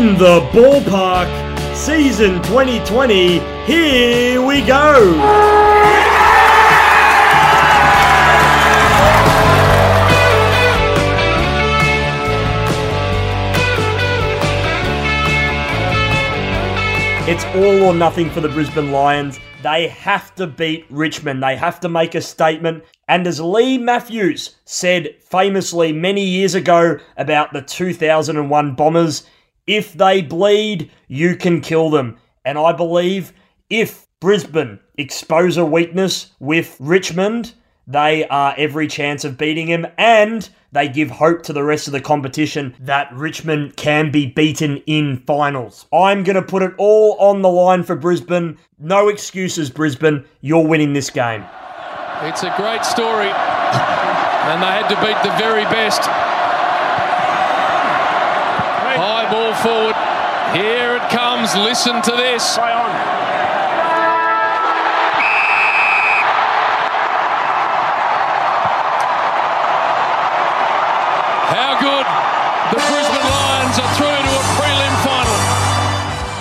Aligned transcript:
In 0.00 0.16
the 0.16 0.40
ballpark, 0.54 1.28
season 1.76 2.42
2020, 2.44 3.38
here 3.66 4.40
we 4.40 4.62
go. 4.62 5.12
It's 17.28 17.44
all 17.54 17.82
or 17.82 17.92
nothing 17.92 18.30
for 18.30 18.40
the 18.40 18.48
Brisbane 18.48 18.90
Lions. 18.90 19.38
They 19.62 19.88
have 19.88 20.34
to 20.36 20.46
beat 20.46 20.86
Richmond. 20.88 21.42
They 21.42 21.56
have 21.56 21.78
to 21.80 21.90
make 21.90 22.14
a 22.14 22.22
statement. 22.22 22.84
And 23.06 23.26
as 23.26 23.38
Leigh 23.38 23.76
Matthews 23.76 24.56
said 24.64 25.16
famously 25.20 25.92
many 25.92 26.24
years 26.24 26.54
ago 26.54 26.96
about 27.18 27.52
the 27.52 27.60
2001 27.60 28.74
Bombers, 28.76 29.26
if 29.70 29.92
they 29.92 30.20
bleed, 30.20 30.90
you 31.06 31.36
can 31.36 31.60
kill 31.60 31.90
them. 31.90 32.18
And 32.44 32.58
I 32.58 32.72
believe 32.72 33.32
if 33.68 34.08
Brisbane 34.18 34.80
expose 34.98 35.56
a 35.56 35.64
weakness 35.64 36.32
with 36.40 36.76
Richmond, 36.80 37.54
they 37.86 38.26
are 38.26 38.52
every 38.58 38.88
chance 38.88 39.24
of 39.24 39.38
beating 39.38 39.68
him. 39.68 39.86
And 39.96 40.48
they 40.72 40.88
give 40.88 41.10
hope 41.10 41.42
to 41.44 41.52
the 41.52 41.62
rest 41.62 41.86
of 41.86 41.92
the 41.92 42.00
competition 42.00 42.74
that 42.80 43.12
Richmond 43.14 43.76
can 43.76 44.10
be 44.10 44.26
beaten 44.26 44.78
in 44.86 45.22
finals. 45.26 45.86
I'm 45.92 46.24
going 46.24 46.36
to 46.36 46.42
put 46.42 46.62
it 46.62 46.74
all 46.76 47.16
on 47.20 47.42
the 47.42 47.48
line 47.48 47.84
for 47.84 47.94
Brisbane. 47.94 48.58
No 48.78 49.08
excuses, 49.08 49.70
Brisbane. 49.70 50.24
You're 50.40 50.66
winning 50.66 50.94
this 50.94 51.10
game. 51.10 51.44
It's 52.22 52.42
a 52.42 52.52
great 52.56 52.84
story, 52.84 53.28
and 53.30 54.62
they 54.62 54.66
had 54.66 54.88
to 54.88 54.96
beat 54.96 55.16
the 55.22 55.36
very 55.38 55.64
best. 55.64 56.39
Forward. 59.62 59.94
Here 60.56 60.96
it 60.96 61.10
comes. 61.10 61.54
Listen 61.54 62.00
to 62.00 62.12
this. 62.12 62.56
How 71.52 71.76
good. 71.78 72.06
The 72.70 72.80
Brisbane 72.88 73.28
Lions 73.28 73.78
are 73.78 73.92
through 73.96 74.22
to 74.24 74.32
a 74.32 74.44
prelim 74.56 74.94
final. 75.04 75.38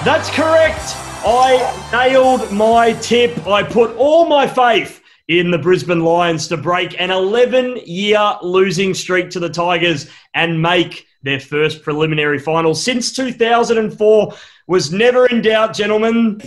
That's 0.06 0.30
correct. 0.30 0.96
I 1.26 1.60
nailed 1.92 2.52
my 2.54 2.94
tip. 2.94 3.46
I 3.46 3.64
put 3.64 3.94
all 3.98 4.28
my 4.28 4.48
faith 4.48 5.02
in 5.28 5.52
the 5.52 5.58
Brisbane 5.58 6.06
Lions 6.06 6.48
to 6.48 6.56
break 6.58 7.00
an 7.02 7.12
11 7.12 7.82
year 7.86 8.38
losing 8.42 8.94
streak 8.94 9.30
to 9.32 9.40
the 9.42 9.50
Tigers 9.50 10.10
and 10.34 10.62
make 10.62 11.06
their 11.22 11.40
first 11.40 11.84
preliminary 11.84 12.40
final 12.40 12.74
since 12.74 13.12
2004 13.12 14.34
was 14.68 14.92
never 14.92 15.26
in 15.26 15.42
doubt, 15.42 15.74
gentlemen. 15.74 16.38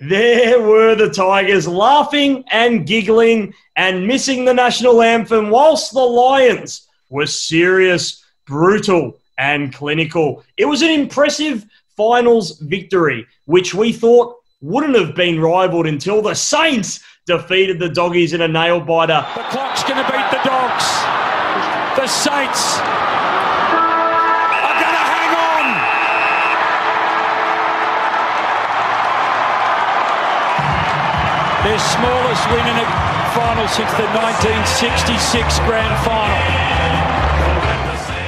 there 0.00 0.60
were 0.60 0.94
the 0.94 1.10
Tigers 1.14 1.68
laughing 1.68 2.44
and 2.50 2.86
giggling 2.86 3.54
and 3.76 4.06
missing 4.06 4.44
the 4.44 4.54
national 4.54 5.02
anthem, 5.02 5.50
whilst 5.50 5.92
the 5.92 6.00
Lions 6.00 6.88
were 7.10 7.26
serious, 7.26 8.24
brutal, 8.46 9.20
and 9.38 9.72
clinical. 9.72 10.42
It 10.56 10.64
was 10.64 10.82
an 10.82 10.90
impressive 10.90 11.66
finals 11.96 12.58
victory, 12.60 13.26
which 13.44 13.74
we 13.74 13.92
thought 13.92 14.36
wouldn't 14.62 14.96
have 14.96 15.14
been 15.14 15.40
rivaled 15.40 15.86
until 15.86 16.22
the 16.22 16.34
Saints 16.34 17.00
defeated 17.26 17.78
the 17.78 17.88
Doggies 17.88 18.32
in 18.32 18.40
a 18.40 18.48
nail 18.48 18.80
biter. 18.80 19.24
The 19.34 19.42
clock's 19.44 19.82
going 19.84 20.02
to 20.02 20.10
beat 20.10 20.30
the 20.30 20.48
dogs. 20.48 20.84
The 21.96 22.06
Saints 22.06 23.09
Their 31.70 31.78
smallest 31.78 32.46
win 32.48 32.66
in 32.66 32.76
a 32.78 32.86
final 33.32 33.68
since 33.68 33.92
the 33.92 34.02
1966 34.02 35.58
grand 35.60 36.04
final. 36.04 36.34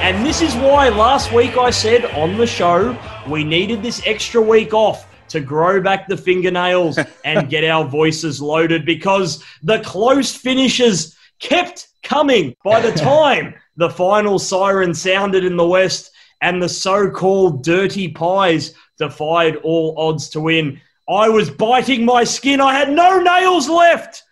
And 0.01 0.25
this 0.25 0.41
is 0.41 0.55
why 0.55 0.87
last 0.87 1.33
week 1.33 1.57
I 1.57 1.69
said 1.69 2.05
on 2.17 2.37
the 2.37 2.47
show 2.47 2.97
we 3.27 3.43
needed 3.43 3.83
this 3.83 4.01
extra 4.05 4.41
week 4.41 4.73
off 4.73 5.05
to 5.27 5.41
grow 5.41 5.81
back 5.81 6.07
the 6.07 6.15
fingernails 6.15 6.97
and 7.25 7.49
get 7.49 7.65
our 7.65 7.83
voices 7.83 8.41
loaded 8.41 8.85
because 8.85 9.43
the 9.61 9.79
close 9.79 10.33
finishes 10.33 11.17
kept 11.39 11.89
coming 12.01 12.55
by 12.63 12.79
the 12.79 12.91
time 12.97 13.55
the 13.75 13.89
final 13.89 14.39
siren 14.39 14.93
sounded 14.93 15.43
in 15.43 15.57
the 15.57 15.67
West 15.67 16.11
and 16.41 16.63
the 16.63 16.69
so 16.69 17.11
called 17.11 17.61
dirty 17.61 18.07
pies 18.07 18.73
defied 18.97 19.57
all 19.57 19.95
odds 19.97 20.29
to 20.29 20.39
win. 20.39 20.79
I 21.07 21.29
was 21.29 21.49
biting 21.49 22.05
my 22.05 22.23
skin, 22.23 22.61
I 22.61 22.73
had 22.73 22.91
no 22.91 23.19
nails 23.19 23.67
left. 23.67 24.23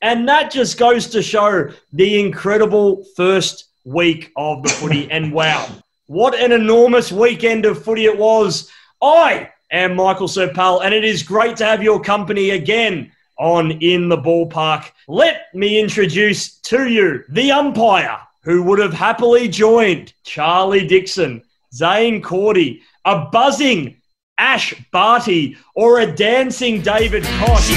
And 0.00 0.28
that 0.28 0.52
just 0.52 0.78
goes 0.78 1.08
to 1.08 1.22
show 1.22 1.70
the 1.92 2.20
incredible 2.20 3.04
first 3.16 3.64
week 3.84 4.32
of 4.36 4.62
the 4.62 4.68
footy. 4.68 5.10
and 5.10 5.32
wow, 5.32 5.68
what 6.06 6.34
an 6.34 6.52
enormous 6.52 7.10
weekend 7.10 7.64
of 7.66 7.82
footy 7.82 8.04
it 8.04 8.16
was. 8.16 8.70
I 9.02 9.50
am 9.72 9.96
Michael 9.96 10.28
Serpal, 10.28 10.84
and 10.84 10.94
it 10.94 11.04
is 11.04 11.22
great 11.22 11.56
to 11.56 11.64
have 11.64 11.82
your 11.82 12.00
company 12.00 12.50
again 12.50 13.10
on 13.38 13.72
In 13.82 14.08
the 14.08 14.16
Ballpark. 14.16 14.90
Let 15.06 15.54
me 15.54 15.80
introduce 15.80 16.58
to 16.60 16.88
you 16.88 17.24
the 17.28 17.52
umpire 17.52 18.18
who 18.42 18.62
would 18.62 18.78
have 18.78 18.94
happily 18.94 19.48
joined 19.48 20.12
Charlie 20.24 20.86
Dixon, 20.86 21.42
Zaine 21.74 22.22
Cordy, 22.22 22.82
a 23.04 23.26
buzzing 23.26 23.97
Ash 24.38 24.72
Barty, 24.92 25.56
or 25.74 26.00
a 26.00 26.06
dancing 26.06 26.80
David 26.80 27.24
Koch. 27.24 27.70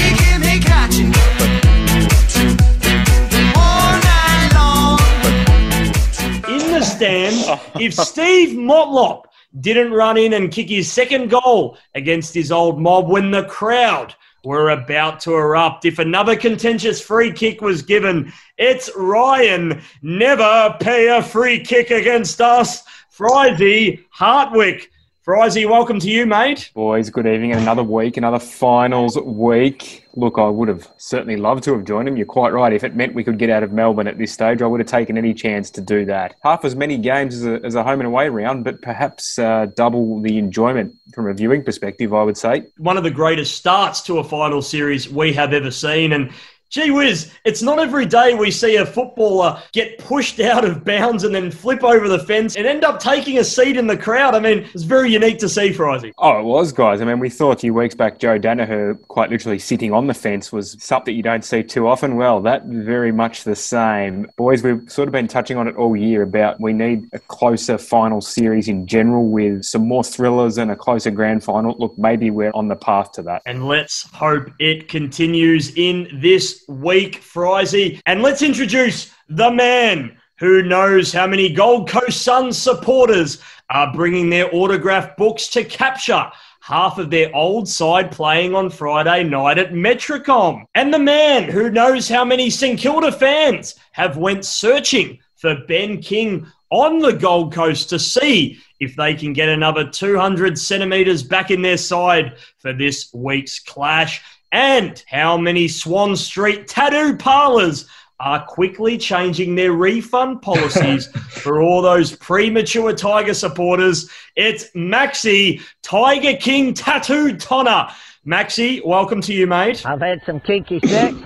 in 6.48 6.72
the 6.72 6.82
stand 6.82 7.36
oh. 7.46 7.60
if 7.80 7.94
Steve 7.94 8.56
Motlop 8.56 9.24
didn't 9.60 9.92
run 9.92 10.16
in 10.16 10.32
and 10.32 10.50
kick 10.50 10.68
his 10.68 10.90
second 10.90 11.28
goal 11.28 11.76
against 11.94 12.32
his 12.32 12.50
old 12.50 12.80
mob 12.80 13.08
when 13.08 13.30
the 13.30 13.44
crowd 13.44 14.14
were 14.44 14.70
about 14.70 15.20
to 15.20 15.34
erupt. 15.34 15.84
If 15.84 15.98
another 15.98 16.36
contentious 16.36 17.00
free 17.00 17.32
kick 17.32 17.60
was 17.60 17.82
given, 17.82 18.32
it's 18.58 18.90
Ryan. 18.96 19.82
Never 20.00 20.76
pay 20.80 21.08
a 21.08 21.22
free 21.22 21.60
kick 21.60 21.90
against 21.90 22.40
us. 22.40 22.82
Frizy 23.10 24.04
Hartwick. 24.16 24.88
Frizy, 25.24 25.66
welcome 25.66 26.00
to 26.00 26.10
you, 26.10 26.26
mate. 26.26 26.72
Boys, 26.74 27.08
good 27.08 27.28
evening. 27.28 27.52
And 27.52 27.60
another 27.60 27.84
week, 27.84 28.16
another 28.16 28.40
finals 28.40 29.16
week. 29.16 30.04
Look, 30.16 30.36
I 30.36 30.48
would 30.48 30.66
have 30.66 30.88
certainly 30.96 31.36
loved 31.36 31.62
to 31.62 31.74
have 31.74 31.84
joined 31.84 32.08
him. 32.08 32.16
You're 32.16 32.26
quite 32.26 32.52
right. 32.52 32.72
If 32.72 32.82
it 32.82 32.96
meant 32.96 33.14
we 33.14 33.22
could 33.22 33.38
get 33.38 33.48
out 33.48 33.62
of 33.62 33.70
Melbourne 33.70 34.08
at 34.08 34.18
this 34.18 34.32
stage, 34.32 34.62
I 34.62 34.66
would 34.66 34.80
have 34.80 34.88
taken 34.88 35.16
any 35.16 35.32
chance 35.32 35.70
to 35.70 35.80
do 35.80 36.04
that. 36.06 36.34
Half 36.42 36.64
as 36.64 36.74
many 36.74 36.98
games 36.98 37.36
as 37.36 37.46
a, 37.46 37.64
as 37.64 37.76
a 37.76 37.84
home 37.84 38.00
and 38.00 38.08
away 38.08 38.30
round, 38.30 38.64
but 38.64 38.82
perhaps 38.82 39.38
uh, 39.38 39.66
double 39.76 40.20
the 40.20 40.38
enjoyment 40.38 40.96
from 41.14 41.28
a 41.28 41.34
viewing 41.34 41.62
perspective, 41.62 42.12
I 42.12 42.24
would 42.24 42.36
say. 42.36 42.64
One 42.78 42.96
of 42.96 43.04
the 43.04 43.10
greatest 43.12 43.54
starts 43.54 44.02
to 44.02 44.18
a 44.18 44.24
final 44.24 44.60
series 44.60 45.08
we 45.08 45.32
have 45.34 45.52
ever 45.52 45.70
seen. 45.70 46.12
And 46.12 46.32
Gee 46.72 46.90
whiz, 46.90 47.30
it's 47.44 47.60
not 47.60 47.78
every 47.78 48.06
day 48.06 48.32
we 48.32 48.50
see 48.50 48.76
a 48.76 48.86
footballer 48.86 49.62
get 49.72 49.98
pushed 49.98 50.40
out 50.40 50.64
of 50.64 50.84
bounds 50.84 51.22
and 51.22 51.34
then 51.34 51.50
flip 51.50 51.84
over 51.84 52.08
the 52.08 52.20
fence 52.20 52.56
and 52.56 52.66
end 52.66 52.82
up 52.82 52.98
taking 52.98 53.36
a 53.36 53.44
seat 53.44 53.76
in 53.76 53.86
the 53.86 53.96
crowd. 53.96 54.34
I 54.34 54.40
mean, 54.40 54.66
it's 54.72 54.84
very 54.84 55.12
unique 55.12 55.38
to 55.40 55.50
see, 55.50 55.70
Frizy. 55.70 56.14
Oh, 56.16 56.40
it 56.40 56.44
was, 56.44 56.72
guys. 56.72 57.02
I 57.02 57.04
mean, 57.04 57.18
we 57.18 57.28
thought 57.28 57.58
a 57.58 57.60
few 57.60 57.74
weeks 57.74 57.94
back 57.94 58.18
Joe 58.18 58.38
Daniher 58.38 58.98
quite 59.08 59.28
literally 59.28 59.58
sitting 59.58 59.92
on 59.92 60.06
the 60.06 60.14
fence 60.14 60.50
was 60.50 60.82
something 60.82 61.14
you 61.14 61.22
don't 61.22 61.44
see 61.44 61.62
too 61.62 61.86
often. 61.86 62.16
Well, 62.16 62.40
that 62.40 62.64
very 62.64 63.12
much 63.12 63.44
the 63.44 63.54
same. 63.54 64.26
Boys, 64.38 64.62
we've 64.62 64.90
sort 64.90 65.08
of 65.08 65.12
been 65.12 65.28
touching 65.28 65.58
on 65.58 65.68
it 65.68 65.76
all 65.76 65.94
year 65.94 66.22
about 66.22 66.58
we 66.58 66.72
need 66.72 67.06
a 67.12 67.18
closer 67.18 67.76
final 67.76 68.22
series 68.22 68.68
in 68.68 68.86
general 68.86 69.28
with 69.28 69.62
some 69.62 69.86
more 69.86 70.02
thrillers 70.02 70.56
and 70.56 70.70
a 70.70 70.76
closer 70.76 71.10
grand 71.10 71.44
final. 71.44 71.76
Look, 71.78 71.98
maybe 71.98 72.30
we're 72.30 72.52
on 72.54 72.68
the 72.68 72.76
path 72.76 73.12
to 73.12 73.22
that. 73.24 73.42
And 73.44 73.68
let's 73.68 74.08
hope 74.14 74.50
it 74.58 74.88
continues 74.88 75.76
in 75.76 76.08
this 76.14 76.61
week, 76.68 77.16
Frizy. 77.16 78.00
And 78.06 78.22
let's 78.22 78.42
introduce 78.42 79.12
the 79.28 79.50
man 79.50 80.16
who 80.38 80.62
knows 80.62 81.12
how 81.12 81.26
many 81.26 81.52
Gold 81.52 81.88
Coast 81.88 82.22
Suns 82.22 82.58
supporters 82.58 83.40
are 83.70 83.92
bringing 83.92 84.28
their 84.28 84.52
autograph 84.54 85.16
books 85.16 85.48
to 85.48 85.64
capture 85.64 86.30
half 86.60 86.98
of 86.98 87.10
their 87.10 87.34
old 87.34 87.68
side 87.68 88.10
playing 88.10 88.54
on 88.54 88.70
Friday 88.70 89.24
night 89.24 89.58
at 89.58 89.72
Metricon. 89.72 90.64
And 90.74 90.92
the 90.92 90.98
man 90.98 91.48
who 91.48 91.70
knows 91.70 92.08
how 92.08 92.24
many 92.24 92.50
St 92.50 92.78
Kilda 92.78 93.12
fans 93.12 93.76
have 93.92 94.16
went 94.16 94.44
searching 94.44 95.18
for 95.36 95.56
Ben 95.66 96.00
King 96.00 96.46
on 96.70 97.00
the 97.00 97.12
Gold 97.12 97.52
Coast 97.52 97.90
to 97.90 97.98
see 97.98 98.58
if 98.80 98.96
they 98.96 99.14
can 99.14 99.32
get 99.32 99.48
another 99.48 99.88
200 99.88 100.58
centimetres 100.58 101.22
back 101.22 101.50
in 101.50 101.62
their 101.62 101.76
side 101.76 102.36
for 102.58 102.72
this 102.72 103.12
week's 103.12 103.58
clash 103.58 104.22
and 104.52 105.02
how 105.08 105.36
many 105.36 105.66
Swan 105.66 106.14
Street 106.14 106.68
tattoo 106.68 107.16
parlors 107.16 107.88
are 108.20 108.44
quickly 108.44 108.96
changing 108.96 109.56
their 109.56 109.72
refund 109.72 110.42
policies 110.42 111.06
for 111.30 111.60
all 111.60 111.82
those 111.82 112.14
premature 112.16 112.92
Tiger 112.92 113.34
supporters. 113.34 114.08
It's 114.36 114.70
Maxi, 114.76 115.60
Tiger 115.82 116.36
King 116.36 116.72
Tattoo 116.74 117.36
Tonner. 117.36 117.88
Maxi, 118.24 118.84
welcome 118.86 119.20
to 119.22 119.34
you, 119.34 119.48
mate. 119.48 119.84
I've 119.84 120.00
had 120.00 120.22
some 120.24 120.38
kinky 120.38 120.78
sex. 120.86 121.16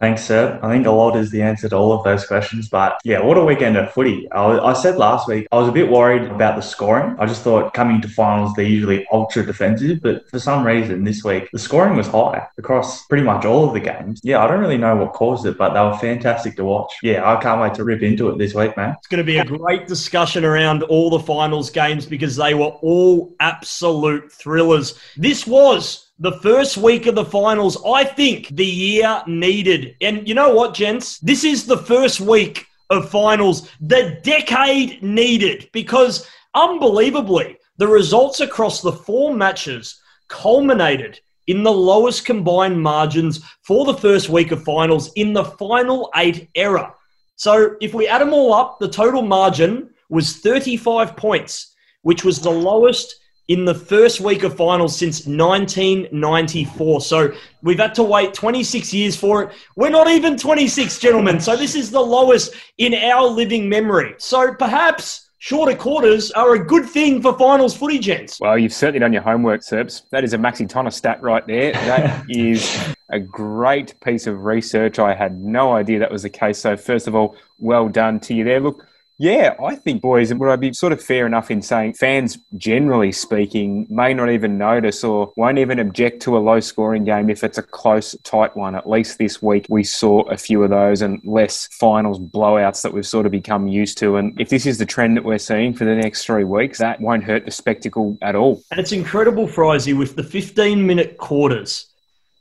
Thanks, 0.00 0.24
sir. 0.24 0.60
I 0.62 0.72
think 0.72 0.86
a 0.86 0.92
lot 0.92 1.16
is 1.16 1.30
the 1.30 1.42
answer 1.42 1.68
to 1.68 1.76
all 1.76 1.92
of 1.92 2.04
those 2.04 2.24
questions. 2.24 2.68
But 2.68 3.00
yeah, 3.04 3.20
what 3.20 3.36
a 3.36 3.44
weekend 3.44 3.76
of 3.76 3.92
footy. 3.92 4.30
I, 4.30 4.58
I, 4.58 4.72
said 4.72 4.96
last 4.96 5.26
week, 5.26 5.48
I 5.50 5.56
was 5.56 5.68
a 5.68 5.72
bit 5.72 5.90
worried 5.90 6.22
about 6.30 6.54
the 6.54 6.62
scoring. 6.62 7.16
I 7.18 7.26
just 7.26 7.42
thought 7.42 7.74
coming 7.74 8.00
to 8.02 8.08
finals, 8.08 8.52
they're 8.54 8.64
usually 8.64 9.06
ultra 9.10 9.44
defensive. 9.44 10.00
But 10.00 10.28
for 10.30 10.38
some 10.38 10.64
reason, 10.64 11.02
this 11.02 11.24
week, 11.24 11.48
the 11.52 11.58
scoring 11.58 11.96
was 11.96 12.06
high 12.06 12.46
across 12.58 13.06
pretty 13.06 13.24
much 13.24 13.44
all 13.44 13.66
of 13.66 13.74
the 13.74 13.80
games. 13.80 14.20
Yeah, 14.22 14.42
I 14.42 14.46
don't 14.46 14.60
really 14.60 14.78
know 14.78 14.94
what 14.94 15.14
caused 15.14 15.46
it, 15.46 15.58
but 15.58 15.74
they 15.74 15.80
were 15.80 15.98
fantastic 15.98 16.54
to 16.56 16.64
watch. 16.64 16.92
Yeah, 17.02 17.28
I 17.28 17.40
can't 17.42 17.60
wait 17.60 17.74
to 17.74 17.84
rip 17.84 18.02
into 18.02 18.28
it 18.28 18.38
this 18.38 18.54
week, 18.54 18.76
man. 18.76 18.94
It's 18.98 19.08
going 19.08 19.18
to 19.18 19.24
be 19.24 19.38
a 19.38 19.44
great 19.44 19.88
discussion 19.88 20.44
around 20.44 20.84
all 20.84 21.10
the 21.10 21.18
finals 21.18 21.70
games 21.70 22.06
because 22.06 22.36
they 22.36 22.54
were 22.54 22.66
all 22.82 23.34
absolute 23.40 24.30
thrillers. 24.30 24.96
This 25.16 25.44
was 25.44 26.07
the 26.18 26.32
first 26.40 26.76
week 26.76 27.06
of 27.06 27.14
the 27.14 27.24
finals, 27.24 27.80
I 27.86 28.04
think 28.04 28.48
the 28.48 28.66
year 28.66 29.22
needed. 29.26 29.94
And 30.00 30.26
you 30.26 30.34
know 30.34 30.52
what, 30.52 30.74
gents? 30.74 31.18
This 31.18 31.44
is 31.44 31.64
the 31.64 31.78
first 31.78 32.20
week 32.20 32.66
of 32.90 33.10
finals 33.10 33.70
the 33.80 34.18
decade 34.22 35.02
needed 35.02 35.68
because 35.72 36.28
unbelievably, 36.54 37.58
the 37.76 37.86
results 37.86 38.40
across 38.40 38.80
the 38.80 38.92
four 38.92 39.34
matches 39.34 40.00
culminated 40.28 41.20
in 41.46 41.62
the 41.62 41.72
lowest 41.72 42.24
combined 42.24 42.80
margins 42.80 43.42
for 43.62 43.84
the 43.84 43.94
first 43.94 44.28
week 44.28 44.50
of 44.50 44.64
finals 44.64 45.12
in 45.14 45.32
the 45.32 45.44
final 45.44 46.10
eight 46.16 46.50
era. 46.54 46.94
So 47.36 47.76
if 47.80 47.94
we 47.94 48.08
add 48.08 48.20
them 48.20 48.34
all 48.34 48.52
up, 48.52 48.78
the 48.80 48.88
total 48.88 49.22
margin 49.22 49.90
was 50.08 50.38
35 50.38 51.16
points, 51.16 51.74
which 52.02 52.24
was 52.24 52.40
the 52.40 52.50
lowest 52.50 53.14
in 53.48 53.64
the 53.64 53.74
first 53.74 54.20
week 54.20 54.42
of 54.44 54.56
finals 54.56 54.96
since 54.96 55.26
1994. 55.26 57.00
So 57.00 57.32
we've 57.62 57.78
had 57.78 57.94
to 57.94 58.02
wait 58.02 58.34
26 58.34 58.92
years 58.92 59.16
for 59.16 59.44
it. 59.44 59.52
We're 59.74 59.88
not 59.88 60.08
even 60.08 60.36
26, 60.36 60.98
gentlemen. 60.98 61.40
So 61.40 61.56
this 61.56 61.74
is 61.74 61.90
the 61.90 62.00
lowest 62.00 62.54
in 62.76 62.94
our 62.94 63.26
living 63.26 63.68
memory. 63.68 64.14
So 64.18 64.54
perhaps 64.54 65.30
shorter 65.38 65.74
quarters 65.74 66.30
are 66.32 66.54
a 66.54 66.64
good 66.64 66.84
thing 66.84 67.22
for 67.22 67.36
finals 67.38 67.74
footy, 67.74 67.98
gents. 67.98 68.38
Well, 68.38 68.58
you've 68.58 68.74
certainly 68.74 69.00
done 69.00 69.14
your 69.14 69.22
homework, 69.22 69.62
Serps. 69.62 70.02
That 70.10 70.24
is 70.24 70.34
a 70.34 70.38
Maxi 70.38 70.68
Tonner 70.68 70.90
stat 70.90 71.22
right 71.22 71.46
there. 71.46 71.72
That 71.72 72.26
is 72.28 72.94
a 73.10 73.18
great 73.18 73.98
piece 74.00 74.26
of 74.26 74.44
research. 74.44 74.98
I 74.98 75.14
had 75.14 75.40
no 75.40 75.72
idea 75.72 76.00
that 76.00 76.10
was 76.10 76.22
the 76.22 76.30
case. 76.30 76.58
So 76.58 76.76
first 76.76 77.06
of 77.08 77.14
all, 77.14 77.34
well 77.58 77.88
done 77.88 78.20
to 78.20 78.34
you 78.34 78.44
there. 78.44 78.60
Look, 78.60 78.86
yeah, 79.18 79.54
I 79.62 79.74
think, 79.74 80.00
boys, 80.00 80.32
would 80.32 80.48
I 80.48 80.54
be 80.54 80.72
sort 80.72 80.92
of 80.92 81.02
fair 81.02 81.26
enough 81.26 81.50
in 81.50 81.60
saying 81.60 81.94
fans, 81.94 82.38
generally 82.56 83.10
speaking, 83.10 83.86
may 83.90 84.14
not 84.14 84.30
even 84.30 84.56
notice 84.56 85.02
or 85.02 85.32
won't 85.36 85.58
even 85.58 85.80
object 85.80 86.22
to 86.22 86.36
a 86.36 86.38
low 86.38 86.60
scoring 86.60 87.04
game 87.04 87.28
if 87.28 87.42
it's 87.42 87.58
a 87.58 87.62
close, 87.62 88.16
tight 88.22 88.56
one. 88.56 88.76
At 88.76 88.88
least 88.88 89.18
this 89.18 89.42
week, 89.42 89.66
we 89.68 89.82
saw 89.82 90.22
a 90.28 90.36
few 90.36 90.62
of 90.62 90.70
those 90.70 91.02
and 91.02 91.20
less 91.24 91.66
finals 91.72 92.20
blowouts 92.20 92.82
that 92.82 92.92
we've 92.92 93.06
sort 93.06 93.26
of 93.26 93.32
become 93.32 93.66
used 93.66 93.98
to. 93.98 94.16
And 94.16 94.40
if 94.40 94.50
this 94.50 94.66
is 94.66 94.78
the 94.78 94.86
trend 94.86 95.16
that 95.16 95.24
we're 95.24 95.38
seeing 95.38 95.74
for 95.74 95.84
the 95.84 95.96
next 95.96 96.24
three 96.24 96.44
weeks, 96.44 96.78
that 96.78 97.00
won't 97.00 97.24
hurt 97.24 97.44
the 97.44 97.50
spectacle 97.50 98.16
at 98.22 98.36
all. 98.36 98.62
And 98.70 98.78
it's 98.78 98.92
incredible, 98.92 99.48
Frizy, 99.48 99.94
with 99.94 100.14
the 100.14 100.22
15 100.22 100.86
minute 100.86 101.18
quarters 101.18 101.86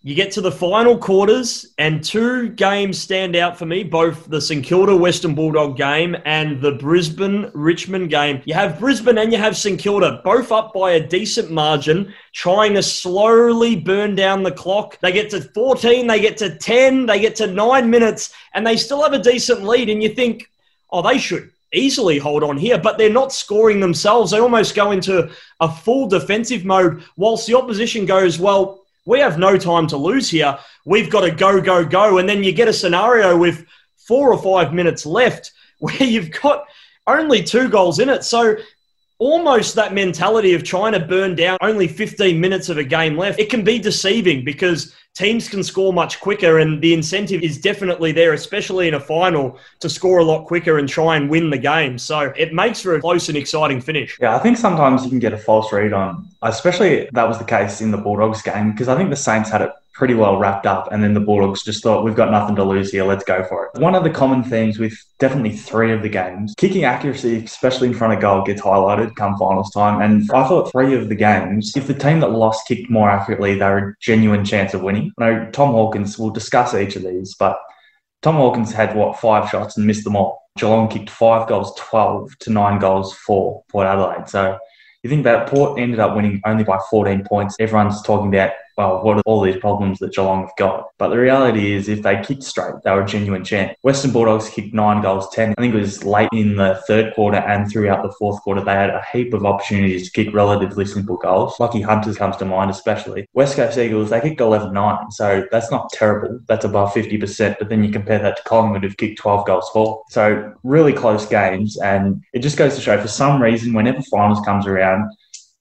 you 0.08 0.16
get 0.16 0.32
to 0.32 0.40
the 0.40 0.50
final 0.50 0.98
quarters, 0.98 1.66
and 1.78 2.02
two 2.02 2.48
games 2.48 2.98
stand 2.98 3.36
out 3.36 3.58
for 3.60 3.66
me 3.66 3.84
both 3.84 4.26
the 4.30 4.40
St 4.40 4.64
Kilda 4.64 4.96
Western 4.96 5.36
Bulldog 5.36 5.76
game 5.76 6.16
and 6.24 6.62
the 6.62 6.72
Brisbane 6.72 7.52
Richmond 7.54 8.10
game. 8.10 8.42
You 8.46 8.54
have 8.54 8.80
Brisbane 8.80 9.18
and 9.18 9.34
you 9.34 9.38
have 9.38 9.58
St 9.58 9.78
Kilda, 9.78 10.22
both 10.24 10.50
up 10.50 10.74
by 10.74 10.92
a 10.92 11.06
decent 11.06 11.52
margin, 11.52 12.14
trying 12.32 12.76
to 12.76 12.84
slowly 12.84 13.76
burn 13.76 14.16
down 14.16 14.44
the 14.44 14.52
clock. 14.54 14.98
They 15.02 15.12
get 15.12 15.30
to 15.32 15.42
14, 15.42 16.08
they 16.08 16.22
get 16.22 16.38
to 16.38 16.58
10, 16.58 17.06
they 17.06 17.20
get 17.20 17.36
to 17.36 17.48
nine 17.48 17.90
minutes, 17.90 18.34
and 18.54 18.66
they 18.66 18.78
still 18.78 19.04
have 19.04 19.12
a 19.12 19.20
decent 19.20 19.64
lead. 19.64 19.90
And 19.90 20.02
you 20.02 20.16
think, 20.16 20.50
oh, 20.90 21.02
they 21.02 21.18
should 21.18 21.52
easily 21.74 22.18
hold 22.18 22.44
on 22.44 22.56
here, 22.56 22.78
but 22.78 22.98
they're 22.98 23.10
not 23.10 23.34
scoring 23.34 23.82
themselves. 23.82 24.32
They 24.32 24.40
almost 24.40 24.74
go 24.74 24.92
into 24.92 25.30
a 25.60 25.70
full 25.70 26.08
defensive 26.08 26.64
mode, 26.64 27.04
whilst 27.18 27.46
the 27.46 27.58
opposition 27.58 28.06
goes, 28.06 28.40
well, 28.40 28.86
we 29.08 29.22
have 29.22 29.40
no 29.40 29.58
time 29.58 29.88
to 29.88 29.98
lose 29.98 30.30
here. 30.30 30.60
We've 30.86 31.10
got 31.10 31.22
to 31.22 31.32
go, 31.32 31.62
go, 31.62 31.86
go. 31.86 32.18
And 32.18 32.28
then 32.28 32.44
you 32.44 32.52
get 32.52 32.68
a 32.68 32.74
scenario 32.74 33.38
with 33.38 33.66
four 33.96 34.34
or 34.34 34.44
five 34.44 34.74
minutes 34.74 35.06
left 35.06 35.54
where 35.80 36.04
you've 36.04 36.30
got 36.30 36.66
only 37.08 37.42
two 37.42 37.70
goals 37.70 38.00
in 38.00 38.10
it. 38.10 38.26
So 38.26 38.58
almost 39.20 39.76
that 39.76 39.94
mentality 39.94 40.54
of 40.54 40.64
trying 40.64 40.94
to 40.94 41.00
burn 41.00 41.36
down 41.36 41.58
only 41.62 41.88
15 41.88 42.40
minutes 42.40 42.70
of 42.70 42.78
a 42.78 42.84
game 42.84 43.18
left, 43.18 43.40
it 43.40 43.50
can 43.50 43.64
be 43.64 43.80
deceiving 43.80 44.46
because 44.46 44.96
teams 45.16 45.50
can 45.50 45.64
score 45.64 45.92
much 45.92 46.20
quicker 46.20 46.60
and 46.60 46.82
the 46.82 46.94
incentive 46.94 47.42
is 47.42 47.60
definitely 47.60 48.12
there, 48.12 48.34
especially 48.34 48.88
in 48.88 48.94
a 48.94 49.00
final, 49.00 49.58
to 49.80 49.90
score 49.90 50.20
a 50.20 50.24
lot 50.24 50.46
quicker 50.46 50.78
and 50.78 50.88
try 50.88 51.16
and 51.16 51.30
win 51.30 51.50
the 51.50 51.58
game. 51.58 51.98
So 51.98 52.32
it 52.38 52.54
makes 52.54 52.82
for 52.82 52.96
a 52.96 53.02
close 53.02 53.28
and 53.28 53.38
exciting 53.38 53.82
finish. 53.82 54.18
Yeah, 54.22 54.36
I 54.36 54.40
think 54.40 54.58
sometimes 54.58 55.04
you 55.04 55.10
can 55.10 55.20
get 55.20 55.34
a 55.34 55.38
false 55.38 55.74
read 55.74 55.94
on, 55.94 56.28
especially 56.44 57.10
that 57.14 57.28
was 57.28 57.40
the 57.40 57.46
case 57.46 57.82
in 57.82 57.90
the 57.90 57.98
Bulldogs 57.98 58.44
game, 58.44 58.72
because 58.72 58.88
I 58.88 58.96
think 58.96 59.10
the 59.10 59.16
Saints 59.16 59.50
had 59.50 59.62
it 59.62 59.72
pretty 59.98 60.14
well 60.14 60.38
wrapped 60.38 60.68
up. 60.68 60.92
And 60.92 61.04
then 61.04 61.16
the 61.16 61.20
Bulldogs 61.20 61.64
just 61.64 61.82
thought, 61.82 62.04
we've 62.04 62.16
got 62.16 62.30
nothing 62.30 62.56
to 62.58 62.64
lose 62.64 62.92
here. 62.92 63.04
Let's 63.04 63.24
go 63.24 63.44
for 63.44 63.66
it. 63.66 63.82
One 63.82 63.96
of 63.96 64.04
the 64.04 64.12
common 64.12 64.44
themes 64.44 64.78
with 64.78 64.94
definitely 65.20 65.58
three 65.58 65.92
of 65.92 66.04
the 66.04 66.10
games, 66.10 66.54
kicking 66.56 66.84
accuracy, 66.84 67.44
especially 67.44 67.88
in 67.88 67.96
front 67.96 68.14
of 68.14 68.22
goal, 68.22 68.44
gets 68.44 68.62
highlighted 68.62 69.16
come 69.16 69.36
finals 69.38 69.72
time. 69.72 70.02
And 70.02 70.30
I 70.32 70.48
thought 70.48 70.72
three 70.72 70.96
of 70.96 71.10
the 71.10 71.16
games, 71.16 71.76
if 71.76 71.88
the 71.88 71.96
team 71.96 72.20
that 72.20 72.32
lost 72.32 72.68
kicked 72.68 72.92
more 72.92 73.10
accurately, 73.10 73.56
they 73.56 73.66
were 73.66 73.90
a 73.90 73.96
genuine 74.00 74.46
chance 74.46 74.76
of 74.76 74.84
winning. 74.84 75.12
I 75.18 75.30
know 75.30 75.52
Tom 75.52 75.72
Hawkins, 75.72 76.20
we'll 76.20 76.30
discuss 76.30 76.76
each 76.76 76.96
of 76.96 77.02
these, 77.02 77.36
but 77.40 77.60
Tom 78.22 78.36
Hawkins 78.36 78.72
had 78.72 78.96
what 78.96 79.20
five 79.20 79.50
shots 79.50 79.78
and 79.78 79.88
missed 79.88 80.04
them 80.04 80.16
all. 80.16 80.44
Geelong 80.58 80.90
kicked 80.90 81.10
five 81.10 81.48
goals, 81.48 81.74
12 81.78 82.38
to 82.40 82.52
nine 82.52 82.80
goals 82.80 83.14
for 83.16 83.64
Port 83.70 83.88
Adelaide. 83.88 84.28
So 84.30 84.58
you 85.04 85.10
think 85.10 85.24
that 85.24 85.48
Port 85.48 85.80
ended 85.80 86.00
up 86.00 86.16
winning 86.16 86.42
only 86.46 86.64
by 86.64 86.78
14 86.90 87.24
points. 87.24 87.56
Everyone's 87.60 88.02
talking 88.02 88.28
about 88.28 88.52
well, 88.78 89.04
what 89.04 89.18
are 89.18 89.24
all 89.26 89.42
these 89.42 89.58
problems 89.58 90.00
that 90.00 90.14
Geelong 90.14 90.42
have 90.42 90.56
got? 90.58 90.90
But 90.98 91.10
the 91.10 91.18
reality 91.18 91.74
is, 91.74 91.90
if 91.90 92.04
they 92.04 92.22
kicked 92.22 92.44
straight, 92.44 92.76
they 92.84 92.92
were 92.92 93.04
a 93.04 93.08
genuine 93.08 93.44
chance. 93.44 93.76
Western 93.82 94.12
Bulldogs 94.12 94.50
kicked 94.50 94.74
nine 94.74 95.02
goals, 95.02 95.30
10. 95.34 95.56
I 95.58 95.62
think 95.62 95.74
it 95.74 95.78
was 95.80 96.04
late 96.04 96.30
in 96.32 96.56
the 96.56 96.82
third 96.88 97.14
quarter 97.16 97.38
and 97.38 97.70
throughout 97.70 98.04
the 98.04 98.14
fourth 98.20 98.42
quarter, 98.42 98.64
they 98.64 98.74
had 98.74 98.92
a 98.92 99.04
heap 99.12 99.34
of 99.34 99.46
opportunities 99.46 100.06
to 100.06 100.12
kick 100.12 100.34
relatively 100.34 100.86
simple 100.86 101.18
goals. 101.18 101.58
Lachie 101.58 101.84
Hunters 101.84 102.18
comes 102.18 102.38
to 102.38 102.46
mind, 102.46 102.70
especially. 102.70 103.28
West 103.34 103.56
Coast 103.56 103.78
Eagles, 103.78 104.10
they 104.12 104.22
kicked 104.22 104.42
11 104.42 104.78
9. 104.78 105.12
So 105.12 105.46
that's 105.52 105.72
not 105.72 105.90
terrible. 105.92 106.40
That's 106.48 106.66
above 106.66 106.94
50%. 106.94 107.58
But 107.60 107.70
then 107.70 107.84
you 107.84 107.92
compare 107.92 108.20
that 108.20 108.38
to 108.38 108.44
Collingwood, 108.44 108.84
who've 108.84 108.98
kicked 108.98 109.20
12 109.20 109.46
goals, 109.48 109.70
four. 109.74 110.04
So 110.10 110.54
really 110.64 110.94
close 110.94 111.26
games. 111.26 111.78
And 111.78 112.24
it 112.34 112.40
just 112.40 112.58
goes 112.58 112.76
to 112.76 112.82
show 112.82 113.00
for 113.00 113.08
some 113.08 113.42
reason, 113.42 113.74
whenever 113.74 114.02
finals 114.04 114.44
comes 114.46 114.68
around, 114.68 115.10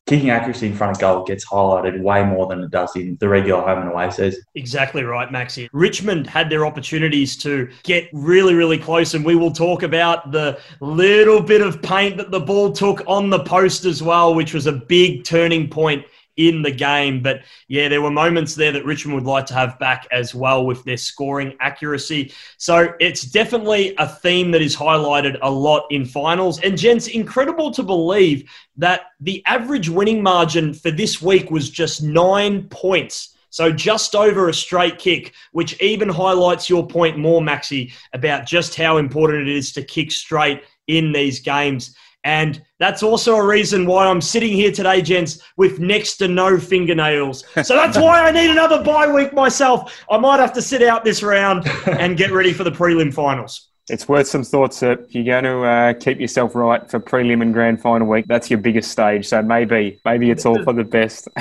kicking 0.07 0.31
accuracy 0.31 0.69
in 0.69 0.75
front 0.75 0.97
of 0.97 1.01
goal 1.01 1.25
gets 1.25 1.45
highlighted 1.45 2.01
way 2.01 2.25
more 2.25 2.47
than 2.47 2.63
it 2.63 2.71
does 2.71 2.95
in 2.95 3.17
the 3.21 3.29
regular 3.29 3.61
home 3.61 3.81
and 3.81 3.91
away 3.91 4.09
season. 4.11 4.41
Exactly 4.55 5.03
right, 5.03 5.31
Maxi. 5.31 5.69
Richmond 5.73 6.27
had 6.29 6.49
their 6.49 6.65
opportunities 6.65 7.37
to 7.39 7.69
get 7.83 8.09
really, 8.13 8.55
really 8.55 8.79
close, 8.79 9.15
and 9.15 9.25
we 9.25 9.35
will 9.35 9.51
talk 9.51 9.83
about 9.83 10.31
the 10.31 10.59
little 10.81 11.43
bit 11.43 11.61
of 11.61 11.83
paint 11.83 12.17
that 12.19 12.31
the 12.31 12.41
ball 12.41 12.71
took 12.71 13.03
on 13.09 13.31
the 13.31 13.43
post 13.43 13.85
as 13.85 14.03
well, 14.03 14.35
which 14.35 14.55
was 14.55 14.67
a 14.67 14.73
big 14.73 15.25
turning 15.25 15.69
point 15.69 16.05
in 16.37 16.63
the 16.63 16.71
game. 16.71 17.23
But 17.23 17.43
yeah, 17.69 17.89
there 17.89 18.03
were 18.03 18.11
moments 18.11 18.55
there 18.55 18.73
that 18.73 18.85
Richmond 18.85 19.15
would 19.17 19.31
like 19.31 19.47
to 19.47 19.55
have 19.55 19.79
back 19.79 20.07
as 20.13 20.35
well 20.35 20.67
with 20.67 20.85
their 20.85 20.97
scoring 20.97 21.57
accuracy. 21.61 22.33
So 22.59 22.95
it's 23.01 23.23
definitely 23.23 23.95
a 23.99 24.09
theme 24.09 24.51
that 24.53 24.63
is 24.63 24.77
highlighted 24.77 25.39
a 25.43 25.51
lot 25.51 25.87
in 25.91 26.05
finals. 26.05 26.61
And 26.61 26.77
gents, 26.79 27.09
incredible 27.09 27.71
to 27.73 27.83
believe 27.83 28.51
that 28.77 29.03
the 29.21 29.43
average 29.47 29.89
winning 29.89 30.23
margin 30.23 30.75
for 30.75 30.91
this 30.91 31.23
week 31.23 31.51
was 31.51 31.71
just 31.71 32.03
nine 32.03 32.69
points. 32.69 33.35
So 33.51 33.73
just 33.73 34.15
over 34.15 34.51
a 34.51 34.55
straight 34.55 34.99
kick, 34.99 35.33
which 35.53 35.81
even 35.81 36.11
highlights 36.11 36.69
your 36.69 36.87
point 36.87 37.17
more, 37.17 37.41
Maxi, 37.41 37.93
about 38.13 38.45
just 38.45 38.75
how 38.75 38.99
important 38.99 39.49
it 39.49 39.57
is 39.57 39.73
to 39.73 39.83
kick 39.83 40.13
straight 40.13 40.63
in 40.89 41.11
these 41.13 41.41
games. 41.41 41.97
And 42.27 42.61
that's 42.81 43.05
also 43.05 43.37
a 43.37 43.47
reason 43.47 43.87
why 43.87 44.09
I'm 44.09 44.21
sitting 44.21 44.53
here 44.53 44.73
today, 44.73 45.01
gents, 45.01 45.41
with 45.57 45.79
next 45.79 46.17
to 46.17 46.27
no 46.27 46.59
fingernails. 46.59 47.45
So 47.63 47.77
that's 47.77 47.97
why 47.97 48.21
I 48.21 48.33
need 48.33 48.51
another 48.51 48.83
bye 48.83 49.11
week 49.11 49.33
myself. 49.33 49.97
I 50.11 50.19
might 50.19 50.41
have 50.41 50.53
to 50.55 50.61
sit 50.61 50.83
out 50.83 51.05
this 51.05 51.23
round 51.23 51.69
and 51.87 52.17
get 52.17 52.33
ready 52.33 52.53
for 52.53 52.65
the 52.65 52.73
prelim 52.73 53.15
finals. 53.15 53.69
It's 53.89 54.09
worth 54.09 54.27
some 54.27 54.43
thoughts 54.43 54.81
that 54.81 55.03
if 55.03 55.15
you're 55.15 55.23
going 55.41 55.45
to 55.45 55.63
uh, 55.63 55.93
keep 55.93 56.19
yourself 56.19 56.57
right 56.57 56.91
for 56.91 56.99
prelim 56.99 57.43
and 57.43 57.55
grand 57.55 57.81
final 57.81 58.09
week, 58.09 58.25
that's 58.27 58.51
your 58.51 58.59
biggest 58.59 58.91
stage. 58.91 59.29
So 59.29 59.41
maybe 59.41 60.01
maybe 60.05 60.33
it's 60.33 60.45
all 60.45 60.61
for 60.65 60.73
the 60.73 60.83
best. 60.83 61.29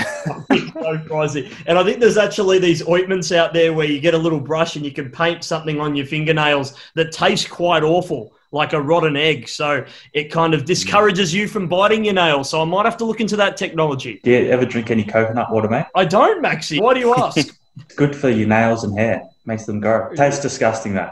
so 0.54 1.00
crazy. 1.08 1.52
And 1.66 1.80
I 1.80 1.84
think 1.84 2.00
there's 2.00 2.18
actually 2.18 2.60
these 2.60 2.88
ointments 2.88 3.32
out 3.32 3.54
there 3.54 3.74
where 3.74 3.88
you 3.88 4.00
get 4.00 4.14
a 4.14 4.20
little 4.20 4.40
brush 4.40 4.76
and 4.76 4.86
you 4.86 4.92
can 4.92 5.10
paint 5.10 5.44
something 5.44 5.80
on 5.80 5.96
your 5.96 6.06
fingernails 6.06 6.76
that 6.94 7.12
tastes 7.12 7.48
quite 7.48 7.82
awful 7.82 8.36
like 8.56 8.74
a 8.74 8.82
rotten 8.82 9.16
egg. 9.16 9.48
So 9.48 9.86
it 10.14 10.32
kind 10.32 10.54
of 10.54 10.66
discourages 10.66 11.34
you 11.34 11.48
from 11.48 11.68
biting 11.68 12.06
your 12.06 12.14
nails. 12.14 12.50
So 12.50 12.62
I 12.62 12.66
might 12.66 12.86
have 12.86 12.98
to 12.98 13.06
look 13.06 13.20
into 13.20 13.36
that 13.36 13.58
technology. 13.58 14.22
Do 14.24 14.32
you 14.32 14.50
ever 14.50 14.66
drink 14.66 14.90
any 14.90 15.04
coconut 15.04 15.52
water, 15.52 15.68
mate? 15.68 15.86
I 15.94 16.06
don't, 16.06 16.44
Maxi. 16.44 16.82
Why 16.82 16.94
do 16.94 17.02
you 17.02 17.14
ask? 17.14 17.38
it's 17.38 17.52
good 17.96 18.16
for 18.16 18.30
your 18.30 18.48
nails 18.48 18.84
and 18.86 18.98
hair. 18.98 19.24
Makes 19.46 19.66
them 19.66 19.82
grow. 19.82 20.16
Tastes 20.16 20.42
disgusting, 20.42 20.94
though. 20.94 21.12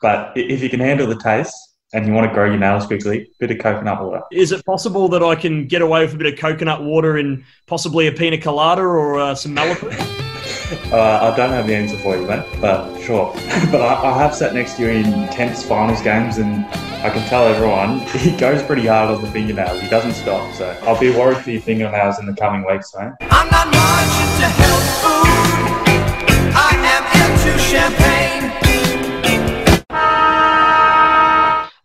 But 0.00 0.32
if 0.36 0.62
you 0.62 0.70
can 0.70 0.80
handle 0.80 1.06
the 1.06 1.18
taste, 1.18 1.54
and 1.92 2.06
you 2.06 2.12
want 2.12 2.28
to 2.28 2.34
grow 2.34 2.46
your 2.46 2.58
nails 2.58 2.86
quickly, 2.86 3.30
bit 3.38 3.50
of 3.50 3.58
coconut 3.58 4.02
water. 4.02 4.20
Is 4.32 4.52
it 4.52 4.64
possible 4.66 5.08
that 5.08 5.22
I 5.22 5.36
can 5.36 5.66
get 5.66 5.82
away 5.82 6.04
with 6.04 6.14
a 6.14 6.16
bit 6.16 6.32
of 6.32 6.38
coconut 6.38 6.82
water 6.82 7.16
and 7.16 7.44
possibly 7.66 8.08
a 8.08 8.12
pina 8.12 8.38
colada 8.38 8.82
or 8.82 9.18
uh, 9.18 9.34
some 9.34 9.54
Malibu? 9.54 10.25
Uh, 10.92 11.32
I 11.32 11.36
don't 11.36 11.50
have 11.50 11.66
the 11.66 11.74
answer 11.74 11.96
for 11.98 12.16
you, 12.16 12.26
mate, 12.26 12.44
but 12.60 12.98
sure. 13.00 13.32
but 13.70 13.80
I, 13.80 14.10
I, 14.10 14.18
have 14.18 14.34
sat 14.34 14.54
next 14.54 14.74
to 14.76 14.82
you 14.82 14.88
in 14.88 15.28
tense 15.28 15.62
finals 15.62 16.02
games, 16.02 16.38
and 16.38 16.66
I 17.04 17.10
can 17.10 17.26
tell 17.28 17.46
everyone 17.46 18.00
he 18.18 18.36
goes 18.36 18.62
pretty 18.62 18.86
hard 18.86 19.10
on 19.10 19.22
the 19.22 19.30
fingernails. 19.30 19.80
He 19.80 19.88
doesn't 19.88 20.14
stop, 20.14 20.52
so 20.54 20.76
I'll 20.82 20.98
be 20.98 21.10
worried 21.10 21.38
for 21.38 21.50
your 21.50 21.62
fingernails 21.62 22.18
in 22.18 22.26
the 22.26 22.34
coming 22.34 22.66
weeks, 22.66 22.94
mate. 22.96 23.12
I'm 23.20 23.48
not 23.50 23.66
much 23.68 24.14
into 24.24 24.46
health 24.46 25.02
food. 25.02 25.46
I 26.54 26.72
am 26.74 27.04
into 27.30 27.58
champagne. 27.58 28.05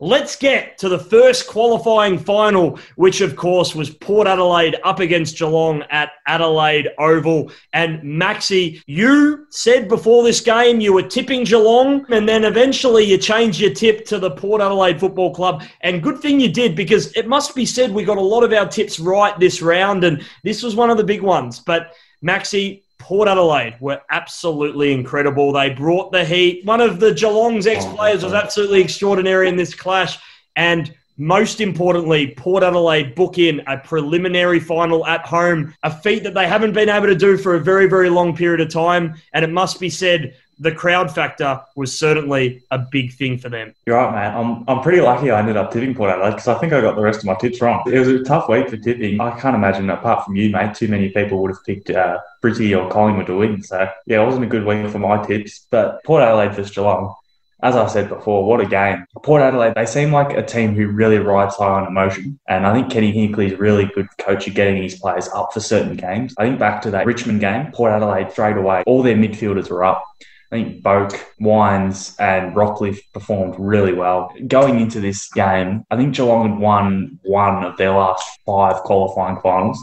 Let's 0.04 0.36
get 0.36 0.80
to 0.80 0.90
the 0.90 0.98
first 0.98 1.46
qualifying 1.46 2.18
final, 2.18 2.80
which 2.96 3.22
of 3.22 3.36
course 3.36 3.76
was 3.76 3.92
Port 3.92 4.26
Adelaide 4.26 4.78
up 4.84 5.00
against 5.00 5.38
Geelong 5.38 5.84
at 5.92 6.14
Adelaide 6.26 6.90
Oval. 6.98 7.52
And 7.72 8.02
Maxi, 8.02 8.82
you 8.88 9.46
said 9.52 9.88
before 9.88 10.24
this 10.24 10.42
game 10.42 10.82
you 10.82 10.92
were 10.92 11.04
tipping 11.04 11.44
Geelong, 11.44 12.04
and 12.10 12.28
then 12.28 12.46
eventually 12.46 13.04
you 13.04 13.20
changed 13.20 13.60
your 13.60 13.76
tip 13.76 14.04
to 14.06 14.18
the 14.18 14.32
Port 14.32 14.60
Adelaide 14.60 15.00
Football 15.00 15.36
Club. 15.36 15.62
And 15.82 16.02
good 16.02 16.18
thing 16.18 16.40
you 16.40 16.52
did 16.52 16.76
because 16.76 17.16
it 17.16 17.28
must 17.28 17.54
be 17.54 17.68
said 17.68 17.92
we 17.92 18.04
got 18.04 18.18
a 18.18 18.22
lot 18.22 18.44
of 18.44 18.54
our 18.54 18.68
tips 18.68 19.00
right 19.00 19.40
this 19.40 19.62
round, 19.62 20.04
and 20.04 20.26
this 20.44 20.64
was 20.64 20.76
one 20.76 20.90
of 20.90 20.98
the 20.98 21.04
big 21.04 21.22
ones. 21.22 21.60
But 21.60 21.94
Maxi, 22.26 22.82
Port 23.02 23.28
Adelaide 23.28 23.76
were 23.80 24.00
absolutely 24.12 24.94
incredible. 24.94 25.52
They 25.52 25.72
brought 25.72 26.12
the 26.12 26.24
heat. 26.24 26.64
One 26.66 26.80
of 26.80 27.00
the 27.00 27.14
Geelong's 27.14 27.66
oh, 27.66 27.72
ex 27.72 27.84
players 27.84 28.24
was 28.24 28.34
absolutely 28.34 28.80
extraordinary 28.80 29.50
in 29.50 29.56
this 29.56 29.74
clash. 29.74 30.20
And 30.56 30.96
most 31.18 31.62
importantly, 31.62 32.36
Port 32.38 32.62
Adelaide 32.62 33.16
book 33.16 33.40
in 33.40 33.62
a 33.66 33.80
preliminary 33.80 34.60
final 34.60 35.06
at 35.08 35.26
home, 35.26 35.74
a 35.82 35.92
feat 35.92 36.22
that 36.24 36.36
they 36.36 36.48
haven't 36.48 36.74
been 36.74 36.90
able 36.90 37.08
to 37.08 37.16
do 37.16 37.38
for 37.38 37.56
a 37.56 37.60
very, 37.60 37.88
very 37.88 38.10
long 38.10 38.36
period 38.36 38.62
of 38.62 38.70
time. 38.70 39.16
And 39.34 39.44
it 39.44 39.50
must 39.50 39.80
be 39.80 39.90
said, 39.90 40.36
the 40.62 40.72
crowd 40.72 41.14
factor 41.14 41.60
was 41.76 41.98
certainly 41.98 42.64
a 42.70 42.78
big 42.78 43.14
thing 43.14 43.36
for 43.36 43.50
them. 43.50 43.74
You're 43.88 43.98
right, 43.98 44.14
man. 44.14 44.38
I'm, 44.38 44.64
I'm 44.68 44.84
pretty 44.84 45.02
lucky 45.02 45.32
I 45.32 45.40
ended 45.40 45.58
up 45.58 45.72
tipping 45.72 45.96
Port 45.96 46.12
Adelaide 46.12 46.32
because 46.32 46.48
I 46.48 46.54
think 46.60 46.72
I 46.72 46.82
got 46.82 46.96
the 46.96 47.02
rest 47.02 47.20
of 47.20 47.26
my 47.26 47.34
tips 47.34 47.60
wrong. 47.62 47.82
It 47.88 47.98
was 47.98 48.08
a 48.08 48.24
tough 48.24 48.48
week 48.48 48.70
for 48.70 48.78
tipping. 48.78 49.20
I 49.20 49.38
can't 49.40 49.56
imagine, 49.56 49.90
apart 49.90 50.24
from 50.24 50.36
you, 50.36 50.52
mate, 50.52 50.76
too 50.76 50.88
many 50.88 51.10
people 51.10 51.42
would 51.42 51.50
have 51.50 51.66
picked 51.66 51.90
uh, 51.90 52.20
Brizzy 52.44 52.78
or 52.78 52.90
Collingwood 52.92 53.26
to 53.26 53.38
win. 53.38 53.64
So, 53.64 53.90
yeah, 54.06 54.22
it 54.22 54.26
wasn't 54.26 54.46
a 54.46 54.48
good 54.48 54.64
week 54.64 54.88
for 54.92 55.00
my 55.00 55.26
tips. 55.26 55.66
But 55.72 56.04
Port 56.04 56.22
Adelaide 56.22 56.54
versus 56.54 56.76
Geelong, 56.76 57.16
as 57.64 57.76
I 57.76 57.88
said 57.88 58.08
before, 58.08 58.46
what 58.46 58.62
a 58.62 58.68
game. 58.68 59.04
Port 59.24 59.42
Adelaide, 59.42 59.74
they 59.74 59.88
seem 59.88 60.12
like 60.12 60.38
a 60.38 60.44
team 60.44 60.76
who 60.76 60.88
really 60.88 61.18
rides 61.18 61.56
high 61.56 61.80
on 61.80 61.88
emotion. 61.88 62.40
And 62.48 62.68
I 62.68 62.74
think 62.74 62.92
Kenny 62.92 63.12
Hinkley 63.12 63.52
is 63.52 63.60
really 63.60 63.86
good 63.96 64.08
coach 64.20 64.48
at 64.48 64.54
getting 64.54 64.82
his 64.82 65.00
players 65.00 65.28
up 65.30 65.54
for 65.54 65.60
certain 65.60 65.96
games. 65.96 66.36
I 66.38 66.46
think 66.46 66.60
back 66.60 66.84
to 66.84 66.92
that 66.92 67.08
Richmond 67.08 67.40
game, 67.40 67.72
Port 67.72 67.92
Adelaide 67.92 68.32
straight 68.32 68.58
away, 68.58 68.84
all 68.86 69.02
their 69.02 69.16
midfielders 69.16 69.72
were 69.72 69.84
up. 69.84 70.06
I 70.52 70.56
think 70.56 70.84
Boak, 70.84 71.18
Wines, 71.40 72.14
and 72.20 72.54
Rockliff 72.54 73.00
performed 73.14 73.56
really 73.58 73.94
well. 73.94 74.34
Going 74.48 74.82
into 74.82 75.00
this 75.00 75.32
game, 75.32 75.86
I 75.90 75.96
think 75.96 76.14
Geelong 76.14 76.50
had 76.50 76.60
won 76.60 77.20
one 77.24 77.64
of 77.64 77.78
their 77.78 77.92
last 77.92 78.30
five 78.46 78.84
qualifying 78.84 79.40
finals. 79.42 79.82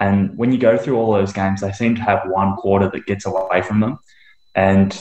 And 0.00 0.36
when 0.38 0.50
you 0.50 0.58
go 0.58 0.78
through 0.78 0.96
all 0.96 1.12
those 1.12 1.32
games, 1.32 1.60
they 1.60 1.72
seem 1.72 1.94
to 1.96 2.02
have 2.02 2.22
one 2.26 2.56
quarter 2.56 2.88
that 2.90 3.04
gets 3.04 3.26
away 3.26 3.60
from 3.60 3.80
them. 3.80 3.98
And 4.54 4.98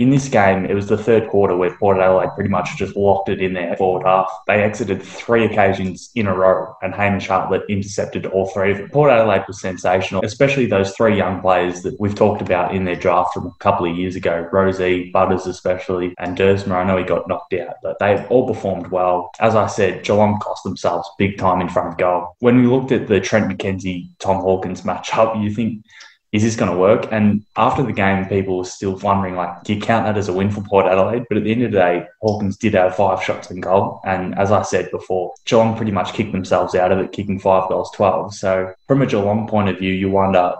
in 0.00 0.08
this 0.08 0.30
game, 0.30 0.64
it 0.64 0.72
was 0.72 0.86
the 0.86 0.96
third 0.96 1.28
quarter 1.28 1.54
where 1.54 1.76
Port 1.76 1.98
Adelaide 1.98 2.30
pretty 2.34 2.48
much 2.48 2.74
just 2.78 2.96
locked 2.96 3.28
it 3.28 3.42
in 3.42 3.52
their 3.52 3.76
forward 3.76 4.06
half. 4.06 4.32
They 4.46 4.62
exited 4.62 5.02
three 5.02 5.44
occasions 5.44 6.10
in 6.14 6.26
a 6.26 6.34
row, 6.34 6.74
and 6.80 6.94
Hamish 6.94 7.28
Hartlett 7.28 7.64
intercepted 7.68 8.24
all 8.24 8.46
three 8.46 8.72
of 8.72 8.78
them. 8.78 8.88
Port 8.88 9.10
Adelaide 9.10 9.44
was 9.46 9.60
sensational, 9.60 10.24
especially 10.24 10.64
those 10.64 10.92
three 10.96 11.18
young 11.18 11.42
players 11.42 11.82
that 11.82 12.00
we've 12.00 12.14
talked 12.14 12.40
about 12.40 12.74
in 12.74 12.86
their 12.86 12.96
draft 12.96 13.34
from 13.34 13.48
a 13.48 13.54
couple 13.58 13.90
of 13.90 13.94
years 13.94 14.16
ago 14.16 14.48
Rozee, 14.50 15.12
Butters, 15.12 15.46
especially, 15.46 16.14
and 16.18 16.34
Duursma. 16.34 16.76
I 16.76 16.84
know 16.84 16.96
he 16.96 17.04
got 17.04 17.28
knocked 17.28 17.52
out, 17.52 17.74
but 17.82 17.98
they've 18.00 18.24
all 18.30 18.48
performed 18.48 18.86
well. 18.86 19.30
As 19.38 19.54
I 19.54 19.66
said, 19.66 20.02
Geelong 20.02 20.40
cost 20.40 20.64
themselves 20.64 21.10
big 21.18 21.36
time 21.36 21.60
in 21.60 21.68
front 21.68 21.88
of 21.88 21.98
goal. 21.98 22.36
When 22.38 22.56
we 22.56 22.66
looked 22.66 22.90
at 22.90 23.06
the 23.06 23.20
Trent 23.20 23.52
McKenzie 23.52 24.08
Tom 24.18 24.40
Hawkins 24.40 24.80
matchup, 24.80 25.42
you 25.42 25.52
think 25.54 25.84
is 26.32 26.42
this 26.42 26.56
going 26.56 26.70
to 26.70 26.76
work? 26.76 27.08
And 27.10 27.44
after 27.56 27.82
the 27.82 27.92
game, 27.92 28.26
people 28.26 28.58
were 28.58 28.64
still 28.64 28.96
wondering, 28.98 29.34
like, 29.34 29.64
do 29.64 29.74
you 29.74 29.80
count 29.80 30.06
that 30.06 30.16
as 30.16 30.28
a 30.28 30.32
win 30.32 30.50
for 30.50 30.62
Port 30.62 30.86
Adelaide? 30.86 31.24
But 31.28 31.38
at 31.38 31.44
the 31.44 31.52
end 31.52 31.62
of 31.64 31.72
the 31.72 31.78
day, 31.78 32.06
Hawkins 32.20 32.56
did 32.56 32.74
have 32.74 32.94
five 32.94 33.22
shots 33.22 33.50
in 33.50 33.60
goal. 33.60 34.00
And 34.04 34.38
as 34.38 34.52
I 34.52 34.62
said 34.62 34.90
before, 34.90 35.34
Geelong 35.44 35.76
pretty 35.76 35.92
much 35.92 36.12
kicked 36.12 36.32
themselves 36.32 36.74
out 36.74 36.92
of 36.92 36.98
it, 37.00 37.12
kicking 37.12 37.40
five 37.40 37.68
goals, 37.68 37.90
12. 37.94 38.34
So 38.34 38.72
from 38.86 39.02
a 39.02 39.06
Geelong 39.06 39.48
point 39.48 39.70
of 39.70 39.78
view, 39.78 39.92
you 39.92 40.10
wonder, 40.10 40.54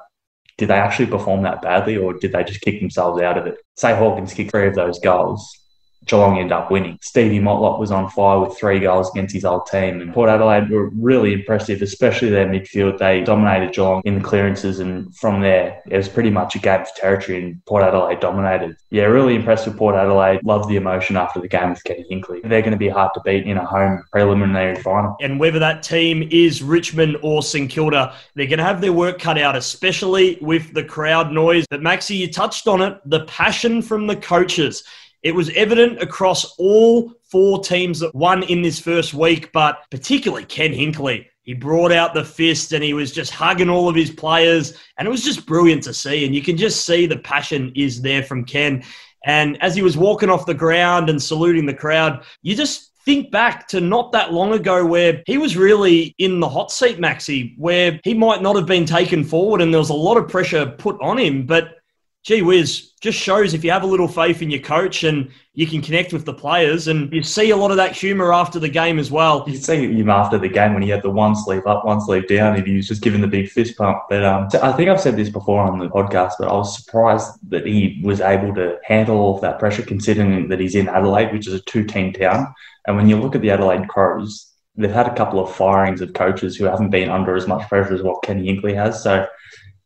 did 0.59 0.69
they 0.69 0.75
actually 0.75 1.07
perform 1.07 1.43
that 1.43 1.63
badly 1.63 1.97
or 1.97 2.15
did 2.15 2.33
they 2.33 2.43
just 2.43 2.63
kick 2.63 2.81
themselves 2.81 3.23
out 3.23 3.39
of 3.39 3.47
it? 3.47 3.59
Say 3.77 3.95
Hawkins 3.95 4.35
kicked 4.35 4.51
three 4.51 4.67
of 4.67 4.75
those 4.75 4.99
goals 4.99 5.60
Geelong 6.07 6.39
ended 6.39 6.53
up 6.53 6.71
winning. 6.71 6.99
Stevie 7.03 7.41
Motlop 7.41 7.79
was 7.79 7.91
on 7.91 8.09
fire 8.11 8.41
with 8.41 8.57
three 8.57 8.81
goals 8.81 9.11
against 9.11 9.35
his 9.35 9.45
old 9.45 9.67
team. 9.67 10.01
And 10.01 10.13
Port 10.13 10.31
Adelaide 10.31 10.71
were 10.71 10.89
really 10.91 11.33
impressive, 11.33 11.83
especially 11.83 12.31
their 12.31 12.47
midfield. 12.47 12.99
They 12.99 13.21
dominated 13.23 13.75
Geelong 13.75 14.03
in 14.05 14.17
the 14.17 14.25
clearances, 14.25 14.81
and 14.81 15.15
from 15.17 15.41
there, 15.41 15.81
it 15.87 15.97
was 15.97 16.09
pretty 16.09 16.31
much 16.31 16.55
a 16.55 16.59
game 16.59 16.85
for 16.85 16.91
territory, 16.97 17.43
and 17.43 17.65
Port 17.67 17.83
Adelaide 17.83 18.21
dominated. 18.21 18.77
Yeah, 18.91 19.05
really 19.05 19.35
impressed 19.35 19.67
with 19.67 19.77
Port 19.77 19.95
Adelaide. 19.95 20.41
Loved 20.43 20.69
the 20.69 20.77
emotion 20.77 21.17
after 21.17 21.41
the 21.41 21.49
game 21.49 21.71
with 21.71 21.85
Kenny 21.85 22.07
Hinkley. 22.11 22.41
They're 22.43 22.63
going 22.63 22.73
to 22.73 22.79
be 22.79 22.89
hard 22.89 23.13
to 23.15 23.21
beat 23.25 23.47
in 23.47 23.57
a 23.57 23.65
home 23.65 24.03
preliminary 24.11 24.77
final. 24.77 25.17
And 25.21 25.39
whether 25.39 25.59
that 25.59 25.83
team 25.83 26.27
is 26.31 26.63
Richmond 26.63 27.19
or 27.23 27.43
St 27.43 27.71
Kilda, 27.71 28.15
they're 28.35 28.47
going 28.47 28.59
to 28.59 28.65
have 28.65 28.81
their 28.81 28.93
work 28.93 29.19
cut 29.19 29.39
out, 29.39 29.55
especially 29.55 30.39
with 30.41 30.73
the 30.73 30.85
crowd 30.85 31.31
noise. 31.31 31.67
But 31.69 31.81
Maxi, 31.81 32.17
you 32.17 32.31
touched 32.31 32.67
on 32.67 32.81
it 32.81 32.99
the 33.05 33.25
passion 33.27 33.83
from 33.83 34.07
the 34.07 34.17
coaches. 34.17 34.83
It 35.23 35.35
was 35.35 35.51
evident 35.51 36.03
across 36.03 36.55
all 36.57 37.13
four 37.31 37.63
teams 37.63 38.01
that 38.01 38.15
won 38.15 38.43
in 38.45 38.63
this 38.63 38.81
first 38.81 39.15
week, 39.15 39.53
but 39.53 39.79
particularly 39.91 40.45
Ken 40.45 40.73
Hinkley. 40.73 41.27
He 41.43 41.55
brought 41.55 41.93
out 41.93 42.15
the 42.15 42.25
fist 42.25 42.73
and 42.73 42.83
he 42.85 42.95
was 42.95 43.13
just 43.13 43.31
hugging 43.31 43.69
all 43.69 43.89
of 43.89 43.97
his 43.97 44.11
players, 44.11 44.79
and 44.99 45.07
it 45.07 45.11
was 45.11 45.25
just 45.25 45.47
brilliant 45.47 45.83
to 45.85 45.95
see. 45.95 46.25
And 46.25 46.35
you 46.35 46.43
can 46.43 46.57
just 46.57 46.87
see 46.87 47.07
the 47.07 47.19
passion 47.19 47.73
is 47.75 48.03
there 48.03 48.23
from 48.23 48.45
Ken. 48.45 48.83
And 49.25 49.63
as 49.63 49.75
he 49.75 49.83
was 49.83 49.97
walking 49.97 50.31
off 50.31 50.47
the 50.47 50.55
ground 50.55 51.11
and 51.11 51.23
saluting 51.23 51.67
the 51.67 51.75
crowd, 51.75 52.25
you 52.43 52.55
just 52.55 52.91
think 53.05 53.31
back 53.31 53.67
to 53.69 53.81
not 53.81 54.13
that 54.13 54.33
long 54.33 54.53
ago 54.53 54.85
where 54.85 55.23
he 55.27 55.39
was 55.39 55.57
really 55.57 56.15
in 56.19 56.41
the 56.41 56.49
hot 56.49 56.71
seat, 56.71 56.99
Maxi, 56.99 57.55
where 57.59 57.99
he 58.05 58.15
might 58.15 58.43
not 58.43 58.57
have 58.57 58.67
been 58.67 58.87
taken 58.87 59.25
forward 59.25 59.61
and 59.61 59.73
there 59.73 59.79
was 59.81 59.91
a 59.91 59.95
lot 59.95 60.17
of 60.17 60.29
pressure 60.29 60.67
put 60.79 61.01
on 61.01 61.19
him. 61.19 61.47
But 61.47 61.80
gee 62.23 62.43
whiz, 62.43 62.91
just 63.01 63.19
shows 63.19 63.55
if 63.55 63.65
you 63.65 63.71
have 63.71 63.83
a 63.83 63.87
little 63.87 64.09
faith 64.09 64.43
in 64.43 64.51
your 64.51 64.61
coach 64.61 65.05
and 65.05 65.31
you 65.55 65.67
can 65.67 65.81
connect 65.81 66.13
with 66.13 66.27
the 66.27 66.35
players. 66.35 66.87
And 66.87 67.11
you 67.13 67.23
see 67.23 67.51
a 67.51 67.57
lot 67.57 67.71
of 67.71 67.79
that 67.79 67.93
humour 67.93 68.33
after 68.33 68.59
the 68.59 68.69
game 68.69 68.99
as 68.99 69.11
well. 69.11 69.45
You 69.49 69.57
see 69.57 69.91
him 69.91 70.11
after 70.11 70.39
the 70.39 70.49
game 70.49 70.75
when 70.75 70.83
he 70.83 70.91
had 70.91 71.03
the 71.03 71.11
one 71.11 71.35
sleeve 71.35 71.67
up, 71.67 71.85
one 71.87 72.01
sleeve 72.01 72.29
down, 72.29 72.57
and 72.57 72.67
he 72.67 72.77
was 72.77 72.89
just 72.89 73.03
giving 73.03 73.23
the 73.23 73.27
big 73.27 73.49
fist 73.49 73.77
pump. 73.79 74.03
But 74.11 74.25
um, 74.25 74.49
I 74.63 74.73
think 74.73 74.91
I've 74.91 75.01
said 75.01 75.17
this 75.17 75.31
before 75.31 75.63
on 75.63 75.79
the 75.79 75.89
podcast, 75.89 76.35
but 76.39 76.49
I 76.49 76.53
was 76.53 76.85
surprised 76.85 77.31
that 77.49 77.67
he 77.67 78.01
was 78.05 78.21
able 78.21 78.55
to 78.55 78.79
handle 78.85 79.17
all 79.17 79.37
of 79.37 79.41
that 79.41 79.59
pressure, 79.59 79.83
considering 79.83 80.49
that 80.49 80.61
he's 80.61 80.75
in 80.75 80.89
Adelaide, 80.89 81.33
which 81.33 81.49
is 81.49 81.55
a 81.55 81.61
two 81.61 81.85
team 81.85 82.13
town. 82.13 82.53
And 82.87 82.97
when 82.97 83.09
you 83.09 83.17
look 83.17 83.35
at 83.35 83.41
the 83.41 83.51
Adelaide 83.51 83.89
Crows, 83.89 84.53
they've 84.77 84.91
had 84.91 85.07
a 85.07 85.15
couple 85.15 85.41
of 85.41 85.55
firings 85.55 86.01
of 86.01 86.13
coaches 86.13 86.57
who 86.57 86.65
haven't 86.65 86.91
been 86.91 87.09
under 87.09 87.35
as 87.35 87.47
much 87.47 87.69
pressure 87.69 87.95
as 87.95 88.03
what 88.03 88.23
Kenny 88.23 88.47
Hinkley 88.47 88.75
has. 88.75 89.03
So 89.03 89.27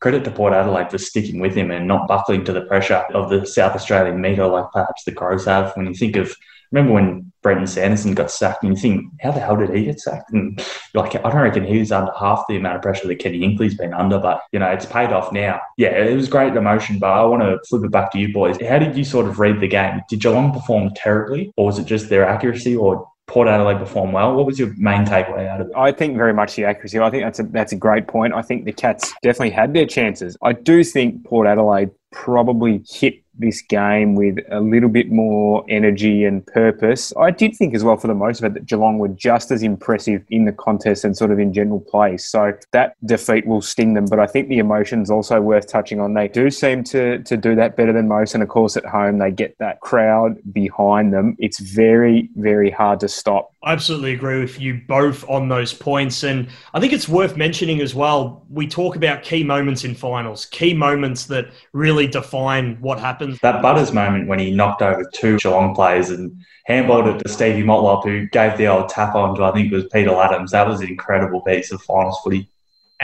credit 0.04 0.22
to 0.22 0.30
Port 0.30 0.52
Adelaide 0.52 0.90
for 0.90 0.98
sticking 0.98 1.40
with 1.40 1.54
him 1.54 1.70
and 1.70 1.88
not 1.88 2.06
buckling 2.06 2.44
to 2.44 2.52
the 2.52 2.60
pressure 2.60 3.02
of 3.14 3.30
the 3.30 3.46
South 3.46 3.74
Australian 3.74 4.20
meter 4.20 4.46
like 4.46 4.70
perhaps 4.70 5.02
the 5.04 5.12
Crows 5.12 5.46
have. 5.46 5.74
When 5.78 5.86
you 5.86 5.94
think 5.94 6.16
of, 6.16 6.36
remember 6.70 6.92
when 6.92 7.32
Brenton 7.42 7.66
Sanderson 7.66 8.12
got 8.12 8.30
sacked, 8.30 8.62
and 8.62 8.74
you 8.74 8.78
think, 8.78 9.10
how 9.22 9.30
the 9.32 9.40
hell 9.40 9.56
did 9.56 9.74
he 9.74 9.86
get 9.86 9.98
sacked? 9.98 10.30
And 10.30 10.62
like, 10.92 11.14
I 11.14 11.30
don't 11.30 11.40
reckon 11.40 11.64
he 11.64 11.78
was 11.78 11.90
under 11.90 12.12
half 12.20 12.44
the 12.50 12.56
amount 12.56 12.76
of 12.76 12.82
pressure 12.82 13.08
that 13.08 13.18
Kenny 13.18 13.40
Hinkley's 13.40 13.78
been 13.78 13.94
under, 13.94 14.18
but 14.18 14.42
you 14.52 14.58
know, 14.58 14.68
it's 14.68 14.84
paid 14.84 15.10
off 15.10 15.32
now. 15.32 15.58
Yeah, 15.78 15.92
it 15.92 16.14
was 16.14 16.28
great 16.28 16.54
emotion, 16.54 16.98
but 16.98 17.10
I 17.10 17.24
want 17.24 17.42
to 17.42 17.58
flip 17.66 17.84
it 17.84 17.90
back 17.90 18.12
to 18.12 18.18
you 18.18 18.30
boys. 18.30 18.60
How 18.60 18.78
did 18.78 18.98
you 18.98 19.04
sort 19.04 19.24
of 19.24 19.38
read 19.38 19.58
the 19.58 19.68
game? 19.68 20.02
Did 20.10 20.20
Geelong 20.20 20.52
perform 20.52 20.90
terribly, 20.94 21.50
or 21.56 21.64
was 21.64 21.78
it 21.78 21.86
just 21.86 22.10
their 22.10 22.28
accuracy, 22.28 22.76
or 22.76 23.08
Port 23.26 23.48
Adelaide 23.48 23.78
perform 23.78 24.12
well. 24.12 24.34
What 24.34 24.46
was 24.46 24.58
your 24.58 24.74
main 24.76 25.04
takeaway 25.04 25.48
out 25.48 25.60
of 25.60 25.68
it? 25.68 25.72
I 25.76 25.92
think 25.92 26.16
very 26.16 26.34
much 26.34 26.56
the 26.56 26.64
accuracy. 26.64 27.00
I 27.00 27.10
think 27.10 27.24
that's 27.24 27.40
a 27.40 27.42
that's 27.44 27.72
a 27.72 27.76
great 27.76 28.06
point. 28.06 28.34
I 28.34 28.42
think 28.42 28.64
the 28.64 28.72
Cats 28.72 29.12
definitely 29.22 29.50
had 29.50 29.72
their 29.72 29.86
chances. 29.86 30.36
I 30.42 30.52
do 30.52 30.84
think 30.84 31.24
Port 31.24 31.46
Adelaide 31.46 31.90
probably 32.12 32.84
hit 32.88 33.23
this 33.38 33.60
game 33.62 34.14
with 34.14 34.38
a 34.50 34.60
little 34.60 34.88
bit 34.88 35.10
more 35.10 35.64
energy 35.68 36.24
and 36.24 36.46
purpose. 36.46 37.12
I 37.16 37.30
did 37.30 37.56
think 37.56 37.74
as 37.74 37.84
well, 37.84 37.96
for 37.96 38.06
the 38.06 38.14
most 38.14 38.40
of 38.40 38.44
it, 38.44 38.54
that 38.54 38.66
Geelong 38.66 38.98
were 38.98 39.08
just 39.08 39.50
as 39.50 39.62
impressive 39.62 40.22
in 40.30 40.44
the 40.44 40.52
contest 40.52 41.04
and 41.04 41.16
sort 41.16 41.30
of 41.30 41.38
in 41.38 41.52
general 41.52 41.80
play. 41.80 42.16
So 42.16 42.52
that 42.72 42.96
defeat 43.06 43.46
will 43.46 43.62
sting 43.62 43.94
them. 43.94 44.06
But 44.06 44.20
I 44.20 44.26
think 44.26 44.48
the 44.48 44.58
emotions 44.58 45.10
also 45.10 45.40
worth 45.40 45.66
touching 45.66 46.00
on. 46.00 46.14
They 46.14 46.28
do 46.28 46.50
seem 46.50 46.84
to 46.84 47.22
to 47.22 47.36
do 47.36 47.54
that 47.54 47.76
better 47.76 47.92
than 47.92 48.08
most. 48.08 48.34
And 48.34 48.42
of 48.42 48.48
course, 48.48 48.76
at 48.76 48.84
home 48.84 49.18
they 49.18 49.30
get 49.30 49.56
that 49.58 49.80
crowd 49.80 50.36
behind 50.52 51.12
them. 51.12 51.36
It's 51.38 51.58
very 51.58 52.28
very 52.36 52.70
hard 52.70 53.00
to 53.00 53.08
stop. 53.08 53.54
I 53.64 53.72
absolutely 53.72 54.12
agree 54.12 54.40
with 54.40 54.60
you 54.60 54.82
both 54.86 55.28
on 55.28 55.48
those 55.48 55.72
points. 55.72 56.22
And 56.22 56.48
I 56.74 56.80
think 56.80 56.92
it's 56.92 57.08
worth 57.08 57.36
mentioning 57.36 57.80
as 57.80 57.94
well. 57.94 58.44
We 58.50 58.66
talk 58.66 58.94
about 58.94 59.22
key 59.22 59.42
moments 59.42 59.84
in 59.84 59.94
finals, 59.94 60.44
key 60.46 60.74
moments 60.74 61.24
that 61.26 61.46
really 61.72 62.06
define 62.06 62.76
what 62.80 63.00
happens. 63.00 63.23
That 63.42 63.62
Butters 63.62 63.92
moment 63.92 64.28
when 64.28 64.38
he 64.38 64.50
knocked 64.50 64.82
over 64.82 65.08
two 65.14 65.38
Geelong 65.38 65.74
players 65.74 66.10
and 66.10 66.32
handballed 66.68 67.14
it 67.14 67.22
to 67.22 67.28
Stevie 67.28 67.62
Motlop, 67.62 68.04
who 68.04 68.26
gave 68.28 68.56
the 68.56 68.66
old 68.66 68.88
tap 68.88 69.14
on 69.14 69.36
to, 69.36 69.44
I 69.44 69.52
think 69.52 69.72
it 69.72 69.74
was 69.74 69.86
Peter 69.92 70.10
Ladhams. 70.10 70.50
That 70.50 70.66
was 70.66 70.80
an 70.80 70.88
incredible 70.88 71.40
piece 71.42 71.72
of 71.72 71.82
finals 71.82 72.20
footy. 72.22 72.48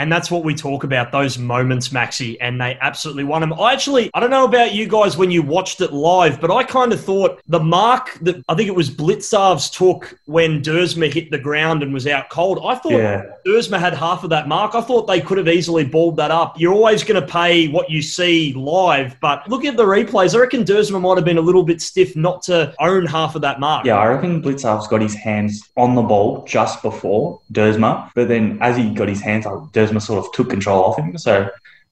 And 0.00 0.10
that's 0.10 0.30
what 0.30 0.44
we 0.44 0.54
talk 0.54 0.82
about, 0.82 1.12
those 1.12 1.36
moments, 1.36 1.90
Maxi, 1.90 2.38
and 2.40 2.58
they 2.58 2.78
absolutely 2.80 3.22
won 3.22 3.42
them. 3.42 3.52
I 3.52 3.74
actually, 3.74 4.10
I 4.14 4.20
don't 4.20 4.30
know 4.30 4.46
about 4.46 4.72
you 4.72 4.88
guys 4.88 5.18
when 5.18 5.30
you 5.30 5.42
watched 5.42 5.82
it 5.82 5.92
live, 5.92 6.40
but 6.40 6.50
I 6.50 6.64
kind 6.64 6.94
of 6.94 7.04
thought 7.04 7.42
the 7.48 7.60
mark 7.60 8.14
that 8.22 8.42
I 8.48 8.54
think 8.54 8.68
it 8.68 8.74
was 8.74 8.88
Blicavs 8.88 9.70
took 9.70 10.18
when 10.24 10.62
Duursma 10.62 11.12
hit 11.12 11.30
the 11.30 11.38
ground 11.38 11.82
and 11.82 11.92
was 11.92 12.06
out 12.06 12.30
cold, 12.30 12.60
I 12.64 12.76
thought 12.76 12.92
yeah. 12.92 13.26
Duursma 13.46 13.78
had 13.78 13.92
half 13.92 14.24
of 14.24 14.30
that 14.30 14.48
mark. 14.48 14.74
I 14.74 14.80
thought 14.80 15.06
they 15.06 15.20
could 15.20 15.36
have 15.36 15.48
easily 15.48 15.84
balled 15.84 16.16
that 16.16 16.30
up. 16.30 16.58
You're 16.58 16.72
always 16.72 17.04
going 17.04 17.20
to 17.20 17.28
pay 17.30 17.68
what 17.68 17.90
you 17.90 18.00
see 18.00 18.54
live, 18.54 19.20
but 19.20 19.46
look 19.50 19.66
at 19.66 19.76
the 19.76 19.84
replays. 19.84 20.34
I 20.34 20.38
reckon 20.38 20.64
Duursma 20.64 20.98
might 20.98 21.18
have 21.18 21.26
been 21.26 21.36
a 21.36 21.42
little 21.42 21.62
bit 21.62 21.82
stiff 21.82 22.16
not 22.16 22.40
to 22.44 22.74
own 22.80 23.04
half 23.04 23.34
of 23.34 23.42
that 23.42 23.60
mark. 23.60 23.84
Yeah, 23.84 23.98
I 23.98 24.06
reckon 24.06 24.42
Blicavs 24.42 24.88
got 24.88 25.02
his 25.02 25.14
hands 25.14 25.68
on 25.76 25.94
the 25.94 26.02
ball 26.02 26.42
just 26.46 26.80
before 26.80 27.38
Duursma, 27.52 28.10
but 28.14 28.28
then 28.28 28.56
as 28.62 28.78
he 28.78 28.94
got 28.94 29.06
his 29.06 29.20
hands 29.20 29.44
on 29.44 29.68
Sort 29.98 30.24
of 30.24 30.32
took 30.32 30.50
control 30.50 30.84
off 30.84 30.98
him. 30.98 31.18
So 31.18 31.50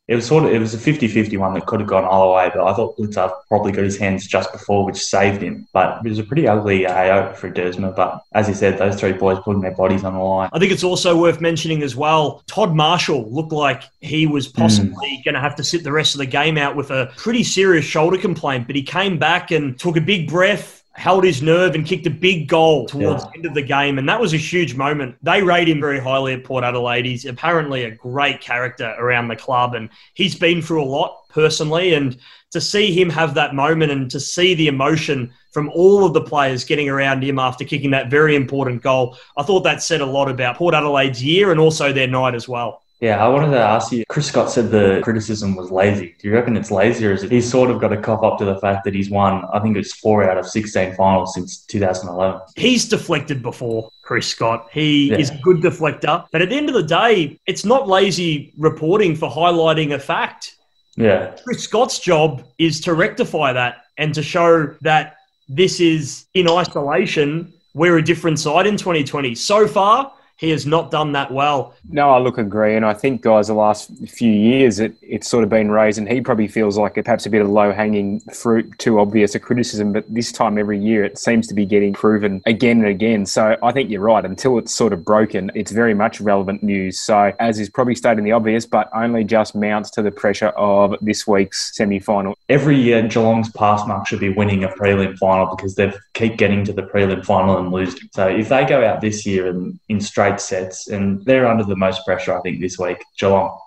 it 0.08 0.14
was 0.14 0.26
sort 0.26 0.44
of 0.44 0.50
it 0.50 0.58
was 0.58 0.72
a 0.72 0.78
50-50 0.78 1.38
one 1.38 1.52
that 1.52 1.66
could 1.66 1.80
have 1.80 1.88
gone 1.88 2.04
either 2.04 2.32
way, 2.32 2.50
but 2.54 2.66
I 2.66 2.74
thought 2.74 2.96
Blicavs 2.96 3.32
probably 3.46 3.72
got 3.72 3.84
his 3.84 3.98
hands 3.98 4.26
just 4.26 4.50
before, 4.52 4.86
which 4.86 4.96
saved 4.96 5.42
him. 5.42 5.68
But 5.74 6.04
it 6.04 6.08
was 6.08 6.18
a 6.18 6.24
pretty 6.24 6.48
ugly 6.48 6.86
AO 6.86 7.34
for 7.34 7.50
Duursma. 7.50 7.94
But 7.94 8.22
as 8.32 8.48
you 8.48 8.54
said, 8.54 8.78
those 8.78 8.98
three 8.98 9.12
boys 9.12 9.38
putting 9.44 9.60
their 9.60 9.74
bodies 9.74 10.04
on 10.04 10.14
the 10.14 10.20
line. 10.20 10.48
I 10.54 10.58
think 10.58 10.72
it's 10.72 10.82
also 10.82 11.20
worth 11.20 11.42
mentioning 11.42 11.82
as 11.82 11.94
well. 11.94 12.42
Todd 12.46 12.74
Marshall 12.74 13.30
looked 13.30 13.52
like 13.52 13.82
he 14.00 14.26
was 14.26 14.48
possibly 14.48 15.18
mm. 15.18 15.24
going 15.24 15.34
to 15.34 15.40
have 15.40 15.54
to 15.56 15.64
sit 15.64 15.84
the 15.84 15.92
rest 15.92 16.14
of 16.14 16.18
the 16.18 16.26
game 16.26 16.56
out 16.56 16.74
with 16.74 16.90
a 16.90 17.12
pretty 17.18 17.44
serious 17.44 17.84
shoulder 17.84 18.16
complaint, 18.16 18.66
but 18.66 18.76
he 18.76 18.82
came 18.82 19.18
back 19.18 19.50
and 19.50 19.78
took 19.78 19.98
a 19.98 20.00
big 20.00 20.26
breath 20.26 20.77
held 20.98 21.22
his 21.22 21.40
nerve 21.40 21.76
and 21.76 21.86
kicked 21.86 22.08
a 22.08 22.10
big 22.10 22.48
goal 22.48 22.84
towards 22.84 23.22
yeah. 23.22 23.30
the 23.30 23.36
end 23.36 23.46
of 23.46 23.54
the 23.54 23.62
game. 23.62 23.98
And 23.98 24.08
that 24.08 24.20
was 24.20 24.34
a 24.34 24.36
huge 24.36 24.74
moment. 24.74 25.14
They 25.22 25.40
rate 25.44 25.68
him 25.68 25.80
very 25.80 26.00
highly 26.00 26.34
at 26.34 26.42
Port 26.42 26.64
Adelaide. 26.64 27.06
He's 27.06 27.24
apparently 27.24 27.84
a 27.84 27.92
great 27.92 28.40
character 28.40 28.96
around 28.98 29.28
the 29.28 29.36
club 29.36 29.74
and 29.74 29.90
he's 30.14 30.34
been 30.34 30.60
through 30.60 30.82
a 30.82 30.84
lot 30.84 31.28
personally. 31.28 31.94
And 31.94 32.18
to 32.50 32.60
see 32.60 32.92
him 32.92 33.10
have 33.10 33.34
that 33.34 33.54
moment 33.54 33.92
and 33.92 34.10
to 34.10 34.18
see 34.18 34.54
the 34.54 34.66
emotion 34.66 35.32
from 35.52 35.70
all 35.70 36.04
of 36.04 36.14
the 36.14 36.20
players 36.20 36.64
getting 36.64 36.88
around 36.88 37.22
him 37.22 37.38
after 37.38 37.64
kicking 37.64 37.92
that 37.92 38.10
very 38.10 38.34
important 38.34 38.82
goal, 38.82 39.16
I 39.36 39.44
thought 39.44 39.60
that 39.60 39.84
said 39.84 40.00
a 40.00 40.06
lot 40.06 40.28
about 40.28 40.56
Port 40.56 40.74
Adelaide's 40.74 41.22
year 41.22 41.52
and 41.52 41.60
also 41.60 41.92
their 41.92 42.08
night 42.08 42.34
as 42.34 42.48
well. 42.48 42.82
Yeah, 43.00 43.24
I 43.24 43.28
wanted 43.28 43.52
to 43.52 43.60
ask 43.60 43.92
you. 43.92 44.04
Chris 44.08 44.26
Scott 44.26 44.50
said 44.50 44.70
the 44.70 45.00
criticism 45.04 45.54
was 45.54 45.70
lazy. 45.70 46.16
Do 46.18 46.26
you 46.26 46.34
reckon 46.34 46.56
it's 46.56 46.72
lazy, 46.72 47.06
or 47.06 47.12
is 47.12 47.22
it 47.22 47.30
he's 47.30 47.48
sort 47.48 47.70
of 47.70 47.80
got 47.80 47.88
to 47.88 47.96
cop 47.96 48.24
up 48.24 48.38
to 48.38 48.44
the 48.44 48.58
fact 48.58 48.84
that 48.84 48.94
he's 48.94 49.08
won? 49.08 49.44
I 49.52 49.60
think 49.60 49.76
it's 49.76 49.92
four 49.92 50.28
out 50.28 50.36
of 50.36 50.48
sixteen 50.48 50.94
finals 50.96 51.34
since 51.34 51.64
2011. 51.66 52.40
He's 52.56 52.88
deflected 52.88 53.40
before, 53.40 53.90
Chris 54.02 54.26
Scott. 54.26 54.68
He 54.72 55.10
yeah. 55.10 55.18
is 55.18 55.30
a 55.30 55.38
good 55.42 55.58
deflector, 55.58 56.26
but 56.32 56.42
at 56.42 56.48
the 56.48 56.56
end 56.56 56.68
of 56.68 56.74
the 56.74 56.82
day, 56.82 57.38
it's 57.46 57.64
not 57.64 57.86
lazy 57.86 58.52
reporting 58.58 59.14
for 59.14 59.30
highlighting 59.30 59.94
a 59.94 59.98
fact. 59.98 60.56
Yeah, 60.96 61.36
Chris 61.44 61.62
Scott's 61.62 62.00
job 62.00 62.42
is 62.58 62.80
to 62.80 62.94
rectify 62.94 63.52
that 63.52 63.84
and 63.96 64.12
to 64.14 64.22
show 64.24 64.74
that 64.80 65.18
this 65.48 65.78
is 65.78 66.26
in 66.34 66.50
isolation. 66.50 67.52
We're 67.74 67.98
a 67.98 68.02
different 68.02 68.40
side 68.40 68.66
in 68.66 68.76
2020. 68.76 69.36
So 69.36 69.68
far, 69.68 70.12
he 70.38 70.50
has 70.50 70.64
not 70.66 70.90
done 70.90 71.12
that 71.12 71.32
well. 71.32 71.74
No, 71.88 72.10
I 72.10 72.18
look 72.18 72.38
agree, 72.38 72.76
and 72.76 72.86
I 72.86 72.94
think 72.94 73.22
guys, 73.22 73.48
the 73.48 73.54
last 73.54 73.90
few 74.06 74.30
years 74.30 74.78
it, 74.78 74.94
it's 75.02 75.28
sort 75.28 75.42
of 75.44 75.50
been 75.50 75.70
raised, 75.70 75.98
and 75.98 76.08
he 76.08 76.20
probably 76.20 76.46
feels 76.46 76.78
like 76.78 76.96
it 76.96 77.04
perhaps 77.04 77.26
a 77.26 77.30
bit 77.30 77.42
of 77.42 77.48
low 77.48 77.72
hanging 77.72 78.20
fruit, 78.20 78.78
too 78.78 79.00
obvious 79.00 79.34
a 79.34 79.40
criticism. 79.40 79.92
But 79.92 80.04
this 80.08 80.30
time 80.30 80.56
every 80.56 80.78
year 80.78 81.04
it 81.04 81.18
seems 81.18 81.48
to 81.48 81.54
be 81.54 81.66
getting 81.66 81.92
proven 81.92 82.40
again 82.46 82.78
and 82.78 82.88
again. 82.88 83.26
So 83.26 83.56
I 83.62 83.72
think 83.72 83.90
you're 83.90 84.00
right. 84.00 84.24
Until 84.24 84.58
it's 84.58 84.72
sort 84.72 84.92
of 84.92 85.04
broken, 85.04 85.50
it's 85.54 85.72
very 85.72 85.94
much 85.94 86.20
relevant 86.20 86.62
news. 86.62 87.00
So 87.00 87.32
as 87.40 87.58
is 87.58 87.68
probably 87.68 87.96
stating 87.96 88.24
the 88.24 88.32
obvious, 88.32 88.64
but 88.64 88.88
only 88.94 89.24
just 89.24 89.56
mounts 89.56 89.90
to 89.90 90.02
the 90.02 90.12
pressure 90.12 90.48
of 90.48 90.94
this 91.00 91.26
week's 91.26 91.76
semi 91.76 91.98
final. 91.98 92.38
Every 92.48 92.80
year, 92.80 93.02
Geelong's 93.08 93.50
pass 93.50 93.86
mark 93.88 94.06
should 94.06 94.20
be 94.20 94.28
winning 94.28 94.62
a 94.62 94.68
prelim 94.68 95.18
final 95.18 95.56
because 95.56 95.74
they 95.74 95.92
keep 96.14 96.36
getting 96.36 96.64
to 96.64 96.72
the 96.72 96.82
prelim 96.82 97.24
final 97.24 97.58
and 97.58 97.72
losing. 97.72 98.08
So 98.12 98.28
if 98.28 98.48
they 98.48 98.64
go 98.64 98.86
out 98.86 99.00
this 99.00 99.26
year 99.26 99.48
and 99.48 99.80
in 99.88 100.00
straight 100.00 100.27
sets, 100.36 100.88
and 100.88 101.24
they're 101.24 101.46
under 101.46 101.64
the 101.64 101.76
most 101.76 102.04
pressure, 102.04 102.36
I 102.36 102.40
think, 102.42 102.60
this 102.60 102.78
week. 102.78 103.04
Geelong. 103.18 103.58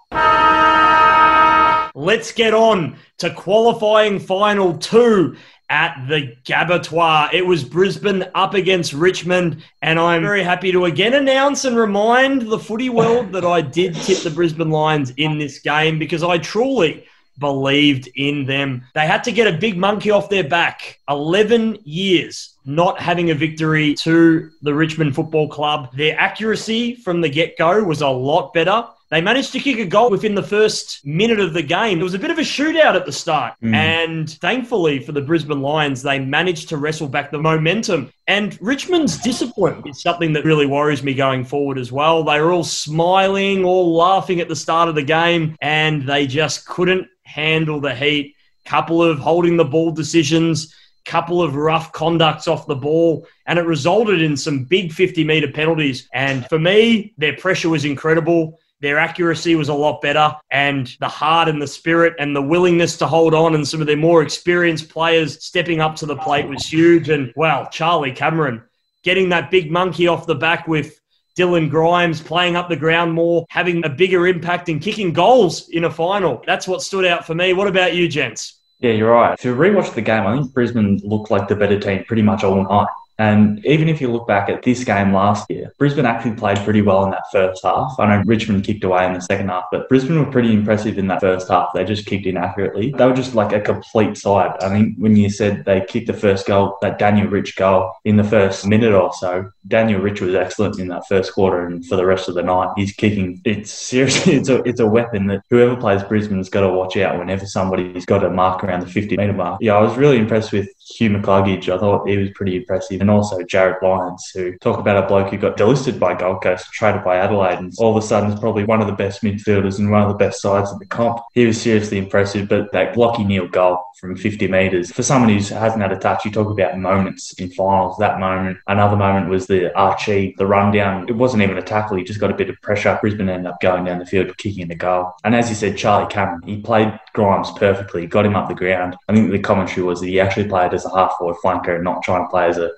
Let's 1.94 2.32
get 2.32 2.54
on 2.54 2.98
to 3.18 3.34
qualifying 3.34 4.20
final 4.20 4.78
two 4.78 5.36
at 5.70 6.06
the 6.08 6.36
Gabatoir. 6.44 7.34
It 7.34 7.46
was 7.46 7.64
Brisbane 7.64 8.26
up 8.36 8.54
against 8.54 8.94
Richmond, 8.94 9.64
and 9.82 10.00
I'm 10.00 10.22
very 10.22 10.44
happy 10.44 10.72
to 10.72 10.86
again 10.86 11.14
announce 11.14 11.66
and 11.66 11.76
remind 11.76 12.44
the 12.44 12.60
footy 12.60 12.90
world 12.90 13.32
that 13.32 13.46
I 13.46 13.62
did 13.62 13.96
tip 13.96 14.20
the 14.20 14.30
Brisbane 14.30 14.70
Lions 14.70 15.12
in 15.18 15.38
this 15.38 15.60
game 15.60 15.98
because 15.98 16.24
I 16.24 16.38
truly 16.38 17.06
believed 17.42 18.08
in 18.16 18.46
them. 18.46 18.84
They 18.94 19.06
had 19.06 19.26
to 19.26 19.34
get 19.34 19.54
a 19.54 19.58
big 19.58 19.78
monkey 19.78 20.12
off 20.12 20.30
their 20.30 20.48
back. 20.48 21.00
11 21.10 21.80
years 21.84 22.56
not 22.66 23.00
having 23.00 23.32
a 23.32 23.36
victory 23.36 23.96
to 23.96 24.52
the 24.62 24.74
Richmond 24.74 25.16
Football 25.16 25.50
Club. 25.50 25.96
Their 25.96 26.18
accuracy 26.20 26.96
from 26.96 27.22
the 27.22 27.30
get 27.30 27.58
go 27.58 27.84
was 27.84 28.02
a 28.02 28.08
lot 28.08 28.54
better. 28.54 28.86
They 29.10 29.20
managed 29.20 29.52
to 29.52 29.60
kick 29.60 29.78
a 29.78 29.86
goal 29.86 30.10
within 30.10 30.36
the 30.36 30.44
first 30.44 31.06
minute 31.06 31.42
of 31.42 31.54
the 31.54 31.62
game. 31.62 32.00
It 32.00 32.04
was 32.04 32.14
a 32.14 32.20
bit 32.20 32.32
of 32.32 32.38
a 32.38 32.44
shootout 32.44 32.96
at 32.96 33.06
the 33.06 33.12
start. 33.12 33.56
Mm. 33.62 33.74
And 33.74 34.30
thankfully 34.30 35.00
for 35.00 35.12
the 35.12 35.20
Brisbane 35.20 35.62
Lions, 35.62 36.02
they 36.02 36.18
managed 36.18 36.70
to 36.70 36.78
wrestle 36.78 37.10
back 37.10 37.30
the 37.30 37.38
momentum. 37.38 38.14
And 38.28 38.58
Richmond's 38.62 39.18
disappointment 39.18 39.90
is 39.90 40.02
something 40.02 40.32
that 40.34 40.46
really 40.46 40.66
worries 40.66 41.04
me 41.04 41.14
going 41.14 41.44
forward 41.44 41.78
as 41.78 41.92
well. 41.92 42.24
They 42.24 42.40
were 42.40 42.54
all 42.54 42.64
smiling, 42.64 43.66
all 43.66 43.94
laughing 43.94 44.40
at 44.40 44.48
the 44.48 44.56
start 44.56 44.88
of 44.88 44.96
the 44.96 45.04
game, 45.04 45.58
and 45.62 46.08
they 46.08 46.26
just 46.26 46.66
couldn't 46.66 47.10
handle 47.34 47.80
the 47.80 47.96
heat. 47.96 48.36
Couple 48.66 49.02
of 49.02 49.18
holding 49.18 49.58
the 49.58 49.66
ball 49.66 49.92
decisions 49.92 50.74
couple 51.06 51.42
of 51.42 51.56
rough 51.56 51.92
conducts 51.92 52.48
off 52.48 52.68
the 52.68 52.76
ball, 52.76 53.28
and 53.46 53.58
it 53.58 53.66
resulted 53.66 54.22
in 54.22 54.38
some 54.38 54.64
big 54.64 54.92
50 54.92 55.24
meter 55.24 55.52
penalties. 55.52 56.08
And 56.14 56.48
for 56.48 56.60
me, 56.60 57.14
their 57.18 57.36
pressure 57.36 57.70
was 57.70 57.86
incredible. 57.86 58.60
Their 58.82 58.98
accuracy 58.98 59.56
was 59.56 59.70
a 59.70 59.74
lot 59.74 60.02
better, 60.02 60.36
and 60.50 60.88
the 61.00 61.08
heart 61.08 61.48
and 61.48 61.62
the 61.62 61.68
spirit 61.68 62.16
and 62.18 62.36
the 62.36 62.42
willingness 62.42 62.98
to 62.98 63.08
hold 63.08 63.34
on, 63.34 63.56
and 63.56 63.68
some 63.68 63.82
of 63.82 63.88
their 63.88 63.98
more 63.98 64.24
experienced 64.24 64.90
players 64.90 65.44
stepping 65.44 65.82
up 65.82 65.96
to 65.98 66.06
the 66.06 66.16
plate 66.16 66.48
was 66.48 66.66
huge. 66.66 67.10
And 67.10 67.32
well, 67.36 67.68
Charlie 67.70 68.12
Cameron 68.12 68.64
getting 69.04 69.30
that 69.30 69.52
big 69.52 69.72
monkey 69.72 70.08
off 70.08 70.28
the 70.28 70.36
back 70.36 70.68
with 70.68 71.00
Dylan 71.38 71.70
Grimes 71.70 72.22
playing 72.22 72.56
up 72.56 72.70
the 72.70 72.76
ground 72.76 73.14
more, 73.14 73.46
having 73.50 73.86
a 73.86 73.90
bigger 73.90 74.28
impact 74.28 74.70
and 74.70 74.82
kicking 74.82 75.14
goals 75.14 75.70
in 75.70 75.86
a 75.86 75.92
final. 75.92 76.44
That's 76.46 76.68
what 76.68 76.82
stood 76.82 77.06
out 77.06 77.26
for 77.26 77.36
me. 77.36 77.54
What 77.54 77.68
about 77.68 77.96
you, 77.96 78.08
gents? 78.08 78.60
Yeah, 78.80 78.92
you're 78.92 79.12
right. 79.12 79.38
To 79.40 79.56
rewatch 79.56 79.94
the 79.94 80.02
game, 80.02 80.26
I 80.26 80.36
think 80.36 80.54
Brisbane 80.54 81.00
looked 81.04 81.30
like 81.30 81.48
the 81.48 81.56
better 81.56 81.80
team 81.80 82.04
pretty 82.06 82.24
much 82.24 82.44
all 82.44 82.64
night. 82.64 82.88
And 83.18 83.64
even 83.66 83.88
if 83.88 84.02
you 84.02 84.12
look 84.12 84.28
back 84.28 84.50
at 84.50 84.64
this 84.64 84.84
game 84.84 85.14
last 85.14 85.50
year, 85.50 85.72
Brisbane 85.78 86.06
actually 86.06 86.36
played 86.36 86.58
pretty 86.60 86.82
well 86.82 87.04
in 87.04 87.12
that 87.12 87.30
first 87.32 87.64
half. 87.64 87.96
I 88.00 88.08
know 88.08 88.24
Richmond 88.26 88.64
kicked 88.64 88.84
away 88.84 89.06
in 89.06 89.14
the 89.14 89.22
second 89.22 89.50
half, 89.50 89.66
but 89.72 89.88
Brisbane 89.90 90.18
were 90.18 90.32
pretty 90.32 90.54
impressive 90.54 90.98
in 90.98 91.08
that 91.08 91.22
first 91.22 91.48
half. 91.48 91.70
They 91.74 91.84
just 91.84 92.06
kicked 92.06 92.26
in 92.26 92.38
accurately. 92.38 92.94
They 92.98 93.06
were 93.06 93.14
just 93.14 93.36
like 93.36 93.54
a 93.54 93.62
complete 93.62 94.18
side. 94.18 94.56
I 94.62 94.70
think 94.70 94.98
when 94.98 95.16
you 95.16 95.30
said 95.30 95.66
they 95.66 95.86
kicked 95.88 96.08
the 96.08 96.14
first 96.14 96.48
goal, 96.48 96.78
that 96.82 96.98
Daniel 96.98 97.28
Rich 97.28 97.56
goal 97.56 97.94
in 98.06 98.18
the 98.18 98.24
first 98.24 98.66
minute 98.66 98.94
or 98.94 99.14
so, 99.14 99.52
Daniel 99.68 100.02
Rich 100.02 100.22
was 100.22 100.34
excellent 100.34 100.80
in 100.80 100.88
that 100.88 101.08
first 101.08 101.34
quarter, 101.34 101.66
and 101.68 101.86
for 101.86 101.96
the 101.96 102.06
rest 102.06 102.28
of 102.28 102.36
the 102.36 102.44
night, 102.44 102.70
he's 102.76 102.94
kicking. 102.94 103.42
It's 103.46 103.72
seriously, 103.72 104.34
it's 104.38 104.50
a 104.50 104.64
it's 104.64 104.80
a 104.80 104.88
weapon 104.88 105.28
that 105.28 105.44
whoever 105.50 105.76
plays 105.76 106.04
Brisbane's 106.04 106.50
got 106.50 106.62
to 106.62 106.70
watch 106.70 106.98
out 106.98 107.20
whenever 107.20 107.46
somebody's 107.46 108.06
got 108.06 108.24
a 108.24 108.30
mark 108.30 108.64
around 108.64 108.82
the 108.82 108.88
50 108.88 109.18
metre 109.18 109.34
mark. 109.34 109.60
Yeah, 109.62 109.76
I 109.76 109.82
was 109.82 109.96
really 109.98 110.18
impressed 110.18 110.52
with 110.52 110.70
Hugh 110.96 111.10
McCluggage. 111.10 111.70
I 111.70 111.78
thought 111.78 112.08
he 112.08 112.18
was 112.18 112.30
pretty 112.32 112.58
impressive. 112.58 113.02
And 113.02 113.10
also 113.10 113.40
Jarryd 113.40 113.82
Lyons, 113.82 114.32
who 114.34 114.58
talk 114.58 114.80
about 114.80 115.04
a 115.04 115.08
bloke 115.08 115.30
who 115.30 115.38
got 115.38 115.58
delisted 115.58 116.00
by 116.00 116.14
Gold 116.14 116.44
Coast, 116.44 116.72
traded 116.74 117.04
by 117.04 117.18
Adelaide, 117.18 117.60
and 117.60 117.74
all 117.78 117.96
of 117.96 118.04
a 118.04 118.06
sudden 118.06 118.32
is 118.32 118.40
probably 118.40 118.64
one 118.64 118.82
of 118.82 118.88
the 118.88 118.94
best 118.94 119.22
midfielders 119.22 119.80
and 119.80 119.92
one 119.92 120.02
of 120.02 120.10
the 120.10 120.16
best 120.16 120.42
sides 120.42 120.72
in 120.72 120.80
the 120.80 120.86
comp. 120.86 121.22
He 121.34 121.46
was 121.46 121.62
seriously 121.62 121.98
impressive. 121.98 122.48
But 122.48 122.72
that 122.72 122.96
Lachie 122.96 123.26
Neale 123.26 123.48
goal 123.48 123.84
from 124.00 124.16
50 124.16 124.48
metres, 124.48 124.92
for 124.92 125.04
someone 125.04 125.30
who 125.30 125.38
hasn't 125.54 125.82
had 125.82 125.92
a 125.92 125.98
touch, 125.98 126.26
you 126.26 126.32
talk 126.32 126.50
about 126.50 126.78
moments 126.78 127.34
in 127.34 127.52
finals. 127.52 127.98
That 128.00 128.20
moment, 128.20 128.58
another 128.68 128.96
moment 128.96 129.30
was 129.30 129.48
the 129.48 129.76
Archie, 129.76 130.36
the 130.38 130.48
rundown. 130.48 131.08
It 131.08 131.16
wasn't 131.16 131.44
even 131.44 131.58
a 131.58 131.62
tackle. 131.62 131.98
He 131.98 132.04
just 132.04 132.20
got 132.20 132.32
a 132.32 132.36
bit 132.36 132.50
of 132.50 132.62
pressure. 132.62 132.98
Brisbane 133.02 133.30
ended 133.30 133.52
up 133.52 133.62
going 133.62 133.86
down 133.86 134.00
the 134.00 134.06
field, 134.06 134.36
kicking 134.38 134.68
the 134.68 134.76
goal. 134.76 135.14
And 135.24 135.36
as 135.36 135.50
you 135.50 135.56
said, 135.56 135.78
Charlie 135.78 136.12
Cameron, 136.12 136.42
he 136.44 136.62
played 136.62 137.00
Grimes 137.14 137.52
perfectly, 137.52 138.08
got 138.08 138.26
him 138.26 138.36
up 138.36 138.48
the 138.48 138.56
ground. 138.56 138.96
I 139.08 139.14
think 139.14 139.32
the 139.32 139.40
commentary 139.40 139.84
was 139.84 140.00
that 140.00 140.08
he 140.08 140.20
actually 140.20 140.48
played 140.48 140.74
as 140.74 140.86
a 140.86 140.96
half 140.96 141.18
forward 141.18 141.38
flanker 141.44 141.76
and 141.76 141.84
not 141.84 142.04
trying 142.04 142.26
to 142.26 142.30
play 142.30 142.48
as 142.48 142.58
a 142.58 142.72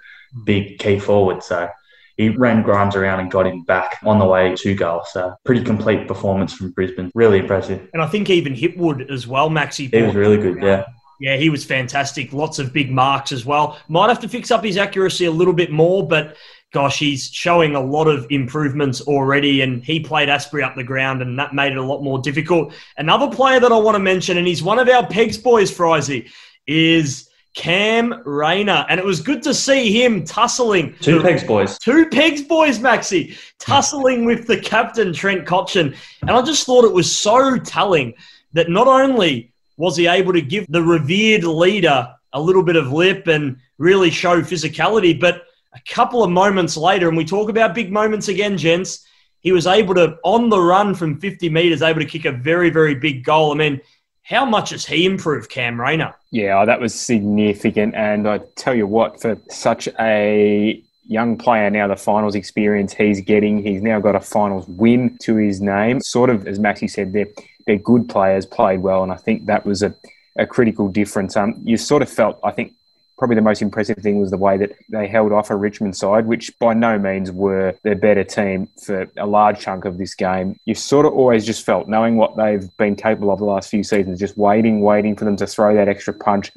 big 0.45 0.79
key 0.79 0.99
forward. 0.99 1.43
So 1.43 1.69
he 2.17 2.29
ran 2.29 2.63
Grimes 2.63 2.95
around 2.95 3.19
and 3.19 3.31
got 3.31 3.47
him 3.47 3.63
back 3.63 3.99
on 4.03 4.19
the 4.19 4.25
way 4.25 4.55
to 4.55 4.75
goal. 4.75 5.03
So 5.11 5.35
pretty 5.45 5.63
complete 5.63 6.07
performance 6.07 6.53
from 6.53 6.71
Brisbane. 6.71 7.11
Really 7.15 7.39
impressive. 7.39 7.89
And 7.93 8.01
I 8.01 8.07
think 8.07 8.29
even 8.29 8.53
Hipwood 8.53 9.11
as 9.11 9.27
well, 9.27 9.49
Maxi. 9.49 9.93
He 9.93 10.01
was 10.01 10.15
really 10.15 10.37
good, 10.37 10.61
yeah. 10.61 10.85
Yeah, 11.19 11.37
he 11.37 11.49
was 11.49 11.63
fantastic. 11.63 12.33
Lots 12.33 12.59
of 12.59 12.73
big 12.73 12.91
marks 12.91 13.31
as 13.31 13.45
well. 13.45 13.77
Might 13.87 14.09
have 14.09 14.19
to 14.21 14.27
fix 14.27 14.51
up 14.51 14.63
his 14.63 14.77
accuracy 14.77 15.25
a 15.25 15.31
little 15.31 15.53
bit 15.53 15.71
more, 15.71 16.05
but 16.05 16.35
gosh, 16.73 16.99
he's 16.99 17.29
showing 17.31 17.75
a 17.75 17.79
lot 17.79 18.07
of 18.07 18.27
improvements 18.29 18.99
already. 19.01 19.62
And 19.62 19.83
he 19.83 19.99
played 19.99 20.27
Astbury 20.27 20.63
up 20.63 20.75
the 20.75 20.83
ground, 20.83 21.21
and 21.21 21.39
that 21.39 21.53
made 21.53 21.71
it 21.71 21.77
a 21.77 21.83
lot 21.83 22.03
more 22.03 22.19
difficult. 22.19 22.73
Another 22.97 23.33
player 23.33 23.59
that 23.59 23.71
I 23.71 23.77
want 23.77 23.95
to 23.95 23.99
mention, 23.99 24.38
and 24.38 24.45
he's 24.45 24.62
one 24.62 24.79
of 24.79 24.89
our 24.89 25.07
Pegs 25.07 25.38
boys, 25.38 25.71
Frizy, 25.71 26.29
is 26.67 27.29
Cam 27.53 28.23
Rayner. 28.25 28.86
And 28.89 28.99
it 28.99 29.05
was 29.05 29.21
good 29.21 29.43
to 29.43 29.53
see 29.53 30.03
him 30.03 30.25
tussling. 30.25 30.95
Two 30.99 31.21
Pegs 31.21 31.43
boys. 31.43 31.77
Two 31.77 32.07
Pegs 32.07 32.41
boys, 32.41 32.79
Maxi, 32.79 33.38
tussling 33.59 34.25
with 34.25 34.47
the 34.47 34.59
captain, 34.59 35.13
Trent 35.13 35.45
Cotchin. 35.45 35.95
And 36.21 36.31
I 36.31 36.41
just 36.41 36.65
thought 36.65 36.86
it 36.86 36.93
was 36.93 37.15
so 37.15 37.57
telling 37.57 38.15
that 38.53 38.69
not 38.69 38.88
only 38.88 39.53
was 39.77 39.95
he 39.95 40.07
able 40.07 40.33
to 40.33 40.41
give 40.41 40.65
the 40.69 40.81
revered 40.81 41.43
leader 41.43 42.09
a 42.33 42.41
little 42.41 42.63
bit 42.63 42.75
of 42.75 42.91
lip 42.91 43.27
and 43.27 43.57
really 43.77 44.09
show 44.09 44.41
physicality, 44.41 45.19
but 45.19 45.43
a 45.73 45.79
couple 45.88 46.23
of 46.23 46.29
moments 46.29 46.77
later, 46.77 47.07
and 47.07 47.17
we 47.17 47.25
talk 47.25 47.49
about 47.49 47.73
big 47.73 47.91
moments 47.91 48.27
again, 48.27 48.57
gents, 48.57 49.05
he 49.41 49.51
was 49.51 49.67
able 49.67 49.93
to, 49.95 50.17
on 50.23 50.49
the 50.49 50.59
run 50.59 50.95
from 50.95 51.19
50 51.19 51.49
metres, 51.49 51.81
able 51.81 51.99
to 51.99 52.05
kick 52.05 52.25
a 52.25 52.31
very, 52.31 52.69
very 52.69 52.95
big 52.95 53.23
goal. 53.23 53.51
I 53.51 53.55
mean, 53.55 53.81
how 54.23 54.45
much 54.45 54.69
has 54.69 54.86
he 54.86 55.05
improved, 55.05 55.49
Cam 55.49 55.79
Rayner? 55.79 56.15
Yeah, 56.31 56.63
that 56.63 56.79
was 56.79 56.93
significant. 56.93 57.93
And 57.93 58.27
I 58.27 58.39
tell 58.55 58.73
you 58.73 58.88
what, 58.88 59.21
for 59.21 59.38
such 59.49 59.89
a 59.99 60.81
young 61.05 61.38
player 61.38 61.69
now, 61.69 61.88
the 61.88 61.97
finals 61.97 62.36
experience 62.36 62.93
he's 62.93 63.19
getting, 63.19 63.62
he's 63.62 63.81
now 63.81 63.99
got 63.99 64.15
a 64.15 64.21
finals 64.21 64.65
win 64.67 65.17
to 65.23 65.36
his 65.36 65.59
name. 65.59 65.99
Sort 65.99 66.29
of, 66.29 66.47
as 66.47 66.57
Maxie 66.57 66.88
said, 66.88 67.12
they're, 67.12 67.27
they're 67.67 67.77
good 67.77 68.07
players, 68.07 68.45
played 68.45 68.79
well. 68.79 69.03
And 69.03 69.12
I 69.12 69.17
think 69.17 69.45
that 69.47 69.65
was 69.65 69.83
a, 69.83 69.93
a 70.38 70.47
critical 70.47 70.88
difference. 70.88 71.36
Um, 71.36 71.59
you 71.63 71.75
sort 71.75 72.01
of 72.01 72.09
felt, 72.09 72.39
I 72.45 72.51
think, 72.51 72.71
probably 73.17 73.36
the 73.36 73.41
most 73.41 73.62
impressive 73.62 73.97
thing 73.97 74.19
was 74.19 74.32
the 74.32 74.38
way 74.38 74.58
that 74.58 74.76
they 74.89 75.08
held 75.08 75.32
off 75.32 75.49
a 75.49 75.56
Richmond 75.56 75.95
side, 75.95 76.26
which 76.26 76.58
by 76.60 76.73
no 76.73 76.97
means 76.97 77.32
were 77.32 77.76
the 77.84 77.95
better 77.95 78.23
team 78.23 78.67
for 78.82 79.08
a 79.17 79.26
large 79.26 79.60
chunk 79.60 79.86
of 79.86 79.97
this 79.97 80.15
game. 80.15 80.60
You 80.65 80.76
sort 80.76 81.06
of 81.06 81.13
always 81.13 81.45
just 81.45 81.65
felt, 81.65 81.88
knowing 81.88 82.17
what 82.17 82.36
they've 82.36 82.76
been 82.78 82.95
capable 82.95 83.32
of 83.32 83.39
the 83.39 83.45
last 83.45 83.69
few 83.69 83.84
seasons, 83.84 84.19
just 84.19 84.38
waiting, 84.38 84.82
waiting 84.82 85.15
for 85.15 85.26
them 85.26 85.38
to 85.38 85.47
throw 85.47 85.76
that 85.76 85.88
extra 85.88 86.13
punch, 86.13 86.52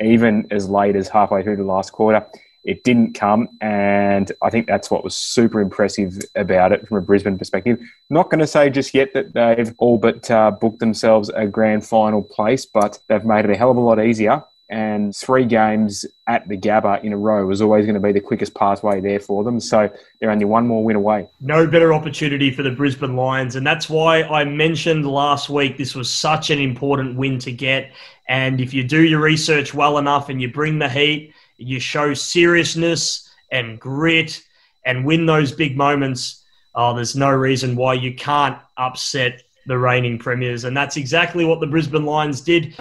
even 0.00 0.46
as 0.50 0.68
late 0.68 0.96
as 0.96 1.08
halfway 1.08 1.42
through 1.42 1.56
the 1.56 1.64
last 1.64 1.92
quarter. 1.92 2.24
It 2.64 2.84
didn't 2.84 3.14
come, 3.14 3.48
and 3.60 4.30
I 4.40 4.50
think 4.50 4.68
that's 4.68 4.88
what 4.88 5.02
was 5.02 5.16
super 5.16 5.60
impressive 5.60 6.20
about 6.36 6.70
it 6.70 6.86
from 6.86 6.98
a 6.98 7.00
Brisbane 7.00 7.36
perspective. 7.36 7.80
Not 8.08 8.30
going 8.30 8.38
to 8.38 8.46
say 8.46 8.70
just 8.70 8.94
yet 8.94 9.14
that 9.14 9.32
they've 9.34 9.74
all 9.78 9.98
but 9.98 10.30
uh, 10.30 10.52
booked 10.52 10.78
themselves 10.78 11.28
a 11.30 11.46
grand 11.46 11.84
final 11.84 12.22
place, 12.22 12.64
but 12.64 13.00
they've 13.08 13.24
made 13.24 13.46
it 13.46 13.50
a 13.50 13.56
hell 13.56 13.72
of 13.72 13.76
a 13.78 13.80
lot 13.80 13.98
easier 13.98 14.44
and 14.72 15.14
three 15.14 15.44
games 15.44 16.06
at 16.26 16.48
the 16.48 16.56
Gabba 16.56 17.04
in 17.04 17.12
a 17.12 17.16
row 17.16 17.44
was 17.44 17.60
always 17.60 17.84
going 17.84 17.94
to 17.94 18.00
be 18.00 18.10
the 18.10 18.22
quickest 18.22 18.54
pathway 18.54 19.02
there 19.02 19.20
for 19.20 19.44
them. 19.44 19.60
So 19.60 19.90
they're 20.18 20.30
only 20.30 20.46
one 20.46 20.66
more 20.66 20.82
win 20.82 20.96
away. 20.96 21.28
No 21.42 21.66
better 21.66 21.92
opportunity 21.92 22.50
for 22.50 22.62
the 22.62 22.70
Brisbane 22.70 23.14
Lions. 23.14 23.54
And 23.54 23.66
that's 23.66 23.90
why 23.90 24.22
I 24.22 24.44
mentioned 24.46 25.06
last 25.06 25.50
week 25.50 25.76
this 25.76 25.94
was 25.94 26.10
such 26.10 26.48
an 26.48 26.58
important 26.58 27.18
win 27.18 27.38
to 27.40 27.52
get. 27.52 27.92
And 28.28 28.62
if 28.62 28.72
you 28.72 28.82
do 28.82 29.02
your 29.02 29.20
research 29.20 29.74
well 29.74 29.98
enough 29.98 30.30
and 30.30 30.40
you 30.40 30.50
bring 30.50 30.78
the 30.78 30.88
heat, 30.88 31.34
you 31.58 31.78
show 31.78 32.14
seriousness 32.14 33.28
and 33.50 33.78
grit 33.78 34.42
and 34.86 35.04
win 35.04 35.26
those 35.26 35.52
big 35.52 35.76
moments, 35.76 36.44
oh, 36.74 36.94
there's 36.94 37.14
no 37.14 37.30
reason 37.30 37.76
why 37.76 37.92
you 37.92 38.14
can't 38.14 38.56
upset 38.78 39.42
the 39.66 39.76
reigning 39.76 40.18
premiers. 40.18 40.64
And 40.64 40.74
that's 40.74 40.96
exactly 40.96 41.44
what 41.44 41.60
the 41.60 41.66
Brisbane 41.66 42.06
Lions 42.06 42.40
did. 42.40 42.74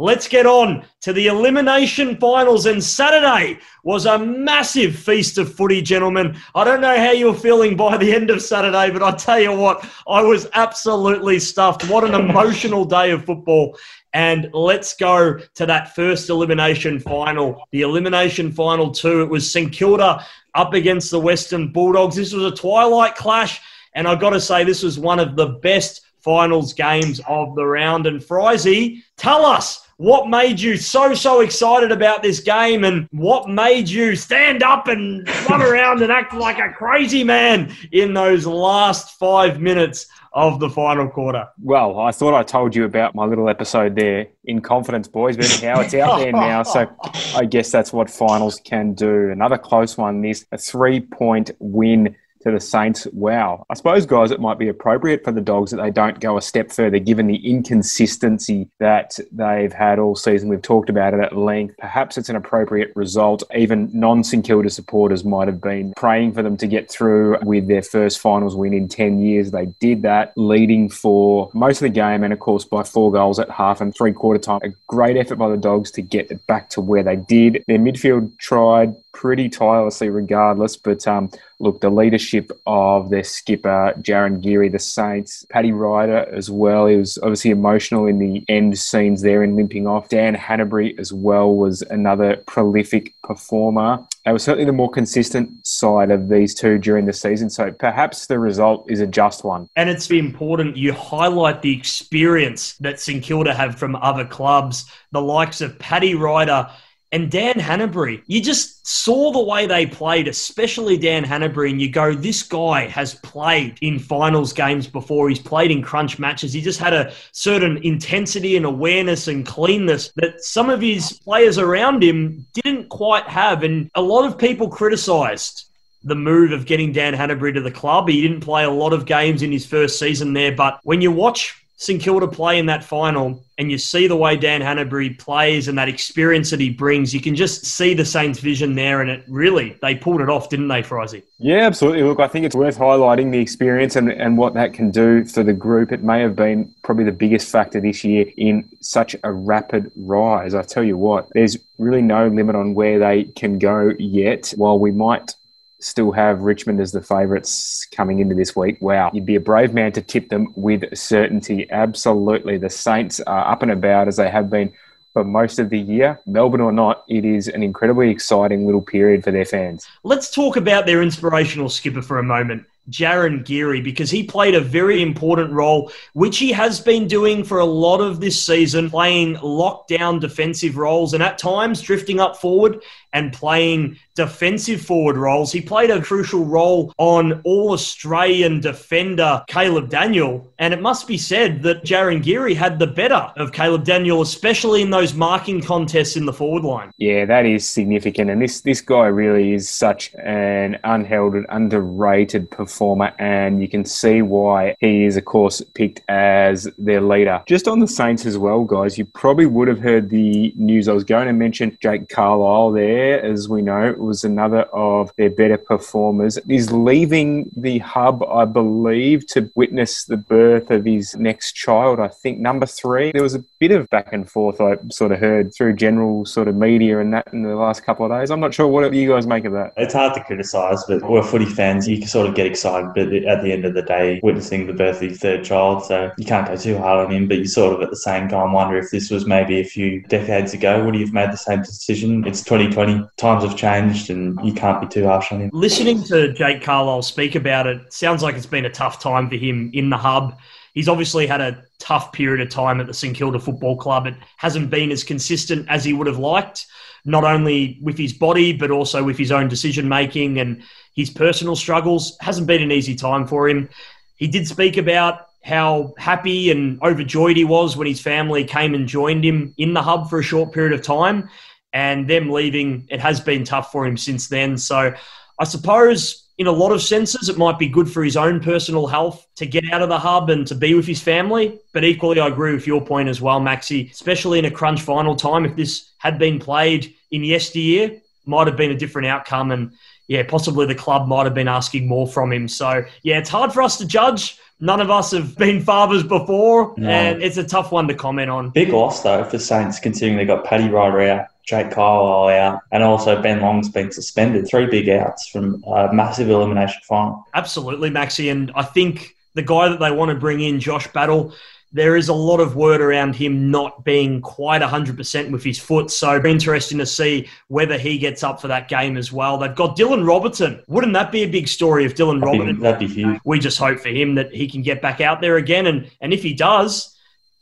Let's 0.00 0.28
get 0.28 0.46
on 0.46 0.82
to 1.02 1.12
the 1.12 1.26
elimination 1.26 2.16
finals. 2.16 2.64
And 2.64 2.82
Saturday 2.82 3.58
was 3.84 4.06
a 4.06 4.18
massive 4.18 4.96
feast 4.96 5.36
of 5.36 5.54
footy, 5.54 5.82
gentlemen. 5.82 6.38
I 6.54 6.64
don't 6.64 6.80
know 6.80 6.96
how 6.96 7.10
you're 7.10 7.34
feeling 7.34 7.76
by 7.76 7.98
the 7.98 8.14
end 8.14 8.30
of 8.30 8.40
Saturday, 8.40 8.90
but 8.90 9.02
I 9.02 9.10
tell 9.10 9.38
you 9.38 9.52
what, 9.52 9.86
I 10.08 10.22
was 10.22 10.48
absolutely 10.54 11.38
stuffed. 11.38 11.86
What 11.90 12.04
an 12.04 12.14
emotional 12.14 12.86
day 12.86 13.10
of 13.10 13.26
football. 13.26 13.76
And 14.14 14.48
let's 14.54 14.96
go 14.96 15.38
to 15.56 15.66
that 15.66 15.94
first 15.94 16.30
elimination 16.30 16.98
final. 16.98 17.62
The 17.70 17.82
elimination 17.82 18.52
final, 18.52 18.92
two. 18.92 19.20
It 19.20 19.28
was 19.28 19.52
St 19.52 19.70
Kilda 19.70 20.24
up 20.54 20.72
against 20.72 21.10
the 21.10 21.20
Western 21.20 21.72
Bulldogs. 21.72 22.16
This 22.16 22.32
was 22.32 22.50
a 22.50 22.56
twilight 22.56 23.16
clash. 23.16 23.60
And 23.94 24.08
I've 24.08 24.20
got 24.20 24.30
to 24.30 24.40
say, 24.40 24.64
this 24.64 24.82
was 24.82 24.98
one 24.98 25.20
of 25.20 25.36
the 25.36 25.58
best 25.62 26.06
finals 26.20 26.72
games 26.72 27.20
of 27.28 27.54
the 27.54 27.66
round. 27.66 28.06
And 28.06 28.24
Frizy, 28.24 29.02
tell 29.18 29.44
us 29.44 29.86
what 30.00 30.30
made 30.30 30.58
you 30.58 30.78
so, 30.78 31.12
so 31.12 31.40
excited 31.42 31.92
about 31.92 32.22
this 32.22 32.40
game 32.40 32.84
and 32.84 33.06
what 33.12 33.50
made 33.50 33.86
you 33.86 34.16
stand 34.16 34.62
up 34.62 34.88
and 34.88 35.28
run 35.46 35.60
around 35.60 36.00
and 36.00 36.10
act 36.10 36.32
like 36.32 36.58
a 36.58 36.72
crazy 36.72 37.22
man 37.22 37.70
in 37.92 38.14
those 38.14 38.46
last 38.46 39.18
five 39.18 39.60
minutes 39.60 40.06
of 40.32 40.58
the 40.58 40.70
final 40.70 41.06
quarter? 41.06 41.46
Well, 41.62 41.98
I 41.98 42.12
thought 42.12 42.32
I 42.32 42.42
told 42.42 42.74
you 42.74 42.86
about 42.86 43.14
my 43.14 43.26
little 43.26 43.50
episode 43.50 43.94
there 43.94 44.28
in 44.44 44.62
confidence, 44.62 45.06
boys, 45.06 45.36
but 45.36 45.50
how 45.60 45.82
it's 45.82 45.92
out 45.92 46.20
there 46.20 46.32
now. 46.32 46.62
So 46.62 46.90
I 47.36 47.44
guess 47.44 47.70
that's 47.70 47.92
what 47.92 48.08
finals 48.08 48.58
can 48.64 48.94
do. 48.94 49.28
Another 49.30 49.58
close 49.58 49.98
one, 49.98 50.22
this 50.22 50.46
a 50.50 50.56
three 50.56 51.00
point 51.00 51.50
win 51.58 52.16
to 52.40 52.50
the 52.50 52.60
Saints. 52.60 53.06
Wow. 53.12 53.66
I 53.68 53.74
suppose, 53.74 54.06
guys, 54.06 54.30
it 54.30 54.40
might 54.40 54.58
be 54.58 54.68
appropriate 54.68 55.24
for 55.24 55.32
the 55.32 55.40
Dogs 55.40 55.70
that 55.70 55.76
they 55.78 55.90
don't 55.90 56.20
go 56.20 56.36
a 56.36 56.42
step 56.42 56.70
further 56.70 56.98
given 56.98 57.26
the 57.26 57.36
inconsistency 57.36 58.68
that 58.78 59.18
they've 59.32 59.72
had 59.72 59.98
all 59.98 60.16
season. 60.16 60.48
We've 60.48 60.62
talked 60.62 60.88
about 60.88 61.14
it 61.14 61.20
at 61.20 61.36
length. 61.36 61.76
Perhaps 61.78 62.16
it's 62.18 62.28
an 62.28 62.36
appropriate 62.36 62.92
result. 62.94 63.42
Even 63.54 63.90
non 63.92 64.24
St 64.24 64.44
Kilda 64.44 64.70
supporters 64.70 65.24
might 65.24 65.48
have 65.48 65.60
been 65.60 65.92
praying 65.96 66.32
for 66.32 66.42
them 66.42 66.56
to 66.58 66.66
get 66.66 66.90
through 66.90 67.38
with 67.42 67.68
their 67.68 67.82
first 67.82 68.18
finals 68.20 68.56
win 68.56 68.72
in 68.72 68.88
10 68.88 69.20
years. 69.20 69.50
They 69.50 69.66
did 69.80 70.02
that, 70.02 70.32
leading 70.36 70.88
for 70.88 71.50
most 71.52 71.78
of 71.78 71.82
the 71.82 71.90
game 71.90 72.24
and, 72.24 72.32
of 72.32 72.38
course, 72.38 72.64
by 72.64 72.82
four 72.82 73.12
goals 73.12 73.38
at 73.38 73.50
half 73.50 73.80
and 73.80 73.94
three 73.94 74.12
quarter 74.12 74.40
time. 74.40 74.60
A 74.62 74.70
great 74.86 75.16
effort 75.16 75.36
by 75.36 75.48
the 75.48 75.56
Dogs 75.56 75.90
to 75.92 76.02
get 76.02 76.30
it 76.30 76.46
back 76.46 76.70
to 76.70 76.80
where 76.80 77.02
they 77.02 77.16
did. 77.16 77.62
Their 77.66 77.78
midfield 77.78 78.36
tried 78.38 78.94
pretty 79.12 79.48
tirelessly 79.48 80.08
regardless. 80.08 80.76
But 80.76 81.06
um, 81.06 81.30
look, 81.58 81.80
the 81.80 81.90
leadership 81.90 82.50
of 82.66 83.10
their 83.10 83.24
skipper, 83.24 83.94
Jarryn 84.00 84.40
Geary, 84.40 84.68
the 84.68 84.78
Saints, 84.78 85.44
Paddy 85.50 85.72
Ryder 85.72 86.26
as 86.32 86.50
well. 86.50 86.86
He 86.86 86.96
was 86.96 87.18
obviously 87.18 87.50
emotional 87.50 88.06
in 88.06 88.18
the 88.18 88.44
end 88.48 88.78
scenes 88.78 89.22
there 89.22 89.42
and 89.42 89.56
limping 89.56 89.86
off. 89.86 90.08
Dan 90.08 90.34
Hannebery 90.34 90.98
as 90.98 91.12
well 91.12 91.54
was 91.54 91.82
another 91.82 92.36
prolific 92.46 93.14
performer. 93.22 94.04
They 94.24 94.32
were 94.32 94.38
certainly 94.38 94.66
the 94.66 94.72
more 94.72 94.90
consistent 94.90 95.66
side 95.66 96.10
of 96.10 96.28
these 96.28 96.54
two 96.54 96.78
during 96.78 97.06
the 97.06 97.12
season. 97.12 97.48
So 97.48 97.72
perhaps 97.72 98.26
the 98.26 98.38
result 98.38 98.90
is 98.90 99.00
a 99.00 99.06
just 99.06 99.44
one. 99.44 99.68
And 99.76 99.88
it's 99.88 100.10
important 100.10 100.76
you 100.76 100.92
highlight 100.92 101.62
the 101.62 101.76
experience 101.76 102.74
that 102.78 103.00
St 103.00 103.22
Kilda 103.22 103.54
have 103.54 103.76
from 103.76 103.96
other 103.96 104.24
clubs, 104.24 104.90
the 105.12 105.22
likes 105.22 105.60
of 105.60 105.78
Paddy 105.78 106.14
Ryder 106.14 106.68
And 107.12 107.28
Dan 107.28 107.54
Hannebery, 107.54 108.22
you 108.26 108.40
just 108.40 108.86
saw 108.86 109.32
the 109.32 109.42
way 109.42 109.66
they 109.66 109.84
played, 109.84 110.28
especially 110.28 110.96
Dan 110.96 111.24
Hannebery, 111.24 111.70
and 111.70 111.82
you 111.82 111.90
go, 111.90 112.14
this 112.14 112.44
guy 112.44 112.86
has 112.86 113.16
played 113.16 113.78
in 113.80 113.98
finals 113.98 114.52
games 114.52 114.86
before. 114.86 115.28
He's 115.28 115.40
played 115.40 115.72
in 115.72 115.82
crunch 115.82 116.20
matches. 116.20 116.52
He 116.52 116.60
just 116.60 116.78
had 116.78 116.92
a 116.92 117.12
certain 117.32 117.78
intensity 117.78 118.56
and 118.56 118.64
awareness 118.64 119.26
and 119.26 119.44
cleanness 119.44 120.12
that 120.16 120.40
some 120.40 120.70
of 120.70 120.80
his 120.80 121.18
players 121.24 121.58
around 121.58 122.04
him 122.04 122.46
didn't 122.52 122.88
quite 122.90 123.24
have. 123.24 123.64
And 123.64 123.90
a 123.96 124.02
lot 124.02 124.24
of 124.24 124.38
people 124.38 124.68
criticised 124.68 125.64
the 126.04 126.14
move 126.14 126.52
of 126.52 126.64
getting 126.64 126.92
Dan 126.92 127.14
Hannebery 127.14 127.52
to 127.54 127.60
the 127.60 127.72
club. 127.72 128.08
He 128.08 128.22
didn't 128.22 128.40
play 128.40 128.64
a 128.64 128.70
lot 128.70 128.92
of 128.92 129.04
games 129.04 129.42
in 129.42 129.50
his 129.50 129.66
first 129.66 129.98
season 129.98 130.32
there, 130.32 130.54
but 130.54 130.78
when 130.84 131.00
you 131.00 131.10
watch 131.10 131.59
St 131.80 131.98
Kilda 131.98 132.28
play 132.28 132.58
in 132.58 132.66
that 132.66 132.84
final 132.84 133.42
and 133.56 133.70
you 133.70 133.78
see 133.78 134.06
the 134.06 134.14
way 134.14 134.36
Dan 134.36 134.60
Hannebery 134.60 135.18
plays 135.18 135.66
and 135.66 135.78
that 135.78 135.88
experience 135.88 136.50
that 136.50 136.60
he 136.60 136.68
brings, 136.68 137.14
you 137.14 137.22
can 137.22 137.34
just 137.34 137.64
see 137.64 137.94
the 137.94 138.04
Saints' 138.04 138.38
vision 138.38 138.74
there. 138.74 139.00
And 139.00 139.10
it 139.10 139.24
really, 139.28 139.78
they 139.80 139.94
pulled 139.94 140.20
it 140.20 140.28
off, 140.28 140.50
didn't 140.50 140.68
they, 140.68 140.82
Frizy? 140.82 141.22
Yeah, 141.38 141.60
absolutely. 141.60 142.02
Look, 142.02 142.20
I 142.20 142.28
think 142.28 142.44
it's 142.44 142.54
worth 142.54 142.76
highlighting 142.76 143.32
the 143.32 143.38
experience 143.38 143.96
and, 143.96 144.12
and 144.12 144.36
what 144.36 144.52
that 144.54 144.74
can 144.74 144.90
do 144.90 145.24
for 145.24 145.42
the 145.42 145.54
group. 145.54 145.90
It 145.90 146.02
may 146.02 146.20
have 146.20 146.36
been 146.36 146.70
probably 146.84 147.04
the 147.04 147.12
biggest 147.12 147.50
factor 147.50 147.80
this 147.80 148.04
year 148.04 148.26
in 148.36 148.68
such 148.82 149.16
a 149.24 149.32
rapid 149.32 149.90
rise. 149.96 150.54
I 150.54 150.60
tell 150.60 150.84
you 150.84 150.98
what, 150.98 151.30
there's 151.32 151.56
really 151.78 152.02
no 152.02 152.28
limit 152.28 152.56
on 152.56 152.74
where 152.74 152.98
they 152.98 153.24
can 153.24 153.58
go 153.58 153.92
yet. 153.98 154.52
While 154.54 154.78
we 154.78 154.90
might 154.90 155.34
still 155.80 156.12
have 156.12 156.40
Richmond 156.40 156.80
as 156.80 156.92
the 156.92 157.02
favourites 157.02 157.86
coming 157.94 158.20
into 158.20 158.34
this 158.34 158.54
week. 158.54 158.78
Wow, 158.80 159.10
you'd 159.12 159.26
be 159.26 159.36
a 159.36 159.40
brave 159.40 159.74
man 159.74 159.92
to 159.92 160.02
tip 160.02 160.28
them 160.28 160.52
with 160.56 160.96
certainty. 160.96 161.70
Absolutely. 161.70 162.58
The 162.58 162.70
Saints 162.70 163.20
are 163.20 163.50
up 163.50 163.62
and 163.62 163.72
about 163.72 164.08
as 164.08 164.16
they 164.16 164.30
have 164.30 164.50
been 164.50 164.72
for 165.12 165.24
most 165.24 165.58
of 165.58 165.70
the 165.70 165.78
year. 165.78 166.20
Melbourne 166.26 166.60
or 166.60 166.72
not, 166.72 167.04
it 167.08 167.24
is 167.24 167.48
an 167.48 167.62
incredibly 167.62 168.10
exciting 168.10 168.66
little 168.66 168.82
period 168.82 169.24
for 169.24 169.32
their 169.32 169.44
fans. 169.44 169.86
Let's 170.04 170.32
talk 170.32 170.56
about 170.56 170.86
their 170.86 171.02
inspirational 171.02 171.68
skipper 171.68 172.02
for 172.02 172.18
a 172.18 172.22
moment. 172.22 172.66
Jarryn 172.88 173.44
Geary 173.44 173.80
because 173.80 174.10
he 174.10 174.24
played 174.24 174.54
a 174.54 174.60
very 174.60 175.02
important 175.02 175.52
role, 175.52 175.92
which 176.14 176.38
he 176.38 176.50
has 176.52 176.80
been 176.80 177.06
doing 177.06 177.44
for 177.44 177.58
a 177.58 177.64
lot 177.64 178.00
of 178.00 178.20
this 178.20 178.44
season, 178.44 178.90
playing 178.90 179.36
lockdown 179.36 180.20
defensive 180.20 180.76
roles 180.76 181.14
and 181.14 181.22
at 181.22 181.38
times 181.38 181.80
drifting 181.80 182.20
up 182.20 182.36
forward 182.36 182.82
and 183.12 183.32
playing 183.32 183.96
defensive 184.14 184.80
forward 184.80 185.16
roles. 185.16 185.52
He 185.52 185.60
played 185.60 185.90
a 185.90 186.02
crucial 186.02 186.44
role 186.44 186.92
on 186.98 187.40
All 187.44 187.72
Australian 187.72 188.60
defender 188.60 189.42
Caleb 189.46 189.88
Daniel. 189.88 190.52
And 190.58 190.74
it 190.74 190.82
must 190.82 191.06
be 191.06 191.16
said 191.16 191.62
that 191.62 191.84
Jarryn 191.84 192.22
Geary 192.22 192.54
had 192.54 192.78
the 192.78 192.86
better 192.86 193.32
of 193.36 193.52
Caleb 193.52 193.84
Daniel, 193.84 194.20
especially 194.20 194.82
in 194.82 194.90
those 194.90 195.14
marking 195.14 195.62
contests 195.62 196.16
in 196.16 196.26
the 196.26 196.32
forward 196.32 196.64
line. 196.64 196.90
Yeah, 196.98 197.24
that 197.24 197.46
is 197.46 197.66
significant. 197.66 198.30
And 198.30 198.42
this, 198.42 198.60
this 198.60 198.80
guy 198.80 199.06
really 199.06 199.54
is 199.54 199.68
such 199.68 200.14
an 200.14 200.78
unheralded, 200.84 201.46
underrated 201.48 202.50
performer. 202.50 203.12
And 203.18 203.62
you 203.62 203.68
can 203.68 203.84
see 203.84 204.22
why 204.22 204.76
he 204.80 205.04
is, 205.04 205.16
of 205.16 205.24
course, 205.24 205.62
picked 205.74 206.02
as 206.08 206.68
their 206.78 207.00
leader. 207.00 207.42
Just 207.46 207.66
on 207.68 207.80
the 207.80 207.88
Saints 207.88 208.26
as 208.26 208.36
well, 208.36 208.64
guys, 208.64 208.98
you 208.98 209.04
probably 209.06 209.46
would 209.46 209.68
have 209.68 209.80
heard 209.80 210.10
the 210.10 210.52
news. 210.56 210.88
I 210.88 210.92
was 210.92 211.04
going 211.04 211.26
to 211.26 211.32
mention 211.32 211.76
Jake 211.80 212.08
Carlisle 212.08 212.72
there, 212.72 212.99
as 213.00 213.48
we 213.48 213.62
know 213.62 213.92
was 213.98 214.24
another 214.24 214.62
of 214.72 215.12
their 215.16 215.30
better 215.30 215.58
performers. 215.58 216.38
He's 216.46 216.70
leaving 216.70 217.50
the 217.56 217.78
hub, 217.78 218.22
I 218.24 218.44
believe, 218.44 219.26
to 219.28 219.50
witness 219.54 220.04
the 220.04 220.16
birth 220.16 220.70
of 220.70 220.84
his 220.84 221.16
next 221.16 221.52
child. 221.52 222.00
I 222.00 222.08
think 222.08 222.38
number 222.38 222.66
three. 222.66 223.12
There 223.12 223.22
was 223.22 223.34
a 223.34 223.44
bit 223.58 223.70
of 223.70 223.88
back 223.90 224.12
and 224.12 224.30
forth 224.30 224.60
I 224.60 224.76
sort 224.90 225.12
of 225.12 225.18
heard 225.18 225.54
through 225.54 225.74
general 225.74 226.24
sort 226.24 226.48
of 226.48 226.56
media 226.56 227.00
and 227.00 227.12
that 227.14 227.28
in 227.32 227.42
the 227.42 227.54
last 227.54 227.84
couple 227.84 228.04
of 228.04 228.12
days. 228.12 228.30
I'm 228.30 228.40
not 228.40 228.54
sure 228.54 228.66
what 228.66 228.92
you 228.92 229.08
guys 229.08 229.26
make 229.26 229.44
of 229.44 229.52
that. 229.52 229.72
It's 229.76 229.94
hard 229.94 230.14
to 230.14 230.24
criticise, 230.24 230.84
but 230.88 231.02
we're 231.08 231.22
footy 231.22 231.46
fans. 231.46 231.88
You 231.88 231.98
can 231.98 232.08
sort 232.08 232.28
of 232.28 232.34
get 232.34 232.46
excited, 232.46 232.90
but 232.94 233.12
at 233.12 233.42
the 233.42 233.52
end 233.52 233.64
of 233.64 233.74
the 233.74 233.82
day, 233.82 234.20
witnessing 234.22 234.66
the 234.66 234.72
birth 234.72 234.96
of 234.96 235.02
your 235.02 235.14
third 235.14 235.44
child, 235.44 235.84
so 235.84 236.10
you 236.18 236.24
can't 236.24 236.46
go 236.46 236.56
too 236.56 236.78
hard 236.78 237.06
on 237.06 237.12
him. 237.12 237.28
But 237.28 237.38
you 237.38 237.46
sort 237.46 237.74
of 237.74 237.82
at 237.82 237.90
the 237.90 237.96
same 237.96 238.28
time 238.28 238.52
wonder 238.52 238.76
if 238.76 238.90
this 238.90 239.10
was 239.10 239.26
maybe 239.26 239.60
a 239.60 239.64
few 239.64 240.02
decades 240.02 240.54
ago, 240.54 240.84
would 240.84 240.94
he 240.94 241.00
have 241.00 241.12
made 241.12 241.32
the 241.32 241.36
same 241.36 241.62
decision? 241.62 242.26
It's 242.26 242.42
2020. 242.42 242.89
Times 243.16 243.44
have 243.44 243.56
changed 243.56 244.10
and 244.10 244.38
you 244.44 244.52
can't 244.52 244.80
be 244.80 244.86
too 244.86 245.06
harsh 245.06 245.32
on 245.32 245.40
him. 245.40 245.50
Listening 245.52 246.02
to 246.04 246.32
Jake 246.32 246.62
Carlisle 246.62 247.02
speak 247.02 247.34
about 247.34 247.66
it 247.66 247.92
sounds 247.92 248.22
like 248.22 248.34
it's 248.34 248.46
been 248.46 248.64
a 248.64 248.70
tough 248.70 249.00
time 249.02 249.28
for 249.28 249.36
him 249.36 249.70
in 249.72 249.90
the 249.90 249.96
hub. 249.96 250.38
He's 250.74 250.88
obviously 250.88 251.26
had 251.26 251.40
a 251.40 251.62
tough 251.78 252.12
period 252.12 252.40
of 252.46 252.52
time 252.52 252.80
at 252.80 252.86
the 252.86 252.94
St 252.94 253.16
Kilda 253.16 253.40
Football 253.40 253.76
Club. 253.76 254.06
It 254.06 254.14
hasn't 254.36 254.70
been 254.70 254.90
as 254.90 255.02
consistent 255.02 255.68
as 255.68 255.84
he 255.84 255.92
would 255.92 256.06
have 256.06 256.18
liked, 256.18 256.66
not 257.04 257.24
only 257.24 257.78
with 257.82 257.98
his 257.98 258.12
body, 258.12 258.52
but 258.52 258.70
also 258.70 259.02
with 259.02 259.18
his 259.18 259.32
own 259.32 259.48
decision 259.48 259.88
making 259.88 260.38
and 260.38 260.62
his 260.94 261.10
personal 261.10 261.56
struggles. 261.56 262.16
Hasn't 262.20 262.46
been 262.46 262.62
an 262.62 262.72
easy 262.72 262.94
time 262.94 263.26
for 263.26 263.48
him. 263.48 263.68
He 264.16 264.28
did 264.28 264.46
speak 264.46 264.76
about 264.76 265.26
how 265.42 265.94
happy 265.96 266.50
and 266.50 266.80
overjoyed 266.82 267.36
he 267.36 267.44
was 267.44 267.76
when 267.76 267.86
his 267.86 268.00
family 268.00 268.44
came 268.44 268.74
and 268.74 268.86
joined 268.86 269.24
him 269.24 269.54
in 269.56 269.72
the 269.72 269.82
hub 269.82 270.10
for 270.10 270.18
a 270.18 270.22
short 270.22 270.52
period 270.52 270.72
of 270.72 270.82
time 270.82 271.28
and 271.72 272.08
them 272.08 272.30
leaving, 272.30 272.86
it 272.90 273.00
has 273.00 273.20
been 273.20 273.44
tough 273.44 273.70
for 273.72 273.86
him 273.86 273.96
since 273.96 274.28
then. 274.28 274.56
So 274.58 274.92
I 275.38 275.44
suppose 275.44 276.28
in 276.40 276.46
a 276.46 276.52
lot 276.52 276.72
of 276.72 276.80
senses, 276.80 277.28
it 277.28 277.36
might 277.36 277.58
be 277.58 277.68
good 277.68 277.90
for 277.90 278.02
his 278.02 278.16
own 278.16 278.40
personal 278.40 278.86
health 278.86 279.26
to 279.36 279.44
get 279.44 279.62
out 279.72 279.82
of 279.82 279.90
the 279.90 279.98
hub 279.98 280.30
and 280.30 280.46
to 280.46 280.54
be 280.54 280.72
with 280.72 280.86
his 280.86 280.98
family. 280.98 281.60
But 281.74 281.84
equally, 281.84 282.18
I 282.18 282.28
agree 282.28 282.54
with 282.54 282.66
your 282.66 282.80
point 282.80 283.10
as 283.10 283.20
well, 283.20 283.42
Maxi, 283.42 283.90
especially 283.90 284.38
in 284.38 284.46
a 284.46 284.50
crunch 284.50 284.80
final 284.80 285.14
time. 285.14 285.44
If 285.44 285.54
this 285.54 285.90
had 285.98 286.18
been 286.18 286.38
played 286.38 286.94
in 287.10 287.24
yesteryear, 287.24 288.00
might 288.24 288.46
have 288.46 288.56
been 288.56 288.70
a 288.70 288.74
different 288.74 289.08
outcome. 289.08 289.50
And 289.50 289.72
yeah, 290.08 290.22
possibly 290.22 290.64
the 290.64 290.74
club 290.74 291.06
might 291.06 291.24
have 291.24 291.34
been 291.34 291.46
asking 291.46 291.86
more 291.86 292.08
from 292.08 292.32
him. 292.32 292.48
So 292.48 292.86
yeah, 293.02 293.18
it's 293.18 293.28
hard 293.28 293.52
for 293.52 293.60
us 293.60 293.76
to 293.76 293.86
judge. 293.86 294.38
None 294.60 294.80
of 294.80 294.90
us 294.90 295.10
have 295.10 295.36
been 295.36 295.60
fathers 295.60 296.02
before, 296.02 296.72
no. 296.78 296.88
and 296.88 297.22
it's 297.22 297.36
a 297.36 297.44
tough 297.44 297.70
one 297.70 297.86
to 297.88 297.94
comment 297.94 298.30
on. 298.30 298.48
Big 298.48 298.70
loss 298.70 299.02
though 299.02 299.24
for 299.24 299.38
Saints, 299.38 299.78
considering 299.78 300.16
they 300.16 300.24
got 300.24 300.44
Paddy 300.44 300.70
Ryder 300.70 301.28
Jake 301.46 301.70
Carlisle 301.70 302.38
out, 302.38 302.60
and 302.70 302.82
also 302.82 303.20
Ben 303.20 303.40
Long's 303.40 303.68
been 303.68 303.90
suspended. 303.90 304.46
Three 304.48 304.66
big 304.66 304.88
outs 304.88 305.28
from 305.28 305.62
a 305.66 305.92
massive 305.92 306.30
elimination 306.30 306.80
final. 306.84 307.26
Absolutely, 307.34 307.90
Maxi. 307.90 308.30
And 308.30 308.52
I 308.54 308.62
think 308.62 309.16
the 309.34 309.42
guy 309.42 309.68
that 309.68 309.80
they 309.80 309.90
want 309.90 310.10
to 310.10 310.14
bring 310.14 310.40
in, 310.40 310.60
Josh 310.60 310.86
Battle, 310.92 311.34
there 311.72 311.96
is 311.96 312.08
a 312.08 312.14
lot 312.14 312.40
of 312.40 312.56
word 312.56 312.80
around 312.80 313.14
him 313.14 313.50
not 313.50 313.84
being 313.84 314.20
quite 314.20 314.60
100% 314.60 315.30
with 315.30 315.44
his 315.44 315.58
foot. 315.58 315.90
So 315.90 316.20
interesting 316.24 316.78
to 316.78 316.86
see 316.86 317.28
whether 317.48 317.78
he 317.78 317.98
gets 317.98 318.24
up 318.24 318.40
for 318.40 318.48
that 318.48 318.68
game 318.68 318.96
as 318.96 319.12
well. 319.12 319.38
They've 319.38 319.54
got 319.54 319.76
Dylan 319.76 320.04
Roberton. 320.04 320.62
Wouldn't 320.66 320.94
that 320.94 321.12
be 321.12 321.22
a 321.22 321.28
big 321.28 321.46
story 321.46 321.84
if 321.84 321.94
Dylan 321.94 322.20
Roberton? 322.22 322.56
Be, 322.56 322.62
that'd 322.62 322.88
be 322.88 322.92
huge. 322.92 323.20
We 323.24 323.38
just 323.38 323.58
hope 323.58 323.78
for 323.78 323.88
him 323.88 324.16
that 324.16 324.34
he 324.34 324.48
can 324.48 324.62
get 324.62 324.82
back 324.82 325.00
out 325.00 325.20
there 325.20 325.36
again. 325.36 325.66
And, 325.66 325.90
and 326.00 326.12
if 326.12 326.22
he 326.22 326.34
does, 326.34 326.96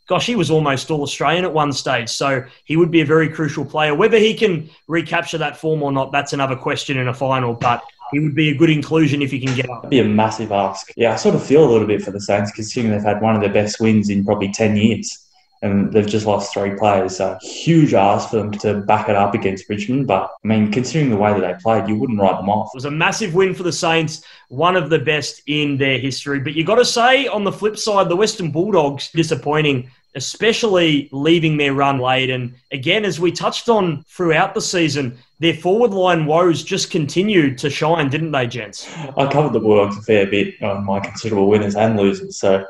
gosh, 0.08 0.26
he 0.26 0.34
was 0.34 0.50
almost 0.50 0.90
all 0.90 1.02
Australian 1.02 1.44
at 1.44 1.52
one 1.52 1.72
stage. 1.72 2.08
So 2.08 2.44
he 2.64 2.76
would 2.76 2.90
be 2.90 3.02
a 3.02 3.06
very 3.06 3.28
crucial 3.28 3.64
player. 3.64 3.94
Whether 3.94 4.18
he 4.18 4.34
can 4.34 4.68
recapture 4.88 5.38
that 5.38 5.56
form 5.56 5.82
or 5.82 5.92
not, 5.92 6.10
that's 6.10 6.32
another 6.32 6.56
question 6.56 6.98
in 6.98 7.06
a 7.06 7.14
final. 7.14 7.54
But 7.54 7.84
he 8.10 8.18
would 8.18 8.34
be 8.34 8.48
a 8.48 8.54
good 8.54 8.70
inclusion 8.70 9.22
if 9.22 9.30
he 9.30 9.38
can 9.38 9.54
get 9.54 9.68
up. 9.70 9.80
It'd 9.84 9.90
be 9.90 10.00
a 10.00 10.04
massive 10.04 10.50
ask. 10.50 10.90
Yeah, 10.96 11.12
I 11.12 11.16
sort 11.16 11.34
of 11.34 11.46
feel 11.46 11.62
a 11.62 11.70
little 11.70 11.86
bit 11.86 12.02
for 12.02 12.10
the 12.10 12.20
Saints 12.20 12.50
considering 12.50 12.92
they've 12.92 13.02
had 13.02 13.20
one 13.20 13.36
of 13.36 13.42
their 13.42 13.52
best 13.52 13.80
wins 13.80 14.08
in 14.08 14.24
probably 14.24 14.50
10 14.50 14.76
years. 14.76 15.26
And 15.60 15.92
they've 15.92 16.06
just 16.06 16.24
lost 16.24 16.54
three 16.54 16.76
players. 16.76 17.16
So 17.16 17.36
huge 17.42 17.92
ask 17.92 18.30
for 18.30 18.36
them 18.36 18.52
to 18.52 18.74
back 18.74 19.08
it 19.08 19.16
up 19.16 19.34
against 19.34 19.68
Richmond. 19.68 20.06
But 20.06 20.30
I 20.44 20.46
mean, 20.46 20.70
considering 20.70 21.10
the 21.10 21.16
way 21.16 21.32
that 21.32 21.40
they 21.40 21.60
played, 21.60 21.88
you 21.88 21.96
wouldn't 21.96 22.20
write 22.20 22.36
them 22.36 22.48
off. 22.48 22.70
It 22.72 22.76
was 22.76 22.84
a 22.84 22.90
massive 22.92 23.34
win 23.34 23.54
for 23.54 23.64
the 23.64 23.72
Saints, 23.72 24.22
one 24.48 24.76
of 24.76 24.88
the 24.88 25.00
best 25.00 25.42
in 25.48 25.76
their 25.76 25.98
history. 25.98 26.38
But 26.38 26.54
you 26.54 26.62
got 26.64 26.76
to 26.76 26.84
say, 26.84 27.26
on 27.26 27.42
the 27.42 27.50
flip 27.50 27.76
side, 27.76 28.08
the 28.08 28.14
Western 28.14 28.52
Bulldogs 28.52 29.10
disappointing 29.10 29.90
especially 30.14 31.08
leaving 31.12 31.56
their 31.56 31.74
run 31.74 31.98
late. 31.98 32.30
And 32.30 32.54
again, 32.72 33.04
as 33.04 33.20
we 33.20 33.30
touched 33.30 33.68
on 33.68 34.04
throughout 34.08 34.54
the 34.54 34.60
season, 34.60 35.18
their 35.40 35.54
forward 35.54 35.92
line 35.92 36.26
woes 36.26 36.64
just 36.64 36.90
continued 36.90 37.58
to 37.58 37.70
shine, 37.70 38.08
didn't 38.10 38.32
they, 38.32 38.46
gents? 38.46 38.88
I 39.16 39.30
covered 39.30 39.52
the 39.52 39.60
Bulldogs 39.60 39.96
a 39.96 40.02
fair 40.02 40.26
bit 40.26 40.60
on 40.62 40.84
my 40.84 41.00
considerable 41.00 41.48
winners 41.48 41.76
and 41.76 41.96
losers. 41.96 42.36
So 42.36 42.66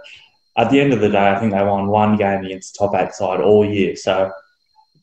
at 0.57 0.71
the 0.71 0.81
end 0.81 0.93
of 0.93 1.01
the 1.01 1.09
day, 1.09 1.31
I 1.31 1.39
think 1.39 1.53
they 1.53 1.63
won 1.63 1.89
one 1.89 2.17
game 2.17 2.45
against 2.45 2.75
the 2.75 2.87
top 2.87 2.95
eight 2.95 3.15
side 3.15 3.41
all 3.41 3.65
year. 3.65 3.97
So 3.97 4.31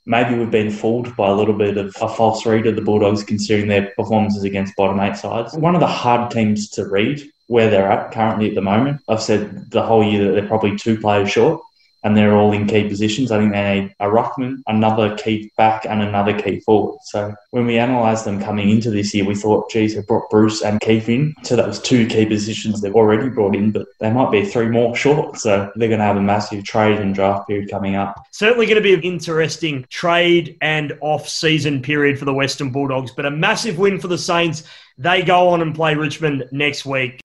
maybe 0.05 0.37
we've 0.37 0.51
been 0.51 0.69
fooled 0.69 1.15
by 1.15 1.29
a 1.29 1.33
little 1.33 1.55
bit 1.55 1.77
of 1.77 1.95
a 2.01 2.09
false 2.09 2.45
read 2.45 2.67
of 2.67 2.75
the 2.75 2.81
Bulldogs 2.81 3.23
considering 3.23 3.67
their 3.67 3.91
performances 3.95 4.43
against 4.43 4.75
bottom 4.75 4.99
eight 4.99 5.15
sides. 5.15 5.55
One 5.55 5.73
of 5.73 5.81
the 5.81 5.87
hard 5.87 6.29
teams 6.31 6.69
to 6.71 6.87
read 6.87 7.23
where 7.47 7.69
they're 7.69 7.91
at 7.91 8.11
currently 8.11 8.49
at 8.49 8.55
the 8.55 8.61
moment. 8.61 9.01
I've 9.07 9.21
said 9.21 9.71
the 9.71 9.83
whole 9.83 10.03
year 10.03 10.25
that 10.25 10.31
they're 10.31 10.47
probably 10.47 10.75
two 10.75 10.99
players 10.99 11.31
short 11.31 11.61
and 12.05 12.15
they're 12.15 12.35
all 12.35 12.53
in 12.53 12.67
key 12.67 12.87
positions. 12.87 13.31
I 13.31 13.39
think 13.39 13.51
they 13.51 13.81
need 13.81 13.95
a 13.99 14.05
ruckman, 14.05 14.61
another 14.67 15.17
key 15.17 15.51
back, 15.57 15.85
and 15.89 16.03
another 16.03 16.39
key 16.39 16.59
forward. 16.59 16.99
So 17.03 17.33
when 17.49 17.65
we 17.65 17.79
analysed 17.79 18.25
them 18.25 18.39
coming 18.39 18.69
into 18.69 18.91
this 18.91 19.11
year, 19.13 19.25
we 19.25 19.33
thought, 19.33 19.71
geez, 19.71 19.95
they 19.95 20.01
brought 20.01 20.29
Bruce 20.29 20.61
and 20.61 20.79
Keath 20.79 21.09
in. 21.09 21.33
So 21.41 21.55
that 21.55 21.67
was 21.67 21.81
two 21.81 22.05
key 22.05 22.27
positions 22.27 22.79
they've 22.79 22.95
already 22.95 23.29
brought 23.29 23.55
in, 23.55 23.71
but 23.71 23.87
they 23.99 24.11
might 24.11 24.31
be 24.31 24.45
three 24.45 24.69
more 24.69 24.95
short. 24.95 25.37
So 25.37 25.71
they're 25.75 25.89
going 25.89 25.99
to 25.99 26.05
have 26.05 26.17
a 26.17 26.21
massive 26.21 26.63
trade 26.63 26.99
and 26.99 27.15
draft 27.15 27.47
period 27.47 27.71
coming 27.71 27.95
up. 27.95 28.23
Certainly 28.29 28.67
going 28.67 28.75
to 28.75 28.81
be 28.81 28.93
an 28.93 29.01
interesting 29.01 29.87
trade 29.89 30.57
and 30.61 30.95
off-season 31.01 31.81
period 31.81 32.19
for 32.19 32.25
the 32.25 32.33
Western 32.33 32.69
Bulldogs, 32.69 33.11
but 33.11 33.25
a 33.25 33.31
massive 33.31 33.79
win 33.79 33.99
for 33.99 34.09
the 34.09 34.17
Saints. 34.19 34.63
They 34.99 35.23
go 35.23 35.49
on 35.49 35.61
and 35.63 35.73
play 35.73 35.95
Richmond 35.95 36.45
next 36.51 36.85
week. 36.85 37.19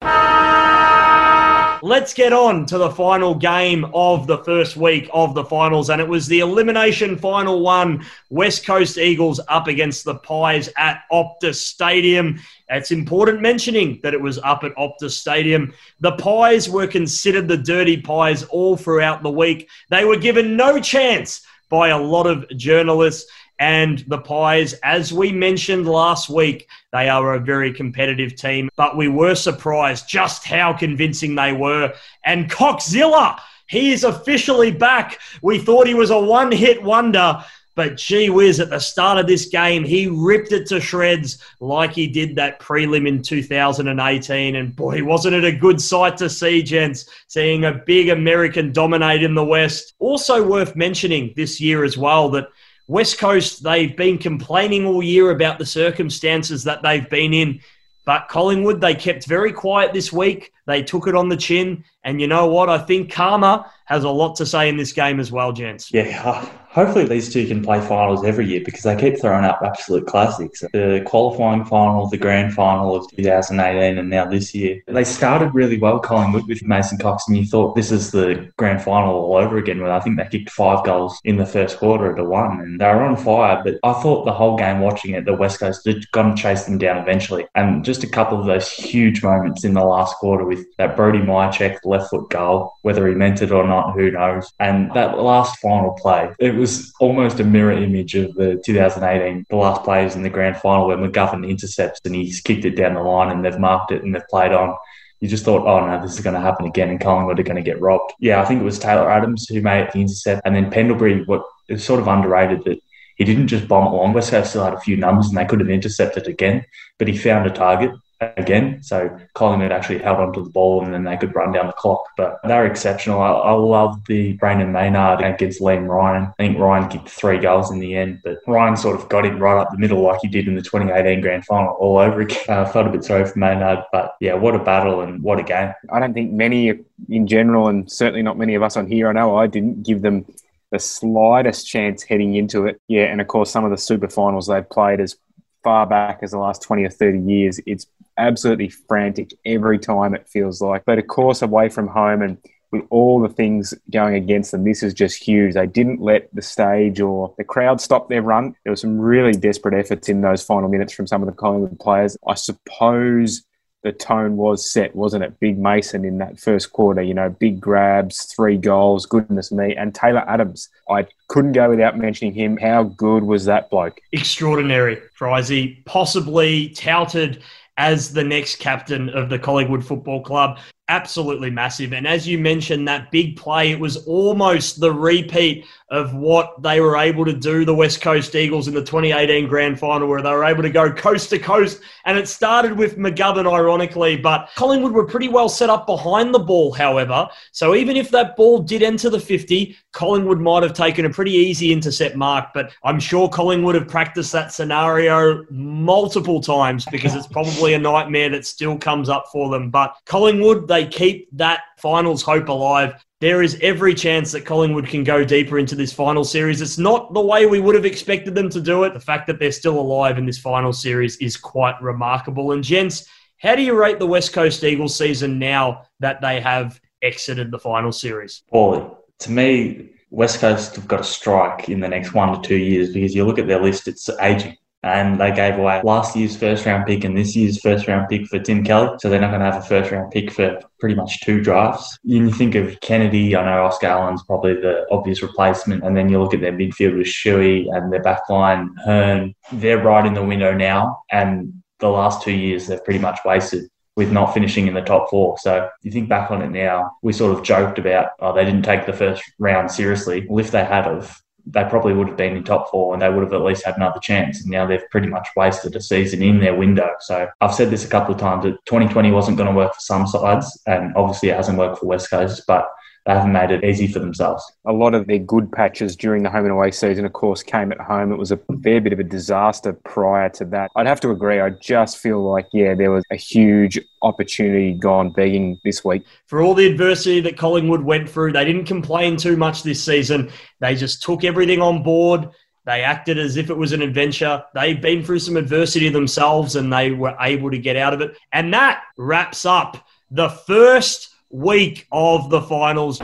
Let's 1.83 2.13
get 2.13 2.31
on 2.31 2.67
to 2.67 2.77
the 2.77 2.91
final 2.91 3.33
game 3.33 3.85
of 3.95 4.27
the 4.27 4.37
first 4.43 4.77
week 4.77 5.09
of 5.11 5.33
the 5.33 5.43
finals, 5.43 5.89
and 5.89 5.99
it 5.99 6.07
was 6.07 6.27
the 6.27 6.41
elimination 6.41 7.17
final 7.17 7.61
one 7.61 8.05
West 8.29 8.67
Coast 8.67 8.99
Eagles 8.99 9.39
up 9.47 9.65
against 9.65 10.05
the 10.05 10.13
Pies 10.13 10.69
at 10.77 11.01
Optus 11.11 11.55
Stadium. 11.55 12.39
It's 12.69 12.91
important 12.91 13.41
mentioning 13.41 13.99
that 14.03 14.13
it 14.13 14.21
was 14.21 14.37
up 14.37 14.63
at 14.63 14.75
Optus 14.75 15.13
Stadium. 15.13 15.73
The 16.01 16.11
Pies 16.17 16.69
were 16.69 16.85
considered 16.85 17.47
the 17.47 17.57
dirty 17.57 17.99
Pies 17.99 18.43
all 18.43 18.77
throughout 18.77 19.23
the 19.23 19.31
week. 19.31 19.67
They 19.89 20.05
were 20.05 20.17
given 20.17 20.55
no 20.55 20.79
chance 20.79 21.41
by 21.67 21.87
a 21.87 21.97
lot 21.97 22.27
of 22.27 22.47
journalists. 22.57 23.31
And 23.61 23.99
the 24.07 24.17
Pies, 24.17 24.73
as 24.81 25.13
we 25.13 25.31
mentioned 25.31 25.87
last 25.87 26.31
week, 26.31 26.67
they 26.91 27.09
are 27.09 27.35
a 27.35 27.39
very 27.39 27.71
competitive 27.71 28.35
team, 28.35 28.71
but 28.75 28.97
we 28.97 29.07
were 29.07 29.35
surprised 29.35 30.09
just 30.09 30.43
how 30.43 30.73
convincing 30.73 31.35
they 31.35 31.53
were. 31.53 31.93
And 32.25 32.49
Coxzilla, 32.49 33.39
he 33.67 33.93
is 33.93 34.03
officially 34.03 34.71
back. 34.71 35.19
We 35.43 35.59
thought 35.59 35.85
he 35.85 35.93
was 35.93 36.09
a 36.09 36.19
one 36.19 36.51
hit 36.51 36.81
wonder. 36.81 37.45
But 37.75 37.97
gee 37.97 38.31
whiz, 38.31 38.59
at 38.59 38.71
the 38.71 38.79
start 38.79 39.19
of 39.19 39.27
this 39.27 39.45
game, 39.45 39.83
he 39.83 40.07
ripped 40.07 40.51
it 40.53 40.65
to 40.69 40.81
shreds 40.81 41.37
like 41.59 41.93
he 41.93 42.07
did 42.07 42.35
that 42.37 42.59
prelim 42.59 43.07
in 43.07 43.21
2018. 43.21 44.55
And 44.55 44.75
boy, 44.75 45.03
wasn't 45.03 45.35
it 45.35 45.45
a 45.45 45.51
good 45.55 45.79
sight 45.79 46.17
to 46.17 46.31
see, 46.31 46.63
gents, 46.63 47.05
seeing 47.27 47.65
a 47.65 47.73
big 47.85 48.09
American 48.09 48.73
dominate 48.73 49.21
in 49.21 49.35
the 49.35 49.45
West. 49.45 49.93
Also 49.99 50.45
worth 50.45 50.75
mentioning 50.75 51.31
this 51.35 51.61
year 51.61 51.83
as 51.83 51.95
well 51.95 52.27
that 52.29 52.47
West 52.87 53.17
Coast, 53.17 53.63
they've 53.63 53.95
been 53.95 54.17
complaining 54.17 54.85
all 54.85 55.03
year 55.03 55.31
about 55.31 55.59
the 55.59 55.65
circumstances 55.65 56.63
that 56.63 56.81
they've 56.81 57.09
been 57.09 57.33
in. 57.33 57.61
But 58.05 58.27
Collingwood, 58.27 58.81
they 58.81 58.95
kept 58.95 59.27
very 59.27 59.53
quiet 59.53 59.93
this 59.93 60.11
week. 60.11 60.51
They 60.65 60.81
took 60.81 61.07
it 61.07 61.15
on 61.15 61.29
the 61.29 61.37
chin. 61.37 61.83
And 62.03 62.19
you 62.19 62.27
know 62.27 62.47
what? 62.47 62.69
I 62.69 62.79
think 62.79 63.11
karma 63.11 63.71
has 63.85 64.03
a 64.03 64.09
lot 64.09 64.35
to 64.37 64.45
say 64.45 64.69
in 64.69 64.77
this 64.77 64.93
game 64.93 65.19
as 65.19 65.31
well, 65.31 65.51
gents. 65.51 65.93
Yeah, 65.93 66.21
uh, 66.25 66.45
hopefully 66.71 67.05
these 67.05 67.31
two 67.31 67.45
can 67.45 67.61
play 67.61 67.81
finals 67.81 68.23
every 68.23 68.47
year 68.47 68.61
because 68.63 68.83
they 68.83 68.95
keep 68.95 69.19
throwing 69.19 69.43
up 69.43 69.59
absolute 69.63 70.07
classics. 70.07 70.61
The 70.73 71.03
qualifying 71.05 71.65
final, 71.65 72.07
the 72.07 72.17
grand 72.17 72.53
final 72.53 72.95
of 72.95 73.09
2018, 73.11 73.97
and 73.97 74.09
now 74.09 74.25
this 74.25 74.55
year. 74.55 74.81
They 74.87 75.03
started 75.03 75.53
really 75.53 75.77
well, 75.77 75.99
Collingwood, 75.99 76.47
with 76.47 76.63
Mason 76.63 76.97
Cox, 76.97 77.27
and 77.27 77.37
you 77.37 77.45
thought 77.45 77.75
this 77.75 77.91
is 77.91 78.11
the 78.11 78.49
grand 78.57 78.81
final 78.81 79.13
all 79.13 79.35
over 79.35 79.57
again. 79.57 79.81
Well, 79.81 79.91
I 79.91 79.99
think 79.99 80.17
they 80.17 80.25
kicked 80.25 80.51
five 80.51 80.85
goals 80.85 81.19
in 81.25 81.35
the 81.35 81.45
first 81.45 81.77
quarter 81.77 82.15
to 82.15 82.23
one, 82.23 82.61
and 82.61 82.79
they 82.79 82.85
were 82.85 83.03
on 83.03 83.17
fire. 83.17 83.61
But 83.63 83.79
I 83.83 83.93
thought 84.01 84.25
the 84.25 84.33
whole 84.33 84.57
game 84.57 84.79
watching 84.79 85.11
it, 85.11 85.25
the 85.25 85.33
West 85.33 85.59
Coast 85.59 85.85
had 85.85 86.09
gone 86.11 86.35
to 86.35 86.41
chase 86.41 86.63
them 86.63 86.77
down 86.77 86.97
eventually. 86.97 87.45
And 87.55 87.83
just 87.83 88.03
a 88.03 88.09
couple 88.09 88.39
of 88.39 88.45
those 88.45 88.71
huge 88.71 89.21
moments 89.21 89.65
in 89.65 89.73
the 89.73 89.83
last 89.83 90.15
quarter 90.15 90.45
with 90.45 90.65
that 90.77 90.95
Brody 90.95 91.19
Mihocek 91.19 91.79
left 91.91 92.09
foot 92.09 92.29
goal, 92.29 92.73
whether 92.81 93.07
he 93.07 93.13
meant 93.13 93.41
it 93.41 93.51
or 93.51 93.67
not, 93.67 93.93
who 93.93 94.11
knows. 94.11 94.51
And 94.59 94.91
that 94.93 95.19
last 95.19 95.59
final 95.59 95.91
play, 95.93 96.31
it 96.39 96.55
was 96.55 96.91
almost 96.99 97.39
a 97.39 97.43
mirror 97.43 97.71
image 97.73 98.15
of 98.15 98.33
the 98.35 98.61
2018, 98.65 99.45
the 99.49 99.55
last 99.55 99.83
players 99.83 100.15
in 100.15 100.23
the 100.23 100.29
grand 100.29 100.57
final 100.57 100.87
where 100.87 100.97
McGovern 100.97 101.47
intercepts 101.47 101.99
and 102.05 102.15
he's 102.15 102.41
kicked 102.41 102.65
it 102.65 102.75
down 102.75 102.95
the 102.95 103.01
line 103.01 103.29
and 103.29 103.45
they've 103.45 103.59
marked 103.59 103.91
it 103.91 104.03
and 104.03 104.15
they've 104.15 104.27
played 104.29 104.51
on. 104.51 104.75
You 105.19 105.27
just 105.27 105.45
thought, 105.45 105.67
oh 105.67 105.85
no, 105.85 106.01
this 106.01 106.15
is 106.15 106.21
going 106.21 106.33
to 106.33 106.41
happen 106.41 106.65
again, 106.65 106.89
and 106.89 106.99
Collingwood 106.99 107.39
are 107.39 107.43
going 107.43 107.55
to 107.55 107.61
get 107.61 107.79
robbed. 107.79 108.11
Yeah, 108.19 108.41
I 108.41 108.45
think 108.45 108.59
it 108.59 108.65
was 108.65 108.79
Taylor 108.79 109.11
Adams 109.11 109.47
who 109.47 109.61
made 109.61 109.87
the 109.93 110.01
intercept, 110.01 110.41
and 110.45 110.55
then 110.55 110.71
Pendlebury. 110.71 111.23
What 111.25 111.43
is 111.69 111.83
sort 111.83 111.99
of 111.99 112.07
underrated 112.07 112.63
that 112.65 112.79
he 113.17 113.23
didn't 113.23 113.49
just 113.49 113.67
bomb 113.67 113.85
it 113.85 113.95
long. 113.95 114.13
West 114.13 114.31
Coast 114.31 114.49
still 114.49 114.63
had 114.63 114.73
a 114.73 114.79
few 114.79 114.97
numbers, 114.97 115.27
and 115.27 115.37
they 115.37 115.45
could 115.45 115.59
have 115.59 115.69
intercepted 115.69 116.27
again, 116.27 116.65
but 116.97 117.07
he 117.07 117.15
found 117.15 117.45
a 117.45 117.51
target 117.51 117.91
again. 118.21 118.81
So 118.83 119.17
Collingwood 119.33 119.71
actually 119.71 119.99
held 119.99 120.19
onto 120.19 120.43
the 120.43 120.49
ball 120.49 120.83
and 120.83 120.93
then 120.93 121.03
they 121.03 121.17
could 121.17 121.35
run 121.35 121.51
down 121.51 121.67
the 121.67 121.73
clock. 121.73 122.03
But 122.17 122.39
they're 122.43 122.65
exceptional. 122.65 123.21
I, 123.21 123.31
I 123.31 123.51
love 123.51 123.99
the 124.07 124.37
Brayden 124.37 124.71
Maynard 124.71 125.21
against 125.21 125.61
Liam 125.61 125.87
Ryan. 125.87 126.25
I 126.27 126.33
think 126.37 126.59
Ryan 126.59 126.89
kicked 126.89 127.09
three 127.09 127.39
goals 127.39 127.71
in 127.71 127.79
the 127.79 127.95
end, 127.95 128.21
but 128.23 128.39
Ryan 128.47 128.77
sort 128.77 128.99
of 128.99 129.09
got 129.09 129.25
him 129.25 129.39
right 129.39 129.59
up 129.59 129.71
the 129.71 129.77
middle 129.77 130.01
like 130.01 130.19
he 130.21 130.27
did 130.27 130.47
in 130.47 130.55
the 130.55 130.61
2018 130.61 131.21
grand 131.21 131.45
final 131.45 131.73
all 131.73 131.97
over 131.97 132.21
again. 132.21 132.37
I 132.47 132.53
uh, 132.53 132.71
felt 132.71 132.87
a 132.87 132.91
bit 132.91 133.03
sorry 133.03 133.25
for 133.25 133.37
Maynard, 133.39 133.79
but 133.91 134.15
yeah, 134.19 134.33
what 134.33 134.55
a 134.55 134.59
battle 134.59 135.01
and 135.01 135.21
what 135.23 135.39
a 135.39 135.43
game. 135.43 135.73
I 135.89 135.99
don't 135.99 136.13
think 136.13 136.31
many 136.31 136.79
in 137.09 137.27
general, 137.27 137.67
and 137.67 137.91
certainly 137.91 138.21
not 138.21 138.37
many 138.37 138.55
of 138.55 138.63
us 138.63 138.77
on 138.77 138.87
here, 138.87 139.09
I 139.09 139.13
know 139.13 139.35
I 139.37 139.47
didn't 139.47 139.83
give 139.83 140.01
them 140.01 140.25
the 140.71 140.79
slightest 140.79 141.67
chance 141.67 142.03
heading 142.03 142.35
into 142.35 142.65
it. 142.65 142.79
Yeah, 142.87 143.03
and 143.03 143.19
of 143.19 143.27
course, 143.27 143.51
some 143.51 143.65
of 143.65 143.71
the 143.71 143.77
super 143.77 144.07
finals 144.07 144.47
they've 144.47 144.69
played 144.69 144.99
as 144.99 145.17
far 145.63 145.85
back 145.85 146.19
as 146.21 146.31
the 146.31 146.37
last 146.37 146.61
20 146.61 146.83
or 146.83 146.89
30 146.89 147.19
years, 147.19 147.59
it's 147.65 147.87
absolutely 148.17 148.69
frantic 148.69 149.33
every 149.45 149.79
time 149.79 150.13
it 150.13 150.27
feels 150.27 150.61
like. 150.61 150.83
But 150.85 150.99
of 150.99 151.07
course, 151.07 151.41
away 151.41 151.69
from 151.69 151.87
home 151.87 152.21
and 152.21 152.37
with 152.71 152.83
all 152.89 153.19
the 153.19 153.29
things 153.29 153.73
going 153.91 154.15
against 154.15 154.51
them, 154.51 154.63
this 154.63 154.81
is 154.81 154.93
just 154.93 155.21
huge. 155.21 155.53
They 155.55 155.67
didn't 155.67 156.01
let 156.01 156.33
the 156.33 156.41
stage 156.41 157.01
or 157.01 157.33
the 157.37 157.43
crowd 157.43 157.81
stop 157.81 158.09
their 158.09 158.21
run. 158.21 158.55
There 158.63 158.71
were 158.71 158.77
some 158.77 158.99
really 158.99 159.33
desperate 159.33 159.73
efforts 159.73 160.07
in 160.07 160.21
those 160.21 160.41
final 160.41 160.69
minutes 160.69 160.93
from 160.93 161.07
some 161.07 161.21
of 161.21 161.27
the 161.27 161.35
Collingwood 161.35 161.79
players. 161.79 162.15
I 162.27 162.35
suppose 162.35 163.43
the 163.83 163.91
tone 163.91 164.37
was 164.37 164.71
set, 164.71 164.95
wasn't 164.95 165.23
it? 165.23 165.39
Big 165.39 165.57
Mason 165.57 166.05
in 166.05 166.19
that 166.19 166.39
first 166.39 166.71
quarter, 166.71 167.01
you 167.01 167.13
know, 167.13 167.29
big 167.29 167.59
grabs, 167.59 168.25
three 168.25 168.57
goals, 168.57 169.05
goodness 169.05 169.51
me. 169.51 169.75
And 169.75 169.93
Taylor 169.93 170.23
Adams, 170.29 170.69
I 170.89 171.07
couldn't 171.27 171.53
go 171.53 171.69
without 171.69 171.97
mentioning 171.97 172.33
him. 172.33 172.57
How 172.57 172.83
good 172.83 173.23
was 173.23 173.45
that 173.45 173.69
bloke? 173.69 173.99
Extraordinary, 174.11 175.01
Frizy. 175.17 175.83
Possibly 175.85 176.69
touted 176.69 177.41
as 177.77 178.13
the 178.13 178.23
next 178.23 178.57
captain 178.57 179.09
of 179.09 179.29
the 179.29 179.39
Collingwood 179.39 179.85
Football 179.85 180.21
Club 180.21 180.59
absolutely 180.87 181.49
massive. 181.49 181.93
And 181.93 182.05
as 182.05 182.27
you 182.27 182.37
mentioned, 182.37 182.87
that 182.87 183.11
big 183.11 183.37
play, 183.37 183.71
it 183.71 183.79
was 183.79 184.05
almost 184.05 184.79
the 184.79 184.91
repeat 184.91 185.65
of 185.89 186.13
what 186.13 186.61
they 186.61 186.79
were 186.79 186.95
able 186.95 187.25
to 187.25 187.33
do, 187.33 187.65
the 187.65 187.75
West 187.75 188.01
Coast 188.01 188.33
Eagles, 188.33 188.67
in 188.67 188.73
the 188.73 188.81
2018 188.81 189.47
grand 189.47 189.77
final, 189.77 190.07
where 190.07 190.21
they 190.21 190.31
were 190.31 190.45
able 190.45 190.63
to 190.63 190.69
go 190.69 190.91
coast 190.91 191.29
to 191.29 191.39
coast. 191.39 191.81
And 192.05 192.17
it 192.17 192.27
started 192.27 192.77
with 192.77 192.97
McGovern, 192.97 193.51
ironically, 193.51 194.17
but 194.17 194.49
Collingwood 194.55 194.93
were 194.93 195.05
pretty 195.05 195.27
well 195.27 195.49
set 195.49 195.69
up 195.69 195.85
behind 195.85 196.33
the 196.33 196.39
ball, 196.39 196.71
however. 196.71 197.27
So 197.51 197.75
even 197.75 197.97
if 197.97 198.09
that 198.11 198.35
ball 198.37 198.59
did 198.59 198.83
enter 198.83 199.09
the 199.09 199.19
50, 199.19 199.77
Collingwood 199.91 200.39
might 200.39 200.63
have 200.63 200.73
taken 200.73 201.05
a 201.05 201.09
pretty 201.09 201.31
easy 201.31 201.73
intercept 201.73 202.15
mark. 202.15 202.49
But 202.53 202.71
I'm 202.83 202.99
sure 202.99 203.27
Collingwood 203.27 203.75
have 203.75 203.87
practiced 203.87 204.31
that 204.31 204.53
scenario 204.53 205.45
multiple 205.49 206.39
times 206.39 206.85
because 206.91 207.15
it's 207.15 207.27
probably 207.27 207.73
a 207.73 207.79
nightmare 207.79 208.29
that 208.29 208.45
still 208.45 208.77
comes 208.77 209.09
up 209.09 209.25
for 209.31 209.49
them. 209.49 209.69
But 209.69 209.95
Collingwood, 210.05 210.69
they 210.69 210.80
they 210.81 210.89
keep 210.89 211.29
that 211.37 211.61
finals 211.77 212.21
hope 212.21 212.49
alive, 212.49 213.03
there 213.19 213.43
is 213.43 213.57
every 213.61 213.93
chance 213.93 214.31
that 214.31 214.45
Collingwood 214.45 214.87
can 214.87 215.03
go 215.03 215.23
deeper 215.23 215.59
into 215.59 215.75
this 215.75 215.93
final 215.93 216.23
series. 216.23 216.61
It's 216.61 216.77
not 216.77 217.13
the 217.13 217.21
way 217.21 217.45
we 217.45 217.59
would 217.59 217.75
have 217.75 217.85
expected 217.85 218.33
them 218.33 218.49
to 218.49 218.59
do 218.59 218.83
it. 218.83 218.93
The 218.93 218.99
fact 218.99 219.27
that 219.27 219.39
they're 219.39 219.51
still 219.51 219.79
alive 219.79 220.17
in 220.17 220.25
this 220.25 220.39
final 220.39 220.73
series 220.73 221.17
is 221.17 221.37
quite 221.37 221.79
remarkable. 221.81 222.53
And, 222.53 222.63
gents, 222.63 223.07
how 223.37 223.55
do 223.55 223.61
you 223.61 223.77
rate 223.77 223.99
the 223.99 224.07
West 224.07 224.33
Coast 224.33 224.63
Eagles 224.63 224.95
season 224.95 225.37
now 225.37 225.83
that 225.99 226.21
they 226.21 226.41
have 226.41 226.79
exited 227.01 227.51
the 227.51 227.59
final 227.59 227.91
series? 227.91 228.43
Poorly. 228.49 228.89
To 229.19 229.31
me, 229.31 229.91
West 230.09 230.39
Coast 230.39 230.75
have 230.75 230.87
got 230.87 230.97
to 230.97 231.03
strike 231.03 231.69
in 231.69 231.79
the 231.79 231.87
next 231.87 232.13
one 232.13 232.33
to 232.33 232.47
two 232.47 232.57
years 232.57 232.91
because 232.91 233.13
you 233.13 233.23
look 233.23 233.39
at 233.39 233.47
their 233.47 233.61
list, 233.61 233.87
it's 233.87 234.09
aging 234.19 234.57
and 234.83 235.19
they 235.19 235.31
gave 235.31 235.57
away 235.57 235.81
last 235.83 236.15
year's 236.15 236.35
first 236.35 236.65
round 236.65 236.85
pick 236.87 237.03
and 237.03 237.15
this 237.15 237.35
year's 237.35 237.61
first 237.61 237.87
round 237.87 238.09
pick 238.09 238.25
for 238.27 238.39
Tim 238.39 238.63
Kelly. 238.63 238.97
So 238.99 239.09
they're 239.09 239.21
not 239.21 239.29
going 239.29 239.41
to 239.41 239.51
have 239.51 239.63
a 239.63 239.65
first 239.65 239.91
round 239.91 240.11
pick 240.11 240.31
for 240.31 240.59
pretty 240.79 240.95
much 240.95 241.21
two 241.21 241.41
drafts. 241.41 241.97
You 242.03 242.31
think 242.31 242.55
of 242.55 242.79
Kennedy, 242.81 243.35
I 243.35 243.45
know 243.45 243.63
Oscar 243.65 243.87
Allen's 243.87 244.23
probably 244.23 244.55
the 244.55 244.85
obvious 244.91 245.21
replacement. 245.21 245.83
And 245.83 245.95
then 245.95 246.09
you 246.09 246.19
look 246.19 246.33
at 246.33 246.41
their 246.41 246.53
midfield 246.53 246.97
with 246.97 247.07
Shuey 247.07 247.67
and 247.75 247.93
their 247.93 248.01
backline, 248.01 248.69
Hurn. 248.83 249.35
They're 249.51 249.83
right 249.83 250.05
in 250.05 250.15
the 250.15 250.23
window 250.23 250.53
now. 250.53 251.03
And 251.11 251.61
the 251.79 251.89
last 251.89 252.23
two 252.23 252.31
years, 252.31 252.67
they've 252.67 252.83
pretty 252.83 252.99
much 252.99 253.19
wasted 253.23 253.69
with 253.95 254.11
not 254.11 254.33
finishing 254.33 254.67
in 254.67 254.73
the 254.73 254.81
top 254.81 255.09
four. 255.09 255.37
So 255.37 255.69
you 255.83 255.91
think 255.91 256.09
back 256.09 256.31
on 256.31 256.41
it 256.41 256.49
now, 256.49 256.91
we 257.03 257.13
sort 257.13 257.37
of 257.37 257.43
joked 257.43 257.77
about, 257.77 258.11
oh, 258.19 258.33
they 258.33 258.45
didn't 258.45 258.63
take 258.63 258.85
the 258.85 258.93
first 258.93 259.21
round 259.37 259.69
seriously. 259.69 260.25
Well, 260.27 260.43
if 260.43 260.51
they 260.51 260.63
had 260.63 260.87
of, 260.87 261.21
they 261.45 261.63
probably 261.65 261.93
would 261.93 262.07
have 262.07 262.17
been 262.17 262.35
in 262.35 262.43
top 262.43 262.69
four 262.69 262.93
and 262.93 263.01
they 263.01 263.09
would 263.09 263.23
have 263.23 263.33
at 263.33 263.41
least 263.41 263.65
had 263.65 263.75
another 263.75 263.99
chance. 263.99 264.41
And 264.41 264.51
now 264.51 264.65
they've 264.65 264.89
pretty 264.89 265.07
much 265.07 265.27
wasted 265.35 265.75
a 265.75 265.81
season 265.81 266.21
in 266.21 266.39
their 266.39 266.55
window. 266.55 266.89
So 266.99 267.27
I've 267.41 267.53
said 267.53 267.69
this 267.69 267.85
a 267.85 267.89
couple 267.89 268.13
of 268.13 268.19
times 268.19 268.43
that 268.43 268.63
2020 268.65 269.11
wasn't 269.11 269.37
going 269.37 269.49
to 269.49 269.55
work 269.55 269.73
for 269.73 269.81
some 269.81 270.07
sides, 270.07 270.61
and 270.67 270.95
obviously 270.95 271.29
it 271.29 271.35
hasn't 271.35 271.57
worked 271.57 271.79
for 271.79 271.87
West 271.87 272.09
Coast, 272.09 272.43
but 272.47 272.67
they 273.05 273.13
haven't 273.13 273.31
made 273.31 273.49
it 273.49 273.63
easy 273.63 273.87
for 273.87 273.97
themselves. 273.97 274.43
A 274.65 274.71
lot 274.71 274.93
of 274.93 275.07
their 275.07 275.17
good 275.17 275.51
patches 275.51 275.95
during 275.95 276.21
the 276.21 276.29
home 276.29 276.45
and 276.45 276.51
away 276.51 276.69
season, 276.69 277.03
of 277.03 277.13
course, 277.13 277.41
came 277.41 277.71
at 277.71 277.79
home. 277.79 278.11
It 278.11 278.17
was 278.17 278.31
a 278.31 278.39
fair 278.61 278.79
bit 278.79 278.93
of 278.93 278.99
a 278.99 279.03
disaster 279.03 279.73
prior 279.73 280.29
to 280.29 280.45
that. 280.45 280.69
I'd 280.75 280.85
have 280.85 281.01
to 281.01 281.09
agree. 281.09 281.39
I 281.39 281.49
just 281.49 281.97
feel 281.97 282.23
like, 282.23 282.45
yeah, 282.53 282.75
there 282.75 282.91
was 282.91 283.03
a 283.11 283.15
huge 283.15 283.79
opportunity 284.03 284.73
gone 284.73 285.13
begging 285.13 285.59
this 285.65 285.83
week. 285.83 286.03
For 286.27 286.43
all 286.43 286.53
the 286.53 286.67
adversity 286.67 287.21
that 287.21 287.37
Collingwood 287.37 287.81
went 287.81 288.07
through, 288.07 288.33
they 288.33 288.45
didn't 288.45 288.65
complain 288.65 289.17
too 289.17 289.35
much 289.35 289.63
this 289.63 289.83
season. 289.83 290.29
They 290.59 290.75
just 290.75 291.01
took 291.01 291.23
everything 291.23 291.59
on 291.59 291.81
board. 291.81 292.29
They 292.65 292.83
acted 292.83 293.17
as 293.17 293.35
if 293.35 293.49
it 293.49 293.57
was 293.57 293.71
an 293.71 293.81
adventure. 293.81 294.43
They've 294.53 294.79
been 294.79 295.03
through 295.03 295.19
some 295.19 295.37
adversity 295.37 295.89
themselves 295.89 296.55
and 296.55 296.71
they 296.71 296.91
were 296.91 297.17
able 297.19 297.49
to 297.49 297.57
get 297.57 297.77
out 297.77 297.95
of 297.95 298.01
it. 298.01 298.15
And 298.31 298.53
that 298.53 298.83
wraps 298.95 299.43
up 299.43 299.87
the 300.11 300.29
first 300.29 301.10
week 301.31 301.87
of 301.91 302.29
the 302.29 302.41
finals. 302.41 302.99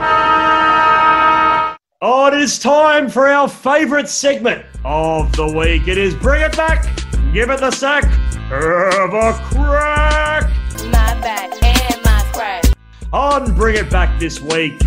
Oh, 2.00 2.30
it 2.32 2.34
is 2.34 2.58
time 2.58 3.08
for 3.08 3.28
our 3.28 3.48
favourite 3.48 4.08
segment 4.08 4.64
of 4.84 5.34
the 5.34 5.46
week. 5.46 5.88
It 5.88 5.98
is 5.98 6.14
Bring 6.14 6.42
It 6.42 6.56
Back, 6.56 6.84
Give 7.32 7.50
It 7.50 7.60
the 7.60 7.70
Sack, 7.70 8.04
Have 8.04 9.14
a 9.14 9.32
Crack. 9.44 10.50
My 10.84 11.20
back 11.20 11.62
and 11.62 12.04
my 12.04 12.22
crack. 12.32 12.64
On 13.12 13.54
Bring 13.54 13.76
It 13.76 13.90
Back 13.90 14.20
this 14.20 14.40
week, 14.40 14.80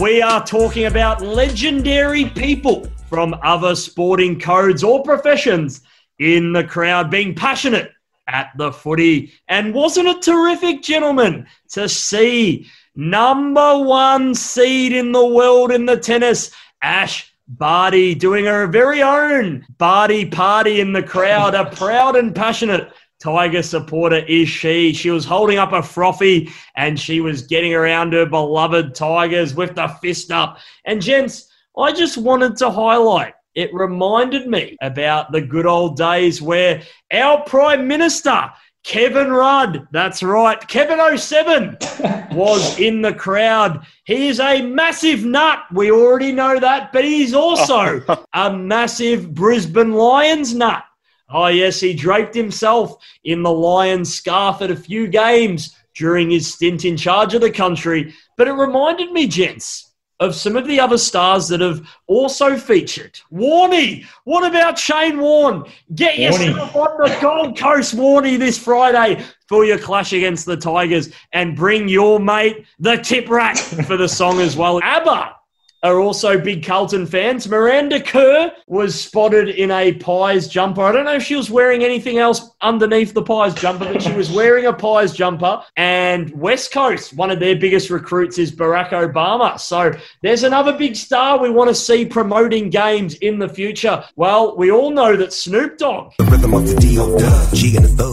we 0.00 0.20
are 0.22 0.44
talking 0.44 0.86
about 0.86 1.20
legendary 1.20 2.24
people 2.24 2.88
from 3.08 3.38
other 3.44 3.74
sporting 3.76 4.40
codes 4.40 4.82
or 4.82 5.02
professions 5.02 5.82
in 6.18 6.52
the 6.52 6.64
crowd 6.64 7.10
being 7.10 7.34
passionate 7.34 7.92
at 8.26 8.50
the 8.58 8.72
footy. 8.72 9.32
And 9.48 9.72
wasn't 9.72 10.08
it 10.08 10.22
terrific, 10.22 10.82
gentlemen, 10.82 11.46
to 11.70 11.88
see 11.88 12.68
number 12.98 13.78
one 13.78 14.34
seed 14.34 14.92
in 14.92 15.12
the 15.12 15.24
world 15.24 15.70
in 15.70 15.86
the 15.86 15.96
tennis, 15.96 16.50
Ash 16.82 17.32
Barty, 17.46 18.14
doing 18.14 18.44
her 18.44 18.66
very 18.66 19.02
own 19.02 19.64
Barty 19.78 20.26
party 20.26 20.80
in 20.80 20.92
the 20.92 21.02
crowd. 21.02 21.54
A 21.54 21.70
proud 21.70 22.16
and 22.16 22.34
passionate 22.34 22.92
Tiger 23.20 23.62
supporter 23.62 24.24
is 24.26 24.48
she. 24.48 24.92
She 24.92 25.10
was 25.10 25.24
holding 25.24 25.58
up 25.58 25.72
a 25.72 25.82
frothy 25.82 26.50
and 26.76 26.98
she 26.98 27.20
was 27.20 27.42
getting 27.42 27.72
around 27.72 28.12
her 28.12 28.26
beloved 28.26 28.96
Tigers 28.96 29.54
with 29.54 29.76
the 29.76 29.88
fist 30.02 30.32
up. 30.32 30.58
And, 30.84 31.00
gents, 31.00 31.48
I 31.76 31.92
just 31.92 32.18
wanted 32.18 32.56
to 32.56 32.70
highlight 32.70 33.34
it 33.58 33.74
reminded 33.74 34.46
me 34.46 34.76
about 34.80 35.32
the 35.32 35.40
good 35.40 35.66
old 35.66 35.96
days 35.96 36.40
where 36.40 36.80
our 37.12 37.42
Prime 37.42 37.88
Minister, 37.88 38.50
Kevin 38.88 39.30
Rudd, 39.30 39.86
that's 39.90 40.22
right, 40.22 40.66
Kevin 40.66 41.18
07 41.18 41.76
was 42.32 42.80
in 42.80 43.02
the 43.02 43.12
crowd. 43.12 43.84
He 44.04 44.28
is 44.28 44.40
a 44.40 44.62
massive 44.62 45.26
nut. 45.26 45.58
We 45.70 45.90
already 45.90 46.32
know 46.32 46.58
that, 46.58 46.90
but 46.90 47.04
he's 47.04 47.34
also 47.34 48.02
a 48.32 48.56
massive 48.56 49.34
Brisbane 49.34 49.92
Lions 49.92 50.54
nut. 50.54 50.84
Oh, 51.28 51.48
yes, 51.48 51.80
he 51.80 51.92
draped 51.92 52.34
himself 52.34 52.96
in 53.24 53.42
the 53.42 53.52
Lions 53.52 54.14
scarf 54.14 54.62
at 54.62 54.70
a 54.70 54.76
few 54.76 55.06
games 55.06 55.76
during 55.94 56.30
his 56.30 56.54
stint 56.54 56.86
in 56.86 56.96
charge 56.96 57.34
of 57.34 57.42
the 57.42 57.50
country. 57.50 58.14
But 58.38 58.48
it 58.48 58.52
reminded 58.52 59.12
me, 59.12 59.26
gents, 59.26 59.87
of 60.20 60.34
some 60.34 60.56
of 60.56 60.66
the 60.66 60.80
other 60.80 60.98
stars 60.98 61.48
that 61.48 61.60
have 61.60 61.86
also 62.06 62.56
featured. 62.56 63.18
Warney, 63.32 64.04
what 64.24 64.48
about 64.48 64.78
Shane 64.78 65.18
Warne? 65.18 65.64
Get 65.94 66.18
yourself 66.18 66.74
on 66.74 66.98
the 66.98 67.16
Gold 67.20 67.56
Coast, 67.56 67.94
Warney, 67.96 68.38
this 68.38 68.58
Friday 68.58 69.24
for 69.46 69.64
your 69.64 69.78
clash 69.78 70.12
against 70.12 70.46
the 70.46 70.56
Tigers 70.56 71.10
and 71.32 71.56
bring 71.56 71.88
your 71.88 72.18
mate, 72.18 72.66
the 72.78 72.96
Tip 72.96 73.28
Rat, 73.28 73.58
for 73.58 73.96
the 73.96 74.08
song 74.08 74.40
as 74.40 74.56
well. 74.56 74.80
ABBA 74.82 75.36
are 75.82 76.00
also 76.00 76.38
big 76.38 76.64
Carlton 76.64 77.06
fans. 77.06 77.48
Miranda 77.48 78.02
Kerr 78.02 78.52
was 78.66 79.00
spotted 79.00 79.48
in 79.48 79.70
a 79.70 79.92
Pies 79.94 80.48
jumper. 80.48 80.82
I 80.82 80.92
don't 80.92 81.04
know 81.04 81.14
if 81.14 81.22
she 81.22 81.36
was 81.36 81.50
wearing 81.50 81.84
anything 81.84 82.18
else 82.18 82.50
underneath 82.60 83.14
the 83.14 83.22
Pies 83.22 83.54
jumper, 83.54 83.84
but 83.92 84.02
she 84.02 84.12
was 84.12 84.30
wearing 84.30 84.66
a 84.66 84.72
Pies 84.72 85.12
jumper. 85.12 85.62
And 85.76 86.30
West 86.38 86.72
Coast, 86.72 87.14
one 87.14 87.30
of 87.30 87.38
their 87.38 87.56
biggest 87.56 87.90
recruits 87.90 88.38
is 88.38 88.50
Barack 88.50 88.90
Obama. 88.90 89.58
So 89.58 89.92
there's 90.22 90.42
another 90.42 90.72
big 90.72 90.96
star 90.96 91.38
we 91.38 91.50
want 91.50 91.68
to 91.68 91.74
see 91.74 92.04
promoting 92.04 92.70
games 92.70 93.14
in 93.16 93.38
the 93.38 93.48
future. 93.48 94.04
Well, 94.16 94.56
we 94.56 94.70
all 94.70 94.90
know 94.90 95.16
that 95.16 95.32
Snoop 95.32 95.78
Dogg 95.78 96.12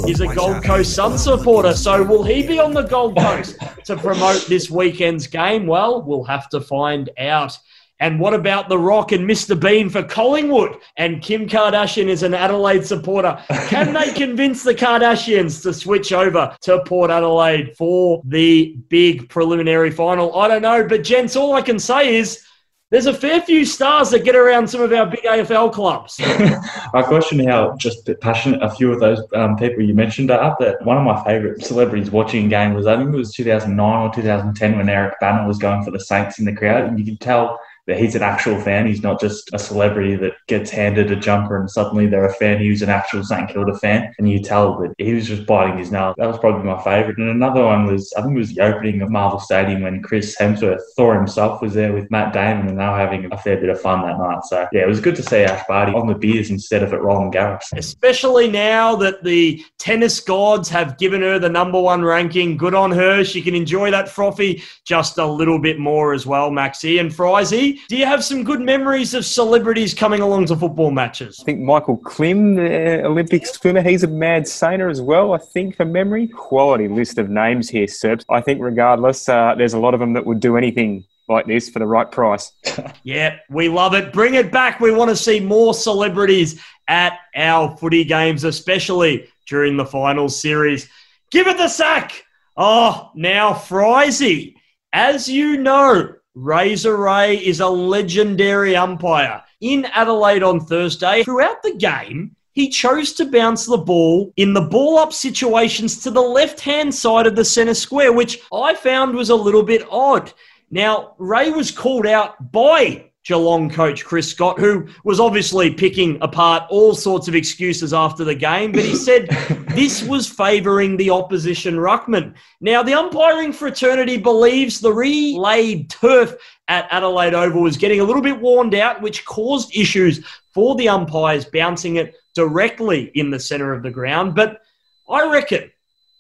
is 0.10 0.22
a 0.22 0.36
Gold 0.36 0.64
Coast 0.64 0.94
Sun 0.94 1.18
supporter. 1.18 1.74
So 1.74 2.04
will 2.04 2.24
he 2.24 2.46
be 2.46 2.60
on 2.60 2.74
the 2.74 2.84
Gold 2.84 3.18
Coast 3.18 3.58
to 3.86 3.98
promote 3.98 4.46
this 4.48 4.70
weekend's 4.70 5.26
game? 5.28 5.66
Well, 5.66 6.04
we'll 6.04 6.24
have 6.26 6.48
to 6.50 6.62
find 6.62 7.10
out. 7.18 7.55
And 8.00 8.20
what 8.20 8.34
about 8.34 8.68
The 8.68 8.78
Rock 8.78 9.12
and 9.12 9.30
Mr. 9.30 9.60
Bean 9.60 9.90
for 9.90 10.04
Collingwood? 10.04 10.78
And 10.98 11.22
Kim 11.22 11.48
Kardashian 11.48 12.08
is 12.08 12.24
an 12.24 12.34
Adelaide 12.34 12.86
supporter. 12.86 13.42
Can 13.68 13.94
they 13.94 14.12
convince 14.16 14.64
the 14.64 14.76
Kardashians 14.76 15.64
to 15.64 15.74
switch 15.74 16.12
over 16.12 16.56
to 16.62 16.84
Port 16.84 17.10
Adelaide 17.10 17.76
for 17.78 18.22
the 18.26 18.76
big 18.90 19.30
preliminary 19.30 19.92
final? 19.92 20.36
I 20.36 20.48
don't 20.48 20.62
know, 20.62 20.86
but 20.88 21.04
gents, 21.04 21.36
all 21.36 21.54
I 21.54 21.62
can 21.62 21.80
say 21.80 22.16
is 22.16 22.46
there's 22.92 23.08
a 23.08 23.14
fair 23.14 23.42
few 23.42 23.66
stars 23.66 24.12
that 24.12 24.24
get 24.24 24.36
around 24.36 24.70
some 24.70 24.82
of 24.82 24.94
our 24.94 25.08
big 25.08 25.24
AFL 25.24 25.74
clubs. 25.74 26.18
I 26.22 27.02
question 27.02 27.48
how 27.48 27.76
just 27.78 28.10
passionate 28.22 28.62
a 28.62 28.70
few 28.70 28.92
of 28.92 29.00
those 29.00 29.22
um, 29.34 29.58
people 29.58 29.82
you 29.82 29.94
mentioned 29.96 30.30
are 30.30 30.42
up 30.42 30.60
there. 30.60 30.78
One 30.84 30.98
of 30.98 31.04
my 31.04 31.24
favourite 31.24 31.62
celebrities 31.64 32.12
watching 32.12 32.46
a 32.46 32.50
game 32.50 32.74
was, 32.74 32.86
I 32.88 32.96
think 32.98 33.14
it 33.14 33.18
was 33.18 33.34
2009 33.34 34.02
or 34.02 34.14
2010 34.14 34.78
when 34.78 34.88
Eric 34.88 35.16
Bana 35.20 35.48
was 35.48 35.58
going 35.58 35.84
for 35.84 35.92
the 35.92 36.00
Saints 36.00 36.38
in 36.38 36.46
the 36.46 36.56
crowd. 36.56 36.84
And 36.84 37.00
you 37.00 37.06
could 37.06 37.20
tell 37.20 37.60
that 37.88 38.00
he's 38.00 38.16
an 38.16 38.24
actual 38.24 38.60
fan. 38.60 38.88
He's 38.88 39.04
not 39.04 39.20
just 39.20 39.50
a 39.54 39.60
celebrity 39.60 40.16
that 40.16 40.34
gets 40.48 40.72
handed 40.72 41.12
a 41.12 41.16
jumper 41.16 41.60
and 41.60 41.70
suddenly 41.70 42.08
they're 42.08 42.26
a 42.26 42.34
fan 42.34 42.58
who's 42.58 42.82
an 42.82 42.90
actual 42.90 43.24
St 43.24 43.50
Kilda 43.50 43.78
fan. 43.78 44.14
And 44.18 44.30
you 44.30 44.42
tell 44.42 44.80
that 44.80 44.94
he 44.98 45.14
was 45.14 45.28
just 45.28 45.46
biting 45.46 45.78
his 45.78 45.92
nails. 45.92 46.16
That 46.18 46.28
was 46.28 46.40
probably 46.40 46.64
my 46.64 46.82
favourite. 46.84 47.18
And 47.18 47.30
another 47.30 47.64
one 47.64 47.86
was, 47.86 48.12
I 48.18 48.22
think 48.22 48.36
it 48.36 48.40
was 48.40 48.54
the 48.54 48.62
opening 48.62 49.02
of 49.02 49.10
Marvel 49.10 49.40
Stadium 49.40 49.82
when 49.82 50.02
Chris 50.02 50.36
Hemsworth, 50.36 50.82
Thor 50.96 51.16
himself, 51.16 51.62
was 51.62 51.74
there 51.74 51.94
with 51.94 52.10
Matt 52.12 52.34
Damon 52.34 52.68
and 52.68 52.80
they 52.80 52.86
were 52.86 52.98
having 52.98 53.32
a 53.32 53.38
fair 53.38 53.58
bit 53.58 53.70
of 53.70 53.80
fun 53.80 54.02
that 54.02 54.18
night. 54.18 54.44
So 54.46 54.68
yeah, 54.72 54.82
it 54.82 54.88
was 54.88 55.00
good 55.00 55.16
to 55.18 55.24
see 55.24 55.44
Ash 55.44 55.66
Barty 55.68 55.94
on 55.94 56.08
the 56.08 56.16
beers 56.16 56.50
instead 56.50 56.84
of 56.84 56.94
at 56.94 57.02
Roland 57.02 57.34
Garros. 57.34 57.62
Especially 57.76 58.50
now 58.50 58.96
that 58.96 59.24
the 59.24 59.64
tennis 59.78 60.20
gods 60.20 60.70
have 60.70 60.98
given 60.98 61.22
her 61.22 61.40
the 61.40 61.50
number 61.50 61.80
one 61.80 62.04
ranking. 62.04 62.58
Good 62.58 62.74
on 62.74 62.92
her. 62.92 63.24
She 63.24 63.42
can 63.42 63.56
enjoy 63.56 63.92
that 63.92 64.10
frothy 64.10 64.64
just 64.86 65.18
a 65.18 65.26
little 65.26 65.60
bit 65.60 65.80
more 65.80 66.14
as 66.14 66.26
well, 66.26 66.52
Maxi. 66.52 67.00
And 67.00 67.14
Frizy, 67.14 67.75
do 67.88 67.98
you 67.98 68.06
have 68.06 68.24
some 68.24 68.44
good 68.44 68.62
memories 68.62 69.14
of 69.14 69.26
celebrities 69.26 69.94
coming 69.94 70.22
along 70.22 70.48
to 70.48 70.56
football 70.56 70.92
matches? 70.92 71.40
I 71.42 71.44
think 71.44 71.62
Michael 71.62 71.98
Klim, 71.98 72.56
the 72.56 73.06
Olympic 73.06 73.46
swimmer, 73.46 73.82
he's 73.82 74.04
a 74.04 74.08
mad 74.08 74.48
saner 74.48 74.90
as 74.90 75.02
well, 75.02 75.34
I 75.34 75.38
think, 75.38 75.76
from 75.76 75.92
memory. 75.92 76.28
Quality 76.28 76.88
list 76.88 77.18
of 77.18 77.30
names 77.30 77.70
here, 77.70 77.88
Serps. 77.88 78.26
I 78.30 78.42
think, 78.42 78.62
regardless, 78.62 79.28
uh, 79.30 79.56
there's 79.56 79.74
a 79.74 79.80
lot 79.80 79.94
of 79.94 80.00
them 80.00 80.14
that 80.14 80.26
would 80.26 80.40
do 80.40 80.58
anything 80.58 81.06
like 81.28 81.48
this 81.48 81.70
for 81.70 81.80
the 81.80 81.88
right 81.88 82.10
price. 82.10 82.52
yeah, 83.04 83.38
we 83.50 83.70
love 83.70 83.94
it. 83.94 84.14
Bring 84.14 84.36
it 84.36 84.52
back. 84.52 84.80
We 84.80 84.92
want 84.92 85.10
to 85.10 85.16
see 85.16 85.40
more 85.40 85.74
celebrities 85.74 86.62
at 86.88 87.18
our 87.36 87.76
footy 87.78 88.04
games, 88.04 88.44
especially 88.44 89.30
during 89.48 89.78
the 89.78 89.86
finals 89.86 90.40
series. 90.40 90.90
Give 91.32 91.48
it 91.48 91.58
the 91.58 91.68
sack. 91.68 92.24
Oh, 92.58 93.12
now 93.16 93.54
Frizy. 93.54 94.56
As 94.94 95.28
you 95.28 95.58
know, 95.58 96.14
Razor 96.36 96.98
Ray 96.98 97.38
is 97.38 97.62
a 97.62 97.68
legendary 97.68 98.76
umpire. 98.76 99.42
In 99.62 99.86
Adelaide 99.86 100.44
on 100.44 100.60
Thursday, 100.60 101.24
throughout 101.24 101.64
the 101.64 101.76
game, 101.76 102.36
he 102.52 102.70
chose 102.70 103.14
to 103.14 103.32
bounce 103.32 103.66
the 103.66 103.78
ball 103.78 104.34
in 104.36 104.54
the 104.54 104.62
ball 104.62 104.98
up 104.98 105.14
situations 105.14 106.04
to 106.04 106.12
the 106.12 106.22
left 106.22 106.60
hand 106.60 106.94
side 106.94 107.26
of 107.26 107.38
the 107.38 107.46
centre 107.46 107.74
square, 107.74 108.12
which 108.12 108.40
I 108.54 108.76
found 108.76 109.16
was 109.16 109.30
a 109.30 109.36
little 109.36 109.64
bit 109.64 109.88
odd. 109.90 110.34
Now, 110.70 111.16
Ray 111.18 111.52
was 111.52 111.72
called 111.72 112.06
out 112.06 112.52
by 112.52 113.12
Geelong 113.26 113.72
coach 113.72 114.06
Chris 114.06 114.30
Scott, 114.30 114.60
who 114.60 114.88
was 115.04 115.20
obviously 115.20 115.74
picking 115.74 116.20
apart 116.22 116.64
all 116.70 116.94
sorts 116.94 117.28
of 117.28 117.34
excuses 117.34 117.92
after 117.92 118.24
the 118.24 118.36
game, 118.36 118.72
but 118.72 118.84
he 118.84 118.96
said 118.96 119.28
this 119.70 120.04
was 120.04 120.30
favouring 120.30 120.96
the 120.96 121.10
opposition 121.10 121.76
ruckman. 121.76 122.36
Now, 122.62 122.84
the 122.84 122.94
umpiring 122.94 123.52
fraternity 123.52 124.18
believes 124.18 124.80
the 124.80 124.94
relayed 124.94 125.90
turf 125.90 126.36
at 126.68 126.88
Adelaide 126.92 127.34
Oval 127.34 127.64
was 127.64 127.78
getting 127.78 128.00
a 128.00 128.04
little 128.04 128.22
bit 128.22 128.40
worn 128.40 128.74
out, 128.76 129.02
which 129.02 129.26
caused 129.26 129.76
issues 129.76 130.24
for 130.54 130.76
the 130.76 130.90
umpires 130.90 131.46
bouncing 131.46 131.96
it 131.96 132.16
directly 132.36 133.12
in 133.16 133.32
the 133.32 133.40
centre 133.40 133.74
of 133.74 133.82
the 133.82 133.90
ground. 133.90 134.36
But 134.36 134.62
I 135.10 135.28
reckon 135.32 135.72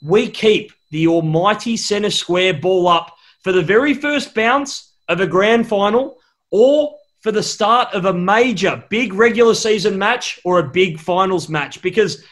we 0.01 0.29
keep 0.29 0.71
the 0.89 1.07
almighty 1.07 1.77
centre 1.77 2.09
square 2.09 2.53
ball 2.53 2.87
up 2.87 3.15
for 3.43 3.51
the 3.51 3.61
very 3.61 3.93
first 3.93 4.33
bounce 4.33 4.93
of 5.07 5.19
a 5.19 5.27
grand 5.27 5.67
final 5.67 6.17
or 6.51 6.95
for 7.21 7.31
the 7.31 7.43
start 7.43 7.93
of 7.93 8.05
a 8.05 8.13
major 8.13 8.83
big 8.89 9.13
regular 9.13 9.55
season 9.55 9.97
match 9.97 10.39
or 10.45 10.59
a 10.59 10.69
big 10.69 10.99
finals 10.99 11.49
match 11.49 11.81
because 11.81 12.23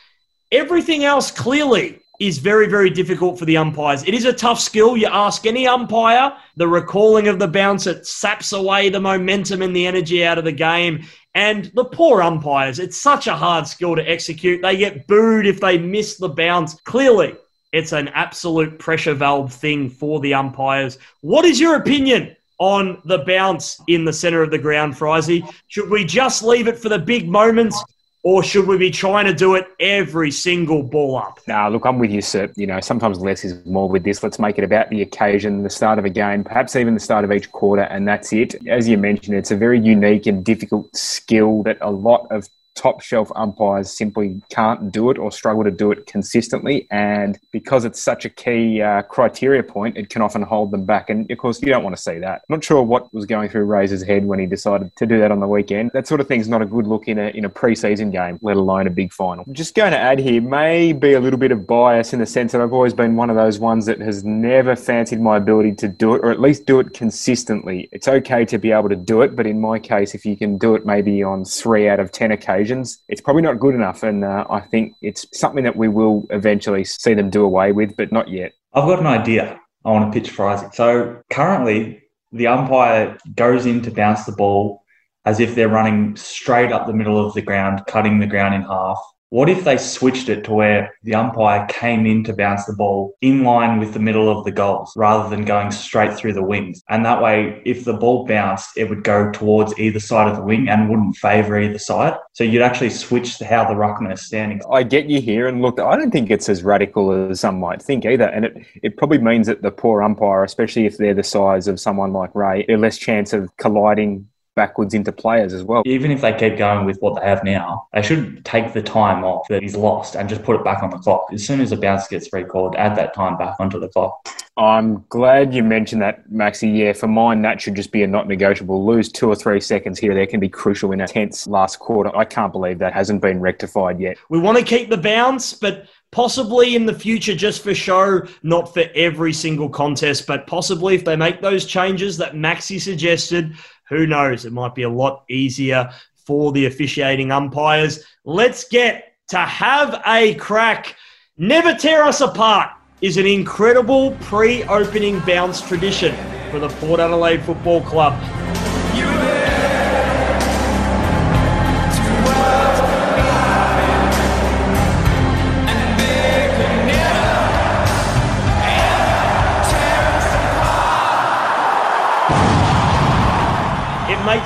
everything 0.52 1.04
else 1.04 1.32
clearly 1.32 2.00
is 2.20 2.38
very, 2.38 2.68
very 2.68 2.90
difficult 2.90 3.40
for 3.40 3.46
the 3.46 3.58
umpires. 3.58 4.04
It 4.04 4.14
is 4.14 4.26
a 4.26 4.34
tough 4.34 4.60
skill. 4.60 4.96
You 4.96 5.08
ask 5.08 5.46
any 5.46 5.68
umpire, 5.68 6.38
the 6.56 6.68
recalling 6.68 7.28
of 7.28 7.40
the 7.40 7.48
bounce, 7.48 7.88
it 7.88 8.06
saps 8.06 8.54
away 8.54 8.90
the 8.90 9.00
momentum 9.00 9.62
and 9.62 9.76
the 9.76 9.88
energy 9.88 10.24
out 10.24 10.38
of 10.38 10.46
the 10.46 10.52
game. 10.52 11.06
And 11.34 11.72
the 11.74 11.86
poor 11.86 12.22
umpires, 12.22 12.78
it's 12.78 13.02
such 13.02 13.26
a 13.26 13.36
hard 13.36 13.68
skill 13.68 13.96
to 13.96 14.10
execute. 14.10 14.62
They 14.62 14.78
get 14.78 15.08
booed 15.08 15.48
if 15.48 15.60
they 15.60 15.80
miss 15.80 16.18
the 16.18 16.30
bounce. 16.30 16.76
Clearly, 16.82 17.36
it's 17.72 17.92
an 17.92 18.10
absolute 18.10 18.78
pressure 18.78 19.16
valve 19.16 19.52
thing 19.52 19.90
for 19.90 20.20
the 20.20 20.36
umpires. 20.36 21.00
What 21.22 21.46
is 21.46 21.60
your 21.60 21.76
opinion 21.76 22.36
on 22.64 23.02
the 23.04 23.18
bounce 23.18 23.82
in 23.88 24.06
the 24.06 24.14
center 24.14 24.42
of 24.42 24.50
the 24.50 24.58
ground, 24.58 24.98
Frizy? 24.98 25.44
Should 25.68 25.90
we 25.90 26.06
just 26.06 26.42
leave 26.44 26.70
it 26.70 26.80
for 26.80 26.88
the 26.88 26.98
big 26.98 27.28
moments? 27.28 27.84
Or 28.26 28.42
should 28.42 28.68
we 28.68 28.78
be 28.78 28.90
trying 28.90 29.26
to 29.26 29.34
do 29.34 29.56
it 29.56 29.68
every 29.82 30.32
single 30.32 30.82
ball 30.82 31.18
up? 31.18 31.42
Nah, 31.46 31.68
look, 31.68 31.86
I'm 31.86 32.00
with 32.00 32.10
you, 32.10 32.22
sir. 32.22 32.50
You 32.56 32.68
know, 32.68 32.80
sometimes 32.80 33.20
less 33.20 33.44
is 33.44 33.66
more 33.66 33.90
with 33.90 34.06
this. 34.06 34.24
Let's 34.24 34.40
make 34.40 34.58
it 34.58 34.64
about 34.64 34.90
the 34.90 35.02
occasion, 35.02 35.62
the 35.62 35.70
start 35.70 36.00
of 36.00 36.06
a 36.06 36.10
game, 36.10 36.46
perhaps 36.46 36.78
even 36.78 36.94
the 36.94 37.02
start 37.02 37.26
of 37.26 37.34
each 37.34 37.52
quarter, 37.52 37.82
and 37.82 38.08
that's 38.08 38.32
it. 38.32 38.66
As 38.66 38.88
you 38.88 38.98
mentioned, 38.98 39.36
it's 39.36 39.52
a 39.52 39.58
very 39.58 39.78
unique 39.78 40.26
and 40.26 40.46
difficult 40.46 40.96
skill 40.96 41.64
that 41.64 41.78
a 41.82 41.92
lot 41.92 42.28
of 42.32 42.48
top 42.76 43.02
shelf 43.02 43.32
umpires 43.36 43.96
simply 43.96 44.42
can't 44.50 44.92
do 44.92 45.10
it 45.10 45.18
or 45.18 45.32
struggle 45.32 45.64
to 45.64 45.72
do 45.72 45.92
it 45.92 46.06
consistently. 46.08 46.88
And 46.92 47.40
because 47.52 47.86
it's 47.86 48.02
such 48.02 48.26
a 48.26 48.30
key 48.30 48.82
uh, 48.82 49.04
criteria 49.04 49.64
point, 49.64 49.98
it 49.98 50.10
can 50.10 50.22
often 50.22 50.42
hold 50.42 50.72
them 50.72 50.86
back. 50.86 51.10
And 51.10 51.30
of 51.32 51.38
course, 51.38 51.62
you 51.62 51.70
don't 51.70 51.84
want 51.84 51.96
to 51.96 52.02
see 52.02 52.20
that. 52.20 52.42
I'm 52.50 52.56
not 52.56 52.64
sure 52.64 52.82
what 52.82 53.14
was 53.14 53.26
going 53.26 53.50
through 53.50 53.66
Razor's 53.66 54.04
head 54.04 54.26
when 54.26 54.40
he 54.40 54.46
decided 54.46 54.96
to 54.96 55.06
do 55.06 55.20
that 55.20 55.32
on 55.32 55.40
the 55.40 55.48
weekend. 55.48 55.92
That 55.94 56.08
sort 56.08 56.22
of 56.22 56.28
thing's 56.28 56.50
not 56.50 56.62
a 56.62 56.66
good 56.66 56.88
look 56.88 57.08
in 57.08 57.20
a, 57.20 57.28
in 57.30 57.46
a 57.46 57.50
preseason 57.50 58.12
game, 58.12 58.40
let 58.42 58.58
alone 58.58 58.88
a 58.88 58.90
big 58.90 59.14
final. 59.14 59.46
Just 59.52 59.76
going 59.76 59.92
to 59.92 59.98
add 59.98 60.20
here, 60.20 60.42
may 60.42 60.94
be 60.94 61.14
a 61.14 61.20
little 61.20 61.40
bit 61.40 61.52
of 61.52 61.68
bias 61.68 62.14
in 62.14 62.20
the 62.20 62.26
sense 62.26 62.52
that 62.52 62.62
I've 62.62 62.74
always 62.74 62.94
been 62.94 63.16
one 63.16 63.30
of 63.30 63.36
those 63.36 63.60
ones 63.60 63.86
that 63.86 64.00
has 64.00 64.24
never 64.24 64.76
fancied 64.76 65.22
my 65.22 65.38
ability 65.38 65.74
to 65.76 65.88
do 65.88 66.16
it, 66.16 66.24
or 66.24 66.32
at 66.32 66.40
least 66.40 66.66
do 66.66 66.80
it 66.80 66.94
consistently. 66.94 67.90
It's 67.92 68.08
okay 68.08 68.46
to 68.46 68.58
be 68.58 68.72
able 68.72 68.90
to 68.90 68.96
do 68.96 69.22
it, 69.22 69.36
but 69.36 69.46
in 69.46 69.62
my 69.62 69.80
case, 69.80 70.16
if 70.16 70.26
you 70.26 70.36
can 70.36 70.58
do 70.58 70.76
it 70.76 70.86
maybe 70.86 71.24
on 71.24 71.46
three 71.46 71.88
out 71.88 72.00
of 72.00 72.12
10 72.12 72.32
occasions, 72.32 72.63
occasions, 72.64 73.04
it's 73.10 73.22
probably 73.22 73.42
not 73.42 73.60
good 73.60 73.76
enough. 73.76 74.04
And 74.04 74.24
uh, 74.24 74.46
I 74.50 74.62
think 74.62 74.94
it's 75.02 75.26
something 75.38 75.64
that 75.64 75.76
we 75.76 75.88
will 75.88 76.26
eventually 76.30 76.84
see 76.84 77.14
them 77.14 77.30
do 77.30 77.44
away 77.44 77.72
with, 77.72 77.96
but 77.98 78.12
not 78.12 78.30
yet. 78.30 78.54
I've 78.74 78.88
got 78.88 79.00
an 79.00 79.08
idea 79.08 79.60
I 79.86 79.92
want 79.92 80.12
to 80.12 80.20
pitch 80.20 80.32
for 80.32 80.48
Isaac. 80.48 80.74
So 80.74 81.22
currently, 81.30 82.02
the 82.32 82.48
umpire 82.48 83.18
goes 83.36 83.66
in 83.66 83.82
to 83.82 83.92
bounce 83.92 84.26
the 84.26 84.32
ball 84.32 84.84
as 85.26 85.40
if 85.40 85.56
they're 85.56 85.70
running 85.70 86.16
straight 86.16 86.72
up 86.72 86.88
the 86.88 86.94
middle 86.94 87.24
of 87.24 87.34
the 87.34 87.42
ground, 87.42 87.82
cutting 87.88 88.20
the 88.20 88.28
ground 88.28 88.56
in 88.56 88.62
half. 88.62 89.00
What 89.34 89.50
if 89.50 89.64
they 89.64 89.78
switched 89.78 90.30
it 90.30 90.44
to 90.44 90.54
where 90.54 90.94
the 91.02 91.16
umpire 91.16 91.66
came 91.66 92.06
in 92.06 92.24
to 92.26 92.36
bounce 92.36 92.66
the 92.66 92.74
ball 92.74 93.16
in 93.22 93.44
line 93.44 93.80
with 93.80 93.94
the 93.94 94.00
middle 94.00 94.30
of 94.30 94.46
the 94.46 94.52
goals 94.52 94.94
rather 94.96 95.28
than 95.28 95.44
going 95.44 95.72
straight 95.72 96.16
through 96.16 96.34
the 96.34 96.44
wings? 96.44 96.84
And 96.88 97.04
that 97.04 97.20
way, 97.20 97.60
if 97.66 97.84
the 97.84 97.94
ball 97.94 98.28
bounced, 98.28 98.78
it 98.78 98.92
would 98.92 99.04
go 99.04 99.32
towards 99.32 99.74
either 99.80 100.00
side 100.00 100.28
of 100.28 100.36
the 100.36 100.44
wing 100.44 100.70
and 100.70 100.88
wouldn't 100.88 101.16
favour 101.16 101.60
either 101.60 101.80
side. 101.80 102.16
So 102.34 102.44
you'd 102.44 102.62
actually 102.62 102.92
switch 102.92 103.40
how 103.40 103.68
the 103.68 103.74
ruckman 103.74 104.14
is 104.14 104.22
standing. 104.24 104.62
I 104.72 104.84
get 104.84 105.10
you 105.10 105.20
here, 105.20 105.48
and 105.48 105.64
look, 105.64 105.80
I 105.80 105.96
don't 105.96 106.12
think 106.12 106.30
it's 106.30 106.48
as 106.48 106.62
radical 106.62 107.32
as 107.32 107.40
some 107.40 107.60
might 107.60 107.82
think 107.82 108.06
either. 108.06 108.26
And 108.26 108.46
it, 108.46 108.58
it 108.84 108.98
probably 108.98 109.18
means 109.18 109.48
that 109.48 109.64
the 109.64 109.72
poor 109.72 110.04
umpire, 110.04 110.44
especially 110.44 110.86
if 110.86 110.98
they're 110.98 111.16
the 111.16 111.24
size 111.24 111.68
of 111.68 111.80
someone 111.80 112.14
like 112.14 112.36
Ray, 112.36 112.66
they're 112.68 112.78
less 112.78 113.00
chance 113.00 113.34
of 113.34 113.50
colliding 113.58 114.28
backwards 114.56 114.94
into 114.94 115.12
players 115.12 115.54
as 115.54 115.64
well. 115.64 115.84
Even 115.86 116.12
if 116.12 116.22
they 116.22 116.34
keep 116.34 116.58
going 116.58 116.86
with 116.86 116.98
what 117.00 117.20
they 117.20 117.28
have 117.28 117.44
now, 117.44 117.88
they 117.94 118.02
should 118.02 118.44
take 118.46 118.74
the 118.74 118.82
time 118.82 119.24
off 119.24 119.48
that 119.50 119.62
he's 119.62 119.76
lost 119.76 120.16
and 120.16 120.30
just 120.30 120.44
put 120.44 120.56
it 120.56 120.64
back 120.64 120.84
on 120.84 120.90
the 120.90 120.98
clock. 120.98 121.28
As 121.32 121.46
soon 121.46 121.62
as 121.62 121.72
a 121.72 121.78
bounce 121.78 122.08
gets 122.08 122.32
recalled, 122.32 122.76
add 122.76 122.96
that 122.98 123.14
time 123.14 123.38
back 123.38 123.56
onto 123.60 123.80
the 123.80 123.88
clock. 123.90 124.28
I'm 124.56 125.04
glad 125.10 125.54
you 125.54 125.64
mentioned 125.64 126.04
that, 126.04 126.30
Maxi. 126.30 126.78
Yeah, 126.78 126.94
for 126.94 127.08
mine, 127.08 127.42
that 127.42 127.60
should 127.60 127.76
just 127.76 127.92
be 127.92 128.04
a 128.04 128.08
not 128.08 128.28
negotiable. 128.28 128.86
Lose 128.86 129.12
two 129.12 129.28
or 129.28 129.36
three 129.36 129.60
seconds 129.60 129.98
here 129.98 130.14
there 130.14 130.28
can 130.28 130.40
be 130.40 130.50
crucial 130.50 130.92
in 130.92 131.02
a 131.02 131.08
tense 131.08 131.48
last 131.48 131.80
quarter. 131.80 132.16
I 132.16 132.26
can't 132.26 132.52
believe 132.52 132.78
that 132.80 132.94
hasn't 132.94 133.22
been 133.22 133.40
rectified 133.40 134.00
yet. 134.00 134.18
We 134.30 134.38
want 134.38 134.60
to 134.60 134.64
keep 134.64 134.90
the 134.90 134.98
bounce, 134.98 135.54
but 135.54 135.88
possibly 136.12 136.76
in 136.76 136.86
the 136.86 136.94
future 136.94 137.34
just 137.34 137.64
for 137.64 137.74
show, 137.74 138.22
not 138.44 138.72
for 138.72 138.84
every 138.94 139.34
single 139.34 139.68
contest, 139.68 140.28
but 140.28 140.46
possibly 140.46 140.94
if 140.94 141.04
they 141.04 141.16
make 141.16 141.42
those 141.42 141.66
changes 141.66 142.18
that 142.18 142.34
Maxi 142.34 142.80
suggested, 142.80 143.56
who 143.90 144.08
knows? 144.08 144.46
It 144.46 144.54
might 144.54 144.76
be 144.76 144.84
a 144.84 144.90
lot 144.90 145.24
easier 145.30 145.90
for 146.16 146.52
the 146.52 146.66
officiating 146.66 147.32
umpires. 147.32 148.04
Let's 148.26 148.68
get 148.68 149.16
to 149.30 149.38
have 149.38 150.02
a 150.06 150.36
crack. 150.36 150.96
Never 151.38 151.74
tear 151.74 152.04
us 152.04 152.22
apart 152.22 152.72
is 153.02 153.18
an 153.18 153.26
incredible 153.26 154.12
pre 154.22 154.64
opening 154.64 155.20
bounce 155.22 155.62
tradition 155.62 156.16
for 156.52 156.60
the 156.60 156.70
Port 156.70 157.00
Adelaide 157.00 157.44
Football 157.44 157.82
Club. 157.82 158.43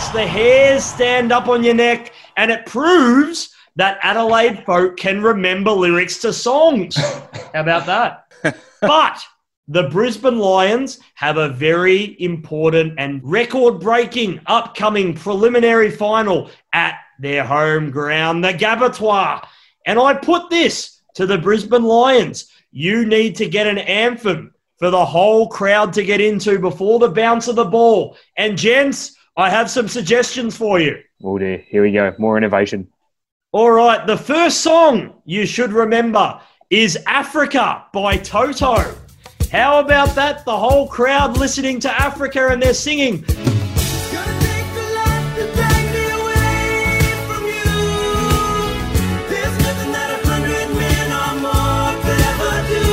Makes 0.08 0.20
the 0.20 0.28
hairs 0.28 0.86
stand 0.86 1.34
up 1.34 1.50
on 1.50 1.66
your 1.66 1.74
neck 1.74 2.14
and 2.38 2.50
it 2.50 2.66
proves 2.66 3.54
that 3.76 4.00
Adelaide 4.02 4.64
folk 4.66 4.96
can 4.96 5.22
remember 5.22 5.72
lyrics 5.72 6.20
to 6.20 6.32
songs. 6.32 6.96
How 7.54 7.60
about 7.60 7.86
that? 7.88 8.56
but 8.80 9.22
the 9.68 9.90
Brisbane 9.90 10.40
Lions 10.40 11.00
have 11.16 11.36
a 11.36 11.50
very 11.50 12.16
important 12.22 12.94
and 12.98 13.20
record 13.22 13.82
breaking 13.82 14.40
upcoming 14.46 15.14
preliminary 15.14 15.92
final 15.92 16.52
at 16.72 16.96
their 17.20 17.44
home 17.44 17.92
ground, 17.92 18.46
the 18.46 18.54
Gabbatoir. 18.54 19.46
And 19.86 20.00
I 20.00 20.14
put 20.14 20.50
this 20.50 21.02
to 21.16 21.26
the 21.26 21.38
Brisbane 21.38 21.84
Lions. 21.84 22.50
You 22.72 23.06
need 23.06 23.36
to 23.38 23.50
get 23.50 23.68
an 23.68 23.80
anthem 23.80 24.54
for 24.80 24.90
the 24.90 25.06
whole 25.06 25.50
crowd 25.50 25.92
to 25.94 26.06
get 26.06 26.22
into 26.22 26.60
before 26.60 27.00
the 27.00 27.10
bounce 27.10 27.50
of 27.50 27.58
the 27.58 27.66
ball. 27.66 28.16
And 28.38 28.58
gents, 28.58 29.17
I 29.38 29.50
have 29.52 29.70
some 29.70 29.88
suggestions 29.88 30.58
for 30.58 30.80
you. 30.80 30.98
Oh 31.24 31.38
dear, 31.38 31.64
here 31.68 31.84
we 31.84 31.92
go. 31.92 32.12
More 32.18 32.38
innovation. 32.38 32.88
All 33.52 33.70
right, 33.70 34.08
the 34.08 34.18
first 34.18 34.62
song 34.62 35.22
you 35.26 35.46
should 35.46 35.72
remember 35.72 36.42
is 36.72 36.98
Africa 37.06 37.86
by 37.94 38.18
Toto. 38.18 38.96
How 39.52 39.80
about 39.80 40.16
that? 40.16 40.44
The 40.44 40.58
whole 40.58 40.88
crowd 40.88 41.38
listening 41.38 41.80
to 41.82 41.92
Africa 41.92 42.48
and 42.48 42.60
they're 42.62 42.74
singing. 42.74 43.22
Gonna 43.22 44.40
take 44.42 44.74
a 44.74 44.94
lot 44.98 45.36
to 45.38 45.46
drag 45.54 45.86
me 45.94 46.10
away 46.18 46.98
from 47.30 47.46
you. 47.46 47.78
There's 49.30 49.58
nothing 49.60 49.92
that 49.92 50.18
a 50.18 50.20
hundred 50.28 50.70
men 50.82 51.12
or 51.14 51.34
more 51.46 51.94
could 52.02 52.22
ever 52.34 52.56
do. 52.74 52.90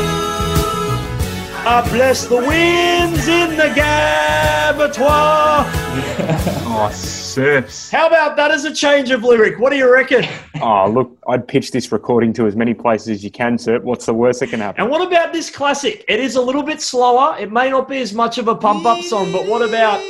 I 1.66 1.80
bless 1.90 2.26
the 2.26 2.36
winds 2.36 3.28
in 3.28 3.56
the 3.56 3.70
Gabbatoir. 3.80 5.83
Oh, 6.66 6.90
Serps. 6.92 7.90
How 7.90 8.08
about 8.08 8.36
that 8.36 8.50
as 8.50 8.64
a 8.64 8.74
change 8.74 9.12
of 9.12 9.22
lyric? 9.22 9.60
What 9.60 9.70
do 9.70 9.76
you 9.76 9.92
reckon? 9.92 10.24
Oh, 10.60 10.88
look, 10.88 11.18
I'd 11.28 11.46
pitch 11.46 11.72
this 11.72 11.92
recording 11.92 12.32
to 12.34 12.46
as 12.46 12.56
many 12.56 12.74
places 12.74 13.08
as 13.08 13.24
you 13.24 13.30
can, 13.30 13.58
sir. 13.58 13.80
What's 13.80 14.06
the 14.06 14.14
worst 14.14 14.40
that 14.40 14.48
can 14.48 14.60
happen? 14.60 14.82
And 14.82 14.90
what 14.90 15.06
about 15.06 15.32
this 15.32 15.50
classic? 15.50 16.04
It 16.08 16.20
is 16.20 16.36
a 16.36 16.40
little 16.40 16.62
bit 16.62 16.80
slower. 16.80 17.36
It 17.38 17.52
may 17.52 17.70
not 17.70 17.88
be 17.88 17.98
as 18.00 18.14
much 18.14 18.38
of 18.38 18.48
a 18.48 18.54
pump 18.54 18.86
up 18.86 19.02
song, 19.02 19.30
but 19.30 19.46
what 19.46 19.62
about 19.62 20.00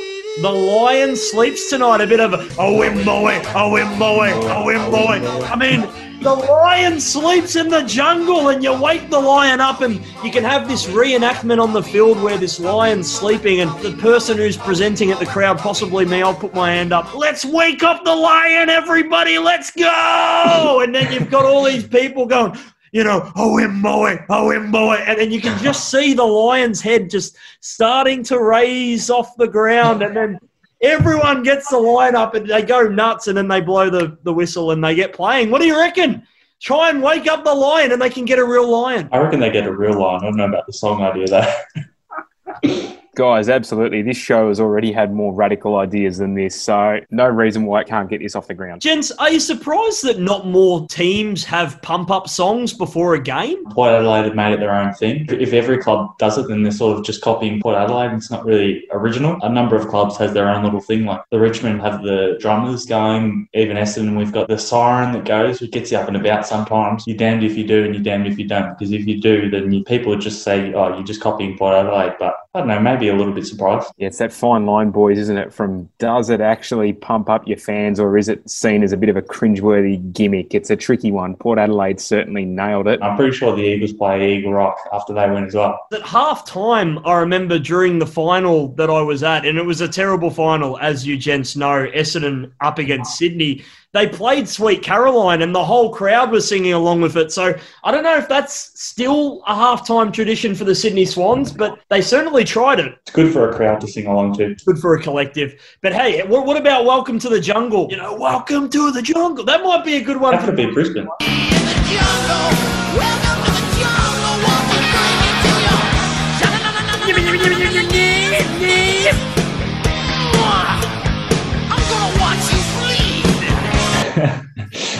The 0.41 0.49
Lion 0.49 1.15
Sleeps 1.15 1.69
Tonight? 1.69 2.01
A 2.01 2.07
bit 2.07 2.19
of 2.19 2.33
a, 2.33 2.47
oh, 2.57 2.81
him 2.83 3.03
boy, 3.03 3.41
oh, 3.53 3.75
him 3.75 3.99
boy, 3.99 4.31
oh, 4.33 4.69
him 4.69 4.91
boy. 4.91 5.45
I 5.45 5.55
mean, 5.55 5.81
the 6.21 6.33
lion 6.33 6.99
sleeps 6.99 7.55
in 7.55 7.69
the 7.69 7.81
jungle 7.83 8.49
and 8.49 8.63
you 8.63 8.73
wake 8.79 9.09
the 9.09 9.19
lion 9.19 9.59
up 9.59 9.81
and 9.81 10.03
you 10.23 10.31
can 10.31 10.43
have 10.43 10.67
this 10.67 10.87
reenactment 10.87 11.61
on 11.61 11.73
the 11.73 11.83
field 11.83 12.21
where 12.21 12.37
this 12.37 12.59
lion's 12.59 13.11
sleeping 13.11 13.61
and 13.61 13.71
the 13.81 13.91
person 13.97 14.37
who's 14.37 14.57
presenting 14.57 15.11
at 15.11 15.19
the 15.19 15.25
crowd, 15.25 15.57
possibly 15.57 16.05
me, 16.05 16.21
I'll 16.21 16.33
put 16.33 16.53
my 16.53 16.71
hand 16.71 16.93
up. 16.93 17.15
Let's 17.15 17.45
wake 17.45 17.83
up 17.83 18.03
the 18.03 18.15
lion, 18.15 18.69
everybody, 18.69 19.37
let's 19.37 19.71
go! 19.71 20.81
And 20.85 20.93
then 20.93 21.11
you've 21.11 21.31
got 21.31 21.45
all 21.45 21.63
these 21.63 21.87
people 21.87 22.25
going, 22.25 22.55
you 22.91 23.03
know, 23.03 23.31
oh 23.35 23.57
boy, 23.81 24.23
oh 24.29 24.71
boy, 24.71 24.95
and 24.95 25.19
then 25.19 25.31
you 25.31 25.41
can 25.41 25.61
just 25.61 25.89
see 25.89 26.13
the 26.13 26.23
lion's 26.23 26.79
head 26.79 27.09
just 27.09 27.35
starting 27.59 28.23
to 28.23 28.39
raise 28.39 29.09
off 29.09 29.35
the 29.35 29.47
ground, 29.47 30.01
and 30.01 30.15
then 30.15 30.39
everyone 30.81 31.43
gets 31.43 31.69
the 31.69 31.77
line 31.77 32.15
up 32.15 32.35
and 32.35 32.47
they 32.47 32.61
go 32.61 32.83
nuts, 32.87 33.27
and 33.27 33.37
then 33.37 33.47
they 33.47 33.61
blow 33.61 33.89
the, 33.89 34.17
the 34.23 34.33
whistle 34.33 34.71
and 34.71 34.83
they 34.83 34.95
get 34.95 35.13
playing. 35.13 35.51
What 35.51 35.61
do 35.61 35.67
you 35.67 35.77
reckon? 35.77 36.25
Try 36.61 36.89
and 36.89 37.03
wake 37.03 37.27
up 37.27 37.43
the 37.43 37.53
lion, 37.53 37.91
and 37.91 38.01
they 38.01 38.09
can 38.09 38.25
get 38.25 38.39
a 38.39 38.45
real 38.45 38.69
lion. 38.69 39.09
I 39.11 39.19
reckon 39.19 39.39
they 39.39 39.51
get 39.51 39.67
a 39.67 39.71
real 39.71 39.99
lion. 39.99 40.21
I 40.21 40.25
don't 40.25 40.37
know 40.37 40.45
about 40.45 40.65
the 40.65 40.73
song 40.73 41.01
idea 41.01 41.27
though. 41.27 42.97
Guys, 43.15 43.47
absolutely. 43.47 44.01
This 44.01 44.17
show 44.17 44.49
has 44.49 44.59
already 44.59 44.91
had 44.91 45.13
more 45.13 45.33
radical 45.33 45.77
ideas 45.77 46.17
than 46.17 46.35
this, 46.35 46.59
so 46.61 46.99
no 47.11 47.27
reason 47.27 47.65
why 47.65 47.81
it 47.81 47.87
can't 47.87 48.09
get 48.09 48.19
this 48.19 48.35
off 48.35 48.47
the 48.47 48.53
ground. 48.53 48.81
Gents, 48.81 49.09
are 49.11 49.31
you 49.31 49.39
surprised 49.39 50.03
that 50.03 50.19
not 50.19 50.47
more 50.47 50.85
teams 50.87 51.45
have 51.45 51.81
pump 51.81 52.11
up 52.11 52.27
songs 52.27 52.73
before 52.73 53.15
a 53.15 53.21
game? 53.21 53.63
Port 53.71 53.91
Adelaide 53.91 54.25
have 54.25 54.35
made 54.35 54.51
it 54.51 54.59
their 54.59 54.75
own 54.75 54.93
thing. 54.93 55.25
If 55.29 55.53
every 55.53 55.77
club 55.77 56.17
does 56.17 56.37
it, 56.37 56.49
then 56.49 56.63
they're 56.63 56.73
sort 56.73 56.97
of 56.97 57.05
just 57.05 57.21
copying 57.21 57.61
Port 57.61 57.77
Adelaide. 57.77 58.07
and 58.07 58.17
It's 58.17 58.29
not 58.29 58.45
really 58.45 58.85
original. 58.91 59.37
A 59.43 59.49
number 59.49 59.77
of 59.77 59.87
clubs 59.87 60.17
has 60.17 60.33
their 60.33 60.49
own 60.49 60.65
little 60.65 60.81
thing. 60.81 61.05
Like 61.05 61.21
the 61.31 61.39
Richmond 61.39 61.81
have 61.81 62.03
the 62.03 62.37
drummers 62.41 62.85
going. 62.85 63.47
Even 63.53 63.77
Essendon, 63.77 64.17
we've 64.17 64.33
got 64.33 64.49
the 64.49 64.59
siren 64.59 65.13
that 65.13 65.23
goes, 65.23 65.61
which 65.61 65.71
gets 65.71 65.89
you 65.89 65.97
up 65.97 66.09
and 66.09 66.17
about 66.17 66.45
sometimes. 66.45 67.05
You're 67.07 67.17
damned 67.17 67.45
if 67.45 67.55
you 67.55 67.65
do 67.65 67.85
and 67.85 67.95
you're 67.95 68.03
damned 68.03 68.27
if 68.27 68.37
you 68.37 68.45
don't. 68.45 68.77
Because 68.77 68.91
if 68.91 69.07
you 69.07 69.21
do, 69.21 69.49
then 69.49 69.71
you, 69.71 69.85
people 69.85 70.09
would 70.09 70.21
just 70.21 70.43
say, 70.43 70.73
oh, 70.73 70.93
you're 70.95 71.03
just 71.03 71.21
copying 71.21 71.57
Port 71.57 71.75
Adelaide. 71.75 72.15
But 72.19 72.35
I 72.55 72.59
don't 72.59 72.69
know, 72.69 72.79
maybe 72.79 73.09
a 73.09 73.13
little 73.13 73.33
bit 73.33 73.45
surprised. 73.45 73.91
Yeah, 73.97 74.07
it's 74.07 74.19
that 74.19 74.31
fine 74.31 74.65
line, 74.65 74.91
boys, 74.91 75.17
isn't 75.17 75.37
it? 75.37 75.53
From 75.53 75.89
does 75.97 76.29
it 76.29 76.39
actually 76.39 76.93
pump 76.93 77.29
up 77.29 77.45
your 77.45 77.57
fans 77.57 77.99
or 77.99 78.17
is 78.17 78.29
it 78.29 78.49
seen 78.49 78.81
as 78.81 78.93
a 78.93 78.97
bit 78.97 79.09
of 79.09 79.17
a 79.17 79.21
cringeworthy 79.21 80.13
gimmick? 80.13 80.55
It's 80.55 80.69
a 80.69 80.77
tricky 80.77 81.11
one. 81.11 81.35
Port 81.35 81.59
Adelaide 81.59 81.99
certainly 81.99 82.45
nailed 82.45 82.87
it. 82.87 83.01
I'm 83.01 83.17
pretty 83.17 83.35
sure 83.35 83.53
the 83.53 83.61
Eagles 83.61 83.91
play 83.91 84.37
Eagle 84.37 84.53
Rock 84.53 84.77
after 84.93 85.13
they 85.13 85.29
win 85.29 85.43
as 85.43 85.53
well. 85.53 85.85
At 85.91 86.03
half 86.03 86.45
time, 86.45 87.05
I 87.05 87.15
remember 87.15 87.59
during 87.59 87.99
the 87.99 88.07
final 88.07 88.69
that 88.75 88.89
I 88.89 89.01
was 89.01 89.21
at, 89.21 89.45
and 89.45 89.57
it 89.57 89.65
was 89.65 89.81
a 89.81 89.87
terrible 89.89 90.29
final, 90.31 90.79
as 90.79 91.05
you 91.05 91.17
gents 91.17 91.57
know, 91.57 91.87
Essendon 91.93 92.53
up 92.61 92.79
against 92.79 93.17
Sydney. 93.17 93.65
They 93.95 94.09
played 94.09 94.49
Sweet 94.49 94.83
Caroline, 94.83 95.41
and 95.41 95.55
the 95.55 95.63
whole 95.63 95.89
crowd 95.89 96.29
was 96.29 96.45
singing 96.45 96.73
along 96.73 96.99
with 96.99 97.15
it. 97.15 97.31
So 97.31 97.57
I 97.85 97.91
don't 97.91 98.03
know 98.03 98.17
if 98.17 98.27
that's 98.27 98.77
still 98.77 99.41
a 99.47 99.53
halftime 99.53 100.11
tradition 100.11 100.53
for 100.53 100.65
the 100.65 100.75
Sydney 100.75 101.05
Swans, 101.05 101.53
but 101.53 101.79
they 101.89 102.01
certainly 102.01 102.43
tried 102.43 102.81
it. 102.81 102.91
It's 103.03 103.11
good 103.11 103.31
for 103.31 103.49
a 103.49 103.55
crowd 103.55 103.79
to 103.79 103.87
sing 103.87 104.07
along 104.07 104.33
to. 104.33 104.53
Good 104.65 104.79
for 104.79 104.95
a 104.95 105.01
collective. 105.01 105.61
But 105.81 105.93
hey, 105.93 106.27
what, 106.27 106.45
what 106.45 106.57
about 106.57 106.83
Welcome 106.83 107.19
to 107.19 107.29
the 107.29 107.39
Jungle? 107.39 107.87
You 107.89 107.95
know, 107.95 108.13
Welcome 108.15 108.69
to 108.71 108.91
the 108.91 109.01
Jungle. 109.01 109.45
That 109.45 109.63
might 109.63 109.85
be 109.85 109.95
a 109.95 110.03
good 110.03 110.19
one. 110.19 110.35
That 110.35 110.43
could 110.43 110.57
be 110.57 110.65
Brisbane. 110.65 111.07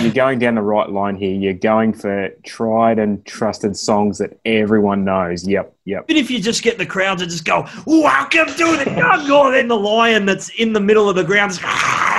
You're 0.05 0.13
going 0.13 0.37
down 0.37 0.53
the 0.53 0.61
right 0.61 0.87
line 0.87 1.15
here. 1.15 1.33
You're 1.33 1.53
going 1.53 1.91
for 1.91 2.29
tried 2.43 2.99
and 2.99 3.25
trusted 3.25 3.75
songs 3.75 4.19
that 4.19 4.39
everyone 4.45 5.03
knows. 5.03 5.47
Yep, 5.47 5.75
yep. 5.85 6.05
Even 6.07 6.23
if 6.23 6.29
you 6.29 6.39
just 6.39 6.61
get 6.61 6.77
the 6.77 6.85
crowd 6.85 7.17
to 7.17 7.25
just 7.25 7.43
go, 7.43 7.67
welcome 7.87 8.45
to 8.45 8.77
the 8.77 8.85
jungle, 8.85 9.49
then 9.49 9.67
the 9.67 9.75
lion 9.75 10.27
that's 10.27 10.49
in 10.59 10.73
the 10.73 10.79
middle 10.79 11.09
of 11.09 11.15
the 11.15 11.23
ground 11.23 11.53
is, 11.53 11.59
"Ah!" 11.63 12.15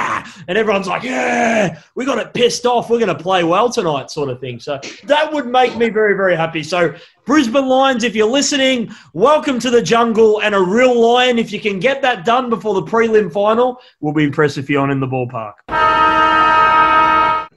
and 0.49 0.59
everyone's 0.59 0.89
like, 0.89 1.05
yeah, 1.05 1.81
we 1.95 2.05
got 2.05 2.19
it 2.19 2.35
pissed 2.35 2.67
off. 2.67 2.91
We're 2.91 2.99
going 2.99 3.17
to 3.17 3.23
play 3.23 3.45
well 3.45 3.71
tonight, 3.71 4.11
sort 4.11 4.31
of 4.31 4.41
thing. 4.41 4.59
So 4.59 4.81
that 5.05 5.33
would 5.33 5.47
make 5.47 5.77
me 5.77 5.89
very, 5.89 6.15
very 6.15 6.35
happy. 6.35 6.65
So, 6.65 6.93
Brisbane 7.25 7.69
Lions, 7.69 8.03
if 8.03 8.17
you're 8.17 8.29
listening, 8.29 8.93
welcome 9.13 9.61
to 9.61 9.71
the 9.71 9.83
jungle 9.83 10.43
and 10.43 10.57
a 10.57 10.61
real 10.61 11.01
lion. 11.01 11.39
If 11.39 11.53
you 11.53 11.61
can 11.61 11.79
get 11.79 12.03
that 12.03 12.25
done 12.25 12.51
before 12.51 12.75
the 12.75 12.83
prelim 12.83 13.33
final, 13.33 13.81
we'll 14.01 14.13
be 14.13 14.25
impressed 14.25 14.59
if 14.59 14.69
you're 14.69 14.83
on 14.83 14.91
in 14.91 14.99
the 14.99 15.07
ballpark. 15.07 15.86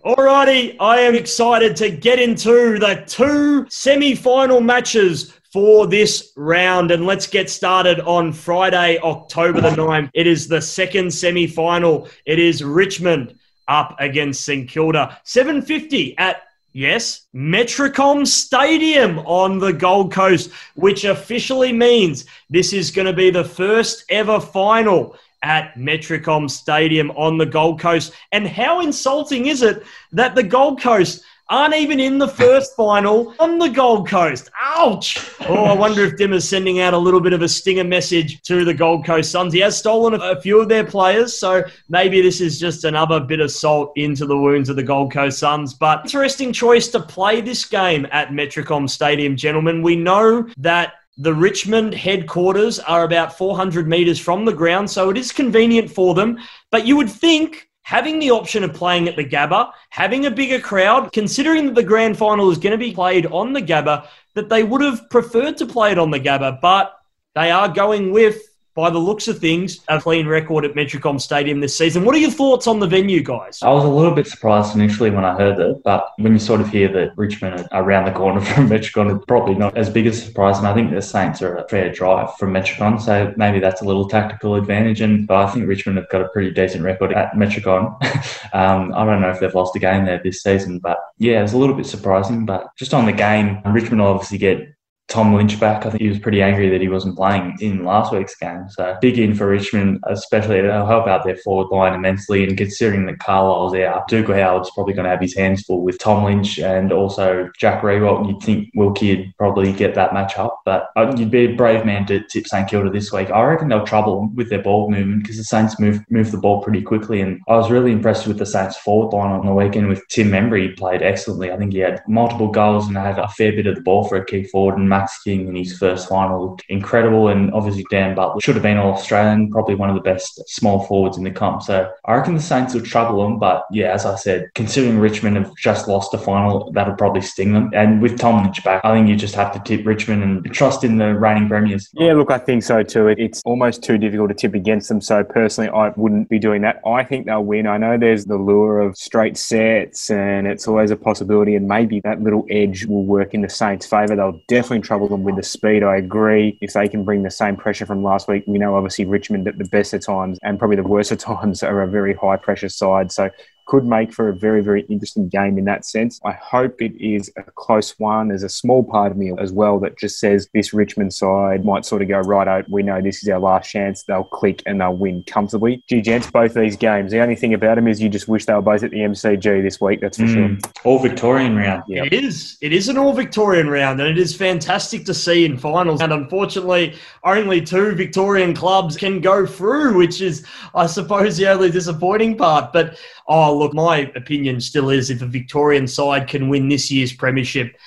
Alrighty, 0.05 0.77
I 0.79 1.01
am 1.01 1.13
excited 1.13 1.75
to 1.75 1.89
get 1.89 2.19
into 2.19 2.79
the 2.79 3.03
two 3.05 3.65
semi-final 3.69 4.61
matches 4.61 5.33
for 5.51 5.87
this 5.87 6.31
round. 6.37 6.91
And 6.91 7.05
let's 7.05 7.27
get 7.27 7.49
started 7.49 7.99
on 8.01 8.31
Friday, 8.31 8.97
October 8.99 9.59
the 9.59 9.71
9th. 9.71 10.09
It 10.13 10.25
is 10.25 10.47
the 10.47 10.61
second 10.61 11.13
semi-final. 11.13 12.07
It 12.25 12.39
is 12.39 12.63
Richmond 12.63 13.35
up 13.67 13.97
against 13.99 14.45
St 14.45 14.69
Kilda. 14.69 15.19
750 15.25 16.17
at 16.17 16.43
Yes, 16.71 17.25
Metricon 17.35 18.25
Stadium 18.25 19.19
on 19.19 19.57
the 19.57 19.73
Gold 19.73 20.13
Coast, 20.13 20.51
which 20.75 21.03
officially 21.03 21.73
means 21.73 22.25
this 22.49 22.71
is 22.71 22.91
going 22.91 23.07
to 23.07 23.13
be 23.13 23.31
the 23.31 23.43
first 23.43 24.05
ever 24.09 24.39
final 24.39 25.17
at 25.41 25.75
Metricon 25.75 26.49
Stadium 26.49 27.11
on 27.11 27.37
the 27.37 27.45
Gold 27.45 27.79
Coast. 27.79 28.13
And 28.31 28.47
how 28.47 28.81
insulting 28.81 29.47
is 29.47 29.61
it 29.61 29.83
that 30.11 30.35
the 30.35 30.43
Gold 30.43 30.81
Coast 30.81 31.23
aren't 31.49 31.73
even 31.73 31.99
in 31.99 32.19
the 32.19 32.27
first 32.27 32.75
final 32.75 33.33
on 33.39 33.57
the 33.57 33.69
Gold 33.69 34.07
Coast? 34.07 34.49
Ouch! 34.61 35.33
Oh, 35.47 35.63
I 35.63 35.73
wonder 35.73 36.03
if 36.05 36.15
Dimma's 36.15 36.47
sending 36.47 36.79
out 36.79 36.93
a 36.93 36.97
little 36.97 37.19
bit 37.19 37.33
of 37.33 37.41
a 37.41 37.49
stinger 37.49 37.83
message 37.83 38.41
to 38.43 38.63
the 38.63 38.73
Gold 38.73 39.05
Coast 39.05 39.31
Suns. 39.31 39.53
He 39.53 39.59
has 39.61 39.77
stolen 39.77 40.13
a, 40.13 40.31
a 40.31 40.41
few 40.41 40.61
of 40.61 40.69
their 40.69 40.83
players, 40.83 41.35
so 41.37 41.63
maybe 41.89 42.21
this 42.21 42.39
is 42.39 42.59
just 42.59 42.83
another 42.83 43.19
bit 43.19 43.39
of 43.39 43.51
salt 43.51 43.91
into 43.95 44.25
the 44.25 44.37
wounds 44.37 44.69
of 44.69 44.75
the 44.75 44.83
Gold 44.83 45.11
Coast 45.11 45.39
Suns. 45.39 45.73
But 45.73 46.01
interesting 46.05 46.53
choice 46.53 46.87
to 46.89 46.99
play 46.99 47.41
this 47.41 47.65
game 47.65 48.05
at 48.11 48.29
Metricon 48.29 48.87
Stadium, 48.89 49.35
gentlemen. 49.35 49.81
We 49.81 49.95
know 49.95 50.47
that 50.57 50.93
the 51.19 51.33
Richmond 51.33 51.93
headquarters 51.93 52.79
are 52.79 53.03
about 53.03 53.37
400 53.37 53.89
metres 53.89 54.17
from 54.17 54.45
the 54.45 54.53
ground, 54.53 54.89
so 54.89 55.09
it 55.09 55.17
is 55.17 55.33
convenient 55.33 55.91
for 55.91 56.15
them. 56.15 56.39
But 56.71 56.87
you 56.87 56.95
would 56.95 57.09
think 57.09 57.69
having 57.81 58.19
the 58.19 58.31
option 58.31 58.63
of 58.63 58.73
playing 58.73 59.09
at 59.09 59.17
the 59.17 59.25
Gabba, 59.25 59.71
having 59.89 60.25
a 60.25 60.31
bigger 60.31 60.61
crowd, 60.61 61.11
considering 61.11 61.65
that 61.65 61.75
the 61.75 61.83
grand 61.83 62.17
final 62.17 62.49
is 62.49 62.57
going 62.57 62.71
to 62.71 62.77
be 62.77 62.93
played 62.93 63.25
on 63.25 63.51
the 63.51 63.61
Gabba, 63.61 64.07
that 64.35 64.47
they 64.47 64.63
would 64.63 64.81
have 64.81 65.09
preferred 65.09 65.57
to 65.57 65.65
play 65.65 65.91
it 65.91 65.99
on 65.99 66.09
the 66.09 66.19
Gabba, 66.21 66.61
but 66.61 66.95
they 67.35 67.51
are 67.51 67.67
going 67.67 68.13
with, 68.13 68.41
by 68.79 68.89
the 68.89 68.97
looks 68.97 69.27
of 69.27 69.39
things, 69.39 69.81
a 69.89 69.99
clean 69.99 70.25
record 70.25 70.63
at 70.63 70.73
Metricon 70.73 71.19
Stadium 71.19 71.59
this 71.59 71.77
season. 71.77 72.05
What 72.05 72.15
are 72.15 72.19
your 72.19 72.31
thoughts 72.31 72.65
on 72.65 72.79
the 72.79 72.87
venue, 72.87 73.21
guys? 73.21 73.59
I 73.61 73.71
was 73.71 73.83
a 73.83 73.89
little 73.89 74.15
bit 74.15 74.25
surprised 74.25 74.73
initially 74.73 75.09
when 75.09 75.25
I 75.25 75.35
heard 75.35 75.59
it, 75.59 75.83
but 75.83 76.11
when 76.15 76.31
you 76.31 76.39
sort 76.39 76.61
of 76.61 76.69
hear 76.69 76.87
that 76.93 77.11
Richmond 77.17 77.67
are 77.73 77.83
around 77.83 78.05
the 78.05 78.13
corner 78.13 78.39
from 78.53 78.69
Metricon, 78.69 79.13
it's 79.13 79.25
probably 79.25 79.55
not 79.55 79.77
as 79.77 79.89
big 79.89 80.07
a 80.07 80.13
surprise. 80.13 80.59
And 80.59 80.65
I 80.67 80.73
think 80.73 80.91
the 80.91 81.01
Saints 81.01 81.41
are 81.41 81.57
a 81.57 81.67
fair 81.67 81.91
drive 81.91 82.33
from 82.37 82.53
Metricon, 82.53 83.01
so 83.01 83.33
maybe 83.35 83.59
that's 83.59 83.81
a 83.81 83.85
little 83.85 84.07
tactical 84.07 84.55
advantage. 84.55 85.01
And 85.01 85.27
but 85.27 85.35
I 85.35 85.51
think 85.51 85.67
Richmond 85.67 85.97
have 85.97 86.07
got 86.07 86.21
a 86.21 86.29
pretty 86.29 86.51
decent 86.51 86.85
record 86.85 87.11
at 87.11 87.33
Metricon. 87.33 88.01
um, 88.53 88.93
I 88.93 89.03
don't 89.03 89.19
know 89.19 89.29
if 89.29 89.41
they've 89.41 89.53
lost 89.53 89.75
a 89.75 89.79
game 89.79 90.05
there 90.05 90.21
this 90.23 90.41
season, 90.41 90.79
but 90.79 90.99
yeah, 91.17 91.43
it's 91.43 91.51
a 91.51 91.57
little 91.57 91.75
bit 91.75 91.85
surprising. 91.85 92.45
But 92.45 92.67
just 92.77 92.93
on 92.93 93.05
the 93.05 93.11
game, 93.11 93.61
Richmond 93.65 93.99
will 93.99 94.07
obviously 94.07 94.37
get 94.37 94.73
Tom 95.09 95.33
Lynch 95.33 95.59
back. 95.59 95.85
I 95.85 95.89
think 95.89 96.01
he 96.01 96.07
was 96.07 96.19
pretty 96.19 96.41
angry 96.41 96.69
that 96.69 96.81
he 96.81 96.87
wasn't 96.87 97.17
playing 97.17 97.57
in 97.59 97.83
last 97.83 98.13
week's 98.13 98.35
game. 98.35 98.69
So 98.69 98.95
big 99.01 99.17
in 99.17 99.33
for 99.33 99.47
Richmond, 99.47 100.03
especially 100.07 100.59
it'll 100.59 100.85
help 100.85 101.07
out 101.07 101.23
their 101.23 101.37
forward 101.37 101.75
line 101.75 101.93
immensely. 101.93 102.47
And 102.47 102.55
considering 102.55 103.07
that 103.07 103.19
Carlisle's 103.19 103.73
out, 103.75 104.07
Dougal 104.07 104.35
Howard's 104.35 104.69
probably 104.71 104.93
going 104.93 105.05
to 105.05 105.09
have 105.09 105.21
his 105.21 105.35
hands 105.35 105.63
full 105.63 105.81
with 105.81 105.97
Tom 105.97 106.23
Lynch 106.23 106.59
and 106.59 106.91
also 106.91 107.49
Jack 107.57 107.81
Riewoldt. 107.81 108.27
You'd 108.27 108.41
think 108.41 108.69
Wilkie 108.75 109.15
would 109.15 109.37
probably 109.37 109.73
get 109.73 109.95
that 109.95 110.13
match 110.13 110.37
up, 110.37 110.61
but 110.63 110.89
uh, 110.95 111.13
you'd 111.17 111.31
be 111.31 111.45
a 111.45 111.55
brave 111.55 111.85
man 111.85 112.05
to 112.05 112.23
tip 112.27 112.47
St 112.47 112.69
Kilda 112.69 112.91
this 112.91 113.11
week. 113.11 113.31
I 113.31 113.43
reckon 113.43 113.69
they'll 113.69 113.85
trouble 113.85 114.29
with 114.35 114.49
their 114.49 114.61
ball 114.61 114.91
movement 114.91 115.23
because 115.23 115.37
the 115.37 115.43
Saints 115.43 115.79
move 115.79 115.99
move 116.11 116.31
the 116.31 116.37
ball 116.37 116.61
pretty 116.61 116.83
quickly. 116.83 117.19
And 117.19 117.41
I 117.47 117.55
was 117.55 117.71
really 117.71 117.91
impressed 117.91 118.27
with 118.27 118.37
the 118.37 118.45
Saints 118.45 118.77
forward 118.77 119.15
line 119.15 119.31
on 119.31 119.45
the 119.45 119.53
weekend 119.53 119.87
with 119.87 120.07
Tim 120.09 120.29
Membrey. 120.29 120.69
He 120.69 120.75
played 120.75 121.01
excellently. 121.01 121.51
I 121.51 121.57
think 121.57 121.73
he 121.73 121.79
had 121.79 122.03
multiple 122.07 122.49
goals 122.49 122.87
and 122.87 122.95
had 122.95 123.17
a 123.17 123.27
fair 123.29 123.51
bit 123.53 123.65
of 123.65 123.75
the 123.75 123.81
ball 123.81 124.07
for 124.07 124.17
a 124.17 124.25
key 124.25 124.43
forward. 124.43 124.77
And 124.77 124.87
Max 124.99 125.21
King 125.23 125.47
in 125.47 125.55
his 125.55 125.77
first 125.77 126.09
final 126.09 126.49
looked 126.49 126.63
incredible. 126.69 127.29
And 127.29 127.51
obviously 127.53 127.85
Dan 127.89 128.15
Butler 128.15 128.41
should 128.41 128.55
have 128.55 128.63
been 128.63 128.77
all 128.77 128.93
Australian, 128.93 129.49
probably 129.49 129.75
one 129.75 129.89
of 129.89 129.95
the 129.95 130.01
best 130.01 130.41
small 130.47 130.85
forwards 130.85 131.17
in 131.17 131.23
the 131.23 131.31
comp. 131.31 131.61
So 131.63 131.91
I 132.05 132.15
reckon 132.15 132.35
the 132.35 132.41
Saints 132.41 132.73
will 132.73 132.81
trouble 132.81 133.23
them. 133.23 133.39
But 133.39 133.65
yeah, 133.71 133.93
as 133.93 134.05
I 134.05 134.15
said, 134.15 134.49
considering 134.55 134.99
Richmond 134.99 135.37
have 135.37 135.55
just 135.55 135.87
lost 135.87 136.13
a 136.13 136.17
final, 136.17 136.71
that'll 136.71 136.95
probably 136.95 137.21
sting 137.21 137.53
them. 137.53 137.71
And 137.73 138.01
with 138.01 138.17
Tom 138.17 138.43
Lynch 138.43 138.63
back, 138.63 138.81
I 138.83 138.95
think 138.95 139.07
you 139.07 139.15
just 139.15 139.35
have 139.35 139.51
to 139.53 139.59
tip 139.59 139.85
Richmond 139.85 140.23
and 140.23 140.53
trust 140.53 140.83
in 140.83 140.97
the 140.97 141.15
reigning 141.15 141.47
premiers. 141.47 141.89
Yeah, 141.93 142.13
look, 142.13 142.31
I 142.31 142.37
think 142.37 142.63
so 142.63 142.83
too. 142.83 143.07
It's 143.07 143.41
almost 143.45 143.83
too 143.83 143.97
difficult 143.97 144.29
to 144.29 144.35
tip 144.35 144.53
against 144.53 144.89
them. 144.89 145.01
So 145.01 145.23
personally, 145.23 145.69
I 145.69 145.89
wouldn't 145.95 146.29
be 146.29 146.39
doing 146.39 146.61
that. 146.63 146.81
I 146.85 147.03
think 147.03 147.25
they'll 147.25 147.43
win. 147.43 147.67
I 147.67 147.77
know 147.77 147.97
there's 147.97 148.25
the 148.25 148.37
lure 148.37 148.79
of 148.81 148.97
straight 148.97 149.37
sets, 149.37 150.09
and 150.09 150.47
it's 150.47 150.67
always 150.67 150.91
a 150.91 150.95
possibility. 150.95 151.55
And 151.55 151.67
maybe 151.67 151.99
that 152.01 152.21
little 152.21 152.45
edge 152.49 152.85
will 152.85 153.05
work 153.05 153.33
in 153.33 153.41
the 153.41 153.49
Saints' 153.49 153.85
favour. 153.85 154.15
They'll 154.15 154.41
definitely 154.47 154.81
trouble 154.89 155.07
them 155.07 155.21
with 155.21 155.35
the 155.35 155.43
speed. 155.43 155.83
I 155.83 155.97
agree. 155.97 156.57
If 156.61 156.73
they 156.73 156.87
can 156.87 157.03
bring 157.03 157.21
the 157.21 157.29
same 157.29 157.55
pressure 157.55 157.85
from 157.85 158.01
last 158.01 158.27
week, 158.27 158.43
we 158.47 158.57
know 158.57 158.73
obviously 158.73 159.05
Richmond 159.05 159.47
at 159.47 159.59
the 159.59 159.65
best 159.65 159.93
of 159.93 160.03
times 160.03 160.39
and 160.41 160.57
probably 160.57 160.77
the 160.77 160.83
worst 160.83 161.11
of 161.11 161.17
times 161.31 161.61
are 161.61 161.83
a 161.83 161.87
very 161.87 162.15
high 162.15 162.37
pressure 162.37 162.69
side. 162.69 163.11
So 163.11 163.29
could 163.69 163.85
make 163.85 164.11
for 164.11 164.29
a 164.29 164.33
very, 164.33 164.63
very 164.63 164.81
interesting 164.89 165.29
game 165.29 165.59
in 165.59 165.65
that 165.65 165.85
sense. 165.85 166.19
I 166.25 166.31
hope 166.31 166.81
it 166.81 166.99
is 166.99 167.31
a 167.37 167.43
close 167.43 167.93
one. 167.99 168.29
There's 168.29 168.41
a 168.41 168.49
small 168.49 168.83
part 168.83 169.11
of 169.11 169.17
me 169.17 169.31
as 169.37 169.51
well 169.51 169.79
that 169.81 169.95
just 169.95 170.19
says 170.19 170.49
this 170.55 170.73
Richmond 170.73 171.13
side 171.13 171.63
might 171.63 171.85
sort 171.85 172.01
of 172.01 172.07
go, 172.07 172.17
right, 172.17 172.47
oh, 172.47 172.65
we 172.67 172.81
know 172.81 172.99
this 172.99 173.21
is 173.21 173.29
our 173.29 173.39
last 173.39 173.69
chance. 173.69 174.01
They'll 174.01 174.23
click 174.23 174.63
and 174.65 174.81
they'll 174.81 174.95
win 174.95 175.21
comfortably. 175.21 175.83
Gee, 175.87 176.01
gents, 176.01 176.31
both 176.31 176.55
these 176.55 176.77
games, 176.77 177.11
the 177.11 177.19
only 177.19 177.35
thing 177.35 177.53
about 177.53 177.75
them 177.75 177.87
is 177.87 178.01
you 178.01 178.09
just 178.09 178.27
wish 178.27 178.45
they 178.45 178.55
were 178.55 178.61
both 178.63 178.81
at 178.81 178.89
the 178.89 179.01
MCG 179.01 179.61
this 179.61 179.79
week, 179.79 180.01
that's 180.01 180.17
for 180.17 180.25
sure. 180.25 180.49
Mm, 180.49 180.71
all 180.83 180.97
Victorian 180.97 181.55
round. 181.55 181.83
Yeah. 181.87 182.05
It 182.05 182.13
is. 182.13 182.57
It 182.61 182.73
is 182.73 182.89
an 182.89 182.97
all 182.97 183.13
Victorian 183.13 183.69
round, 183.69 184.01
and 184.01 184.09
it 184.09 184.17
is 184.17 184.35
fantastic 184.35 185.05
to 185.05 185.13
see 185.13 185.45
in 185.45 185.59
finals. 185.59 186.01
And 186.01 186.11
unfortunately, 186.11 186.95
only 187.23 187.61
two 187.61 187.91
Victorian 187.91 188.55
clubs 188.55 188.97
can 188.97 189.21
go 189.21 189.45
through, 189.45 189.95
which 189.95 190.21
is, 190.21 190.43
I 190.73 190.87
suppose, 190.87 191.37
the 191.37 191.47
only 191.51 191.69
disappointing 191.69 192.35
part. 192.35 192.73
But 192.73 192.97
oh, 193.27 193.58
look, 193.59 193.73
my 193.73 194.11
opinion 194.15 194.61
still 194.61 194.89
is 194.89 195.09
if 195.09 195.21
a 195.21 195.27
Victorian 195.27 195.87
side 195.87 196.27
can 196.27 196.49
win 196.49 196.69
this 196.69 196.89
year's 196.89 197.13
premiership, 197.13 197.77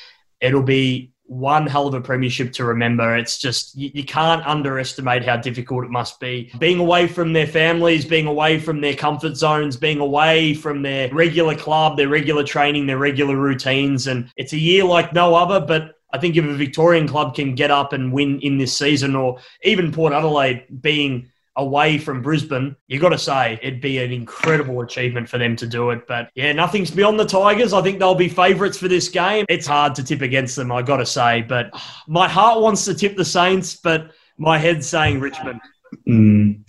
it'll 0.41 0.63
be 0.63 1.13
one 1.25 1.67
hell 1.67 1.87
of 1.87 1.95
a 1.95 2.01
premiership 2.01 2.53
to 2.53 2.65
remember. 2.65 3.17
It's 3.17 3.39
just, 3.39 3.75
you, 3.75 3.91
you 3.95 4.05
can't 4.05 4.47
underestimate 4.47 5.25
how 5.25 5.39
difficult 5.39 5.85
it 5.85 5.91
must 5.91 6.21
be. 6.21 6.53
Being 6.59 6.79
away 6.79 7.07
from 7.07 7.33
their 7.33 7.47
families, 7.47 8.05
being 8.05 8.27
away 8.27 8.59
from 8.59 8.81
their 8.81 8.95
comfort 8.95 9.37
zones, 9.37 9.77
being 9.77 9.99
away 9.99 10.53
from 10.53 10.83
their 10.83 11.13
regular 11.15 11.55
club, 11.55 11.97
their 11.97 12.09
regular 12.09 12.45
training, 12.45 12.87
their 12.87 12.99
regular 12.99 13.37
routines. 13.37 14.09
And 14.09 14.31
it's 14.37 14.53
a 14.53 14.59
year 14.59 14.85
like 14.85 15.15
no 15.15 15.35
other, 15.35 15.65
but 15.65 15.95
I 16.13 16.19
think 16.19 16.37
if 16.37 16.45
a 16.45 16.55
Victorian 16.55 17.09
club 17.09 17.35
can 17.35 17.55
get 17.55 17.71
up 17.71 17.95
and 17.95 18.13
win 18.13 18.39
in 18.41 18.59
this 18.59 18.77
season, 18.77 19.17
or 19.17 19.39
even 19.63 19.93
Port 19.93 20.13
Adelaide 20.13 20.67
being 20.83 21.31
away 21.57 21.99
from 21.99 22.23
Brisbane, 22.23 22.77
you've 22.89 23.03
got 23.03 23.11
to 23.11 23.19
say 23.19 23.59
it'd 23.63 23.81
be 23.81 23.99
an 23.99 24.13
incredible 24.13 24.81
achievement 24.81 25.29
for 25.29 25.39
them 25.39 25.57
to 25.57 25.67
do 25.67 25.91
it. 25.91 26.07
But 26.07 26.31
yeah, 26.35 26.53
nothing's 26.53 26.91
beyond 26.91 27.21
the 27.21 27.27
Tigers. 27.27 27.73
I 27.73 27.83
think 27.83 27.99
they'll 27.99 28.15
be 28.15 28.29
favourites 28.29 28.79
for 28.79 28.89
this 28.89 29.09
game. 29.09 29.45
It's 29.49 29.67
hard 29.67 29.95
to 29.97 30.05
tip 30.05 30.23
against 30.23 30.57
them, 30.57 30.73
I've 30.73 30.87
got 30.87 30.99
to 30.99 31.07
say. 31.07 31.43
But 31.43 31.71
my 32.09 32.29
heart 32.29 32.61
wants 32.61 32.85
to 32.87 32.95
tip 32.95 33.17
the 33.17 33.25
Saints, 33.25 33.77
but 33.77 34.13
my 34.39 34.59
head's 34.59 34.87
saying 34.87 35.21
Richmond. 35.21 35.61
Mm, 36.09 36.65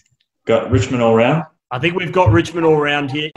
got 0.45 0.69
Richmond 0.69 1.01
all 1.01 1.15
round. 1.15 1.45
I 1.71 1.79
think 1.79 1.95
we've 1.95 2.11
got 2.11 2.31
Richmond 2.31 2.65
all 2.65 2.77
round 2.79 3.11
here. 3.11 3.31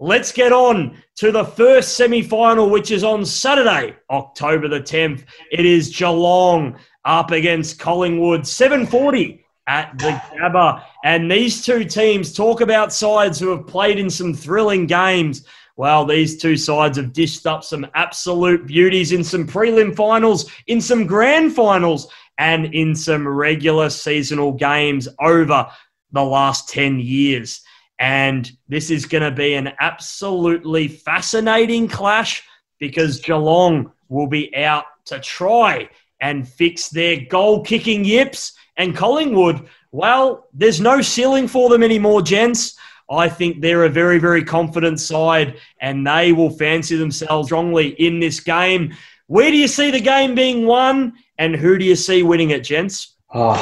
Let's 0.00 0.32
get 0.32 0.52
on 0.52 0.98
to 1.16 1.30
the 1.30 1.44
first 1.44 1.96
semi 1.96 2.20
final, 2.20 2.68
which 2.68 2.90
is 2.90 3.04
on 3.04 3.24
Saturday, 3.24 3.96
October 4.10 4.68
the 4.68 4.80
10th. 4.80 5.24
It 5.52 5.64
is 5.64 5.96
Geelong 5.96 6.76
up 7.04 7.30
against 7.30 7.78
Collingwood, 7.78 8.46
740 8.46 9.43
at 9.66 9.96
the 9.98 10.20
Gabba. 10.36 10.82
And 11.04 11.30
these 11.30 11.64
two 11.64 11.84
teams 11.84 12.32
talk 12.32 12.60
about 12.60 12.92
sides 12.92 13.38
who 13.38 13.50
have 13.50 13.66
played 13.66 13.98
in 13.98 14.10
some 14.10 14.34
thrilling 14.34 14.86
games. 14.86 15.46
Well, 15.76 16.04
these 16.04 16.40
two 16.40 16.56
sides 16.56 16.96
have 16.98 17.12
dished 17.12 17.46
up 17.46 17.64
some 17.64 17.86
absolute 17.94 18.66
beauties 18.66 19.12
in 19.12 19.24
some 19.24 19.46
prelim 19.46 19.94
finals, 19.94 20.50
in 20.66 20.80
some 20.80 21.06
grand 21.06 21.54
finals, 21.54 22.08
and 22.38 22.74
in 22.74 22.94
some 22.94 23.26
regular 23.26 23.90
seasonal 23.90 24.52
games 24.52 25.08
over 25.20 25.68
the 26.12 26.22
last 26.22 26.68
10 26.68 27.00
years. 27.00 27.62
And 27.98 28.50
this 28.68 28.90
is 28.90 29.06
going 29.06 29.22
to 29.22 29.30
be 29.30 29.54
an 29.54 29.72
absolutely 29.80 30.88
fascinating 30.88 31.88
clash 31.88 32.42
because 32.78 33.20
Geelong 33.20 33.92
will 34.08 34.26
be 34.26 34.54
out 34.56 34.84
to 35.06 35.20
try 35.20 35.88
and 36.20 36.48
fix 36.48 36.88
their 36.88 37.24
goal 37.26 37.62
kicking 37.62 38.04
yips. 38.04 38.52
And 38.76 38.96
Collingwood, 38.96 39.68
well, 39.92 40.48
there's 40.52 40.80
no 40.80 41.00
ceiling 41.00 41.46
for 41.48 41.68
them 41.68 41.82
anymore, 41.82 42.22
gents. 42.22 42.76
I 43.10 43.28
think 43.28 43.60
they're 43.60 43.84
a 43.84 43.90
very, 43.90 44.18
very 44.18 44.42
confident 44.42 44.98
side 44.98 45.60
and 45.80 46.06
they 46.06 46.32
will 46.32 46.50
fancy 46.50 46.96
themselves 46.96 47.48
strongly 47.48 47.88
in 47.88 48.18
this 48.18 48.40
game. 48.40 48.94
Where 49.26 49.50
do 49.50 49.56
you 49.56 49.68
see 49.68 49.90
the 49.90 50.00
game 50.00 50.34
being 50.34 50.66
won 50.66 51.14
and 51.38 51.54
who 51.54 51.78
do 51.78 51.84
you 51.84 51.96
see 51.96 52.22
winning 52.22 52.50
it, 52.50 52.64
gents? 52.64 53.16
Oh, 53.32 53.52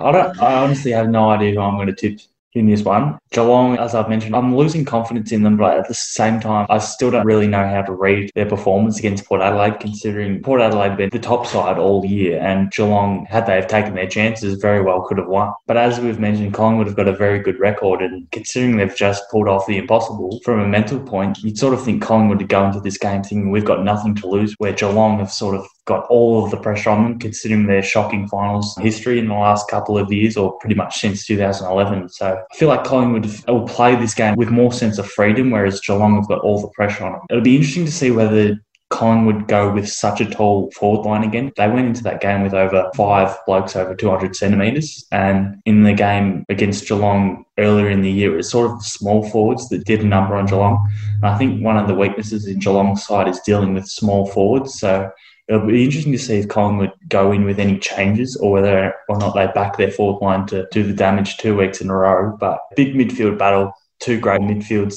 I 0.00 0.12
don't. 0.12 0.42
I 0.42 0.62
honestly 0.62 0.92
have 0.92 1.08
no 1.08 1.30
idea 1.30 1.54
who 1.54 1.60
I'm 1.60 1.74
going 1.74 1.88
to 1.88 1.94
tip 1.94 2.20
in 2.56 2.66
this 2.66 2.82
one. 2.82 3.18
Geelong, 3.30 3.76
as 3.78 3.94
I've 3.94 4.08
mentioned, 4.08 4.34
I'm 4.34 4.56
losing 4.56 4.84
confidence 4.84 5.30
in 5.30 5.42
them, 5.42 5.56
but 5.56 5.78
at 5.78 5.88
the 5.88 5.94
same 5.94 6.40
time, 6.40 6.66
I 6.70 6.78
still 6.78 7.10
don't 7.10 7.26
really 7.26 7.46
know 7.46 7.68
how 7.68 7.82
to 7.82 7.92
read 7.92 8.30
their 8.34 8.46
performance 8.46 8.98
against 8.98 9.26
Port 9.26 9.42
Adelaide, 9.42 9.78
considering 9.78 10.42
Port 10.42 10.60
Adelaide 10.60 10.88
have 10.88 10.98
been 10.98 11.10
the 11.10 11.18
top 11.18 11.46
side 11.46 11.78
all 11.78 12.04
year, 12.04 12.40
and 12.40 12.70
Geelong, 12.72 13.26
had 13.26 13.46
they 13.46 13.56
have 13.56 13.66
taken 13.66 13.94
their 13.94 14.08
chances, 14.08 14.60
very 14.60 14.82
well 14.82 15.02
could 15.02 15.18
have 15.18 15.28
won. 15.28 15.52
But 15.66 15.76
as 15.76 16.00
we've 16.00 16.18
mentioned, 16.18 16.54
Collingwood 16.54 16.86
have 16.86 16.96
got 16.96 17.08
a 17.08 17.16
very 17.16 17.38
good 17.40 17.60
record, 17.60 18.00
and 18.00 18.30
considering 18.32 18.76
they've 18.76 18.96
just 18.96 19.30
pulled 19.30 19.48
off 19.48 19.66
the 19.66 19.76
impossible 19.76 20.40
from 20.44 20.60
a 20.60 20.66
mental 20.66 20.98
point, 20.98 21.38
you'd 21.42 21.58
sort 21.58 21.74
of 21.74 21.84
think 21.84 22.02
Collingwood 22.02 22.38
would 22.38 22.48
go 22.48 22.66
into 22.66 22.80
this 22.80 22.98
game 22.98 23.22
thinking 23.22 23.50
we've 23.50 23.64
got 23.64 23.84
nothing 23.84 24.14
to 24.14 24.26
lose, 24.26 24.54
where 24.58 24.72
Geelong 24.72 25.18
have 25.18 25.30
sort 25.30 25.56
of 25.56 25.66
got 25.86 26.04
all 26.06 26.44
of 26.44 26.50
the 26.50 26.56
pressure 26.58 26.90
on 26.90 27.02
them, 27.02 27.18
considering 27.18 27.66
their 27.66 27.82
shocking 27.82 28.28
finals 28.28 28.76
history 28.76 29.18
in 29.18 29.28
the 29.28 29.34
last 29.34 29.68
couple 29.70 29.96
of 29.96 30.12
years, 30.12 30.36
or 30.36 30.58
pretty 30.58 30.74
much 30.74 30.98
since 30.98 31.26
2011. 31.26 32.10
So 32.10 32.42
I 32.52 32.56
feel 32.56 32.68
like 32.68 32.84
Collingwood 32.84 33.26
will 33.48 33.66
play 33.66 33.96
this 33.96 34.14
game 34.14 34.36
with 34.36 34.50
more 34.50 34.72
sense 34.72 34.98
of 34.98 35.10
freedom, 35.10 35.50
whereas 35.50 35.80
Geelong 35.80 36.16
have 36.16 36.28
got 36.28 36.40
all 36.40 36.60
the 36.60 36.68
pressure 36.68 37.04
on 37.04 37.12
them. 37.12 37.22
It'll 37.30 37.42
be 37.42 37.56
interesting 37.56 37.86
to 37.86 37.92
see 37.92 38.10
whether 38.10 38.58
Collingwood 38.90 39.48
go 39.48 39.72
with 39.72 39.88
such 39.88 40.20
a 40.20 40.30
tall 40.30 40.70
forward 40.72 41.08
line 41.08 41.24
again. 41.24 41.52
They 41.56 41.68
went 41.68 41.88
into 41.88 42.02
that 42.04 42.20
game 42.20 42.42
with 42.42 42.54
over 42.54 42.88
five 42.94 43.36
blokes 43.46 43.74
over 43.74 43.94
200 43.94 44.36
centimetres. 44.36 45.06
And 45.10 45.56
in 45.64 45.82
the 45.82 45.92
game 45.92 46.44
against 46.48 46.86
Geelong 46.86 47.44
earlier 47.58 47.90
in 47.90 48.02
the 48.02 48.10
year, 48.10 48.34
it 48.34 48.36
was 48.36 48.50
sort 48.50 48.70
of 48.70 48.78
the 48.78 48.84
small 48.84 49.28
forwards 49.28 49.68
that 49.70 49.84
did 49.84 50.02
a 50.02 50.06
number 50.06 50.36
on 50.36 50.46
Geelong. 50.46 50.88
And 51.16 51.26
I 51.26 51.36
think 51.36 51.64
one 51.64 51.76
of 51.76 51.88
the 51.88 51.94
weaknesses 51.94 52.46
in 52.46 52.60
Geelong's 52.60 53.04
side 53.04 53.26
is 53.26 53.40
dealing 53.40 53.74
with 53.74 53.86
small 53.86 54.26
forwards. 54.26 54.78
So 54.78 55.10
it'll 55.48 55.66
be 55.66 55.84
interesting 55.84 56.12
to 56.12 56.18
see 56.18 56.38
if 56.38 56.48
Collingwood 56.48 56.92
go 57.08 57.32
in 57.32 57.44
with 57.44 57.58
any 57.58 57.78
changes 57.78 58.36
or 58.36 58.52
whether 58.52 58.94
or 59.08 59.18
not 59.18 59.34
they 59.34 59.46
back 59.48 59.76
their 59.76 59.90
fourth 59.90 60.20
line 60.22 60.46
to 60.46 60.66
do 60.72 60.82
the 60.82 60.92
damage 60.92 61.36
two 61.36 61.56
weeks 61.56 61.80
in 61.80 61.90
a 61.90 61.94
row. 61.94 62.36
But 62.38 62.60
big 62.74 62.94
midfield 62.94 63.38
battle, 63.38 63.72
two 64.00 64.18
great 64.20 64.40
midfields 64.40 64.96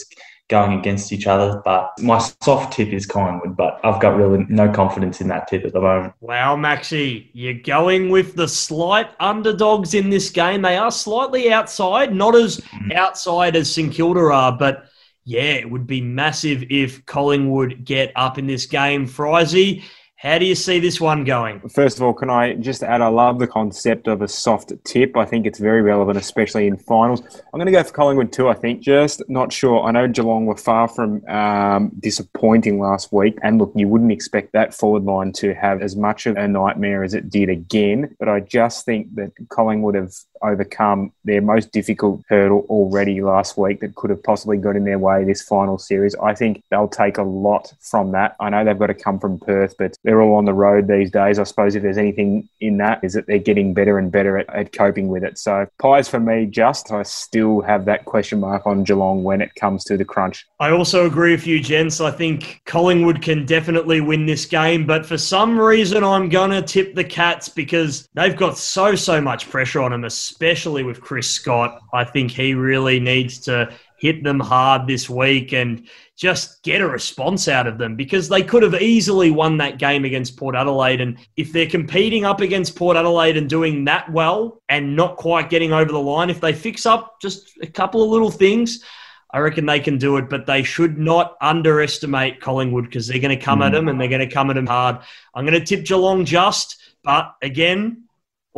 going 0.49 0.79
against 0.79 1.13
each 1.13 1.27
other. 1.27 1.61
But 1.63 1.91
my 1.99 2.17
soft 2.41 2.73
tip 2.73 2.89
is 2.89 3.05
Collingwood, 3.05 3.55
but 3.55 3.79
I've 3.83 4.01
got 4.01 4.17
really 4.17 4.45
no 4.49 4.71
confidence 4.71 5.21
in 5.21 5.27
that 5.27 5.47
tip 5.47 5.63
at 5.63 5.73
the 5.73 5.81
moment. 5.81 6.13
Wow, 6.19 6.55
Maxi, 6.55 7.29
you're 7.33 7.53
going 7.53 8.09
with 8.09 8.35
the 8.35 8.47
slight 8.47 9.09
underdogs 9.19 9.93
in 9.93 10.09
this 10.09 10.31
game. 10.31 10.63
They 10.63 10.77
are 10.77 10.91
slightly 10.91 11.53
outside, 11.53 12.13
not 12.13 12.35
as 12.35 12.57
mm. 12.57 12.93
outside 12.95 13.55
as 13.55 13.71
St 13.71 13.93
Kilda 13.93 14.21
are, 14.21 14.51
but 14.51 14.85
yeah, 15.25 15.53
it 15.53 15.69
would 15.69 15.85
be 15.85 16.01
massive 16.01 16.63
if 16.71 17.05
Collingwood 17.05 17.85
get 17.85 18.11
up 18.15 18.39
in 18.39 18.47
this 18.47 18.65
game. 18.65 19.05
Frizy, 19.05 19.83
how 20.19 20.37
do 20.37 20.45
you 20.45 20.53
see 20.53 20.79
this 20.79 20.99
one 20.99 21.23
going? 21.23 21.61
First 21.69 21.95
of 21.95 22.03
all, 22.03 22.13
can 22.13 22.29
I 22.29 22.55
just 22.55 22.83
add, 22.83 22.99
I 22.99 23.07
love 23.07 23.39
the 23.39 23.47
concept 23.47 24.05
of 24.09 24.21
a 24.21 24.27
soft 24.27 24.73
tip. 24.83 25.15
I 25.15 25.23
think 25.23 25.45
it's 25.45 25.59
very 25.59 25.81
relevant, 25.81 26.17
especially 26.17 26.67
in 26.67 26.75
finals. 26.75 27.21
I'm 27.53 27.57
going 27.57 27.67
to 27.67 27.71
go 27.71 27.81
for 27.85 27.93
Collingwood 27.93 28.33
too, 28.33 28.49
I 28.49 28.53
think. 28.53 28.81
Just 28.81 29.23
not 29.29 29.53
sure. 29.53 29.81
I 29.81 29.91
know 29.91 30.09
Geelong 30.09 30.45
were 30.45 30.57
far 30.57 30.89
from 30.89 31.25
um, 31.29 31.93
disappointing 32.01 32.81
last 32.81 33.13
week. 33.13 33.37
And 33.43 33.59
look, 33.59 33.71
you 33.75 33.87
wouldn't 33.87 34.11
expect 34.11 34.51
that 34.51 34.73
forward 34.73 35.03
line 35.03 35.31
to 35.37 35.53
have 35.53 35.81
as 35.81 35.95
much 35.95 36.25
of 36.25 36.35
a 36.35 36.49
nightmare 36.49 37.05
as 37.05 37.13
it 37.13 37.29
did 37.29 37.47
again. 37.47 38.13
But 38.19 38.27
I 38.27 38.41
just 38.41 38.83
think 38.83 39.15
that 39.15 39.31
Collingwood 39.47 39.95
have 39.95 40.13
overcome 40.41 41.11
their 41.25 41.41
most 41.41 41.71
difficult 41.71 42.21
hurdle 42.29 42.65
already 42.69 43.21
last 43.21 43.57
week 43.57 43.79
that 43.81 43.95
could 43.95 44.09
have 44.09 44.23
possibly 44.23 44.57
got 44.57 44.75
in 44.75 44.85
their 44.85 44.99
way 44.99 45.23
this 45.23 45.41
final 45.41 45.77
series. 45.77 46.15
I 46.15 46.33
think 46.33 46.63
they'll 46.69 46.87
take 46.87 47.17
a 47.17 47.23
lot 47.23 47.73
from 47.79 48.11
that. 48.11 48.35
I 48.39 48.49
know 48.49 48.63
they've 48.63 48.77
got 48.77 48.87
to 48.87 48.93
come 48.93 49.19
from 49.19 49.39
Perth, 49.39 49.75
but 49.77 49.95
they're 50.03 50.21
all 50.21 50.35
on 50.35 50.45
the 50.45 50.53
road 50.53 50.87
these 50.87 51.11
days. 51.11 51.39
I 51.39 51.43
suppose 51.43 51.75
if 51.75 51.83
there's 51.83 51.97
anything 51.97 52.47
in 52.59 52.77
that 52.77 53.03
is 53.03 53.13
that 53.13 53.27
they're 53.27 53.39
getting 53.39 53.73
better 53.73 53.97
and 53.97 54.11
better 54.11 54.37
at, 54.37 54.49
at 54.53 54.73
coping 54.73 55.07
with 55.07 55.23
it. 55.23 55.37
So 55.37 55.67
pies 55.79 56.07
for 56.07 56.19
me, 56.19 56.45
just 56.45 56.91
I 56.91 57.03
still 57.03 57.61
have 57.61 57.85
that 57.85 58.05
question 58.05 58.39
mark 58.39 58.65
on 58.65 58.83
Geelong 58.83 59.23
when 59.23 59.41
it 59.41 59.55
comes 59.55 59.83
to 59.85 59.97
the 59.97 60.05
crunch. 60.05 60.47
I 60.59 60.71
also 60.71 61.05
agree 61.05 61.31
with 61.31 61.47
you, 61.47 61.59
gents. 61.59 62.01
I 62.01 62.11
think 62.11 62.61
Collingwood 62.65 63.21
can 63.21 63.45
definitely 63.45 64.01
win 64.01 64.25
this 64.25 64.45
game, 64.45 64.85
but 64.85 65.05
for 65.05 65.17
some 65.17 65.59
reason, 65.59 66.03
I'm 66.03 66.29
going 66.29 66.51
to 66.51 66.61
tip 66.61 66.95
the 66.95 67.03
Cats 67.03 67.49
because 67.49 68.07
they've 68.13 68.35
got 68.35 68.57
so, 68.57 68.95
so 68.95 69.21
much 69.21 69.49
pressure 69.49 69.81
on 69.81 69.91
them, 69.91 70.03
with 70.37 71.01
Chris 71.01 71.29
Scott. 71.29 71.79
I 71.93 72.03
think 72.03 72.31
he 72.31 72.53
really 72.53 72.99
needs 72.99 73.39
to 73.41 73.73
hit 73.97 74.23
them 74.23 74.39
hard 74.39 74.87
this 74.87 75.09
week 75.09 75.53
and 75.53 75.87
just 76.15 76.63
get 76.63 76.81
a 76.81 76.87
response 76.87 77.47
out 77.47 77.67
of 77.67 77.77
them 77.77 77.95
because 77.95 78.29
they 78.29 78.41
could 78.41 78.63
have 78.63 78.81
easily 78.81 79.31
won 79.31 79.57
that 79.57 79.77
game 79.77 80.05
against 80.05 80.37
Port 80.37 80.55
Adelaide. 80.55 81.01
And 81.01 81.17
if 81.37 81.51
they're 81.51 81.67
competing 81.67 82.25
up 82.25 82.41
against 82.41 82.75
Port 82.75 82.97
Adelaide 82.97 83.37
and 83.37 83.49
doing 83.49 83.85
that 83.85 84.11
well 84.11 84.61
and 84.69 84.95
not 84.95 85.17
quite 85.17 85.49
getting 85.49 85.73
over 85.73 85.91
the 85.91 85.99
line, 85.99 86.29
if 86.29 86.41
they 86.41 86.53
fix 86.53 86.85
up 86.85 87.21
just 87.21 87.57
a 87.61 87.67
couple 87.67 88.03
of 88.03 88.09
little 88.09 88.31
things, 88.31 88.83
I 89.31 89.39
reckon 89.39 89.65
they 89.65 89.79
can 89.79 89.97
do 89.97 90.17
it, 90.17 90.29
but 90.29 90.47
they 90.47 90.63
should 90.63 90.97
not 90.97 91.35
underestimate 91.39 92.41
Collingwood 92.41 92.85
because 92.85 93.07
they're 93.07 93.19
going 93.19 93.37
to 93.37 93.43
come 93.43 93.61
at 93.61 93.69
hmm. 93.69 93.75
them 93.75 93.87
and 93.89 94.01
they're 94.01 94.07
going 94.07 94.27
to 94.27 94.33
come 94.33 94.49
at 94.49 94.53
them 94.53 94.67
hard. 94.67 94.99
I'm 95.33 95.45
going 95.45 95.59
to 95.59 95.65
tip 95.65 95.85
Geelong 95.85 96.25
just, 96.25 96.77
but 97.03 97.35
again, 97.41 98.08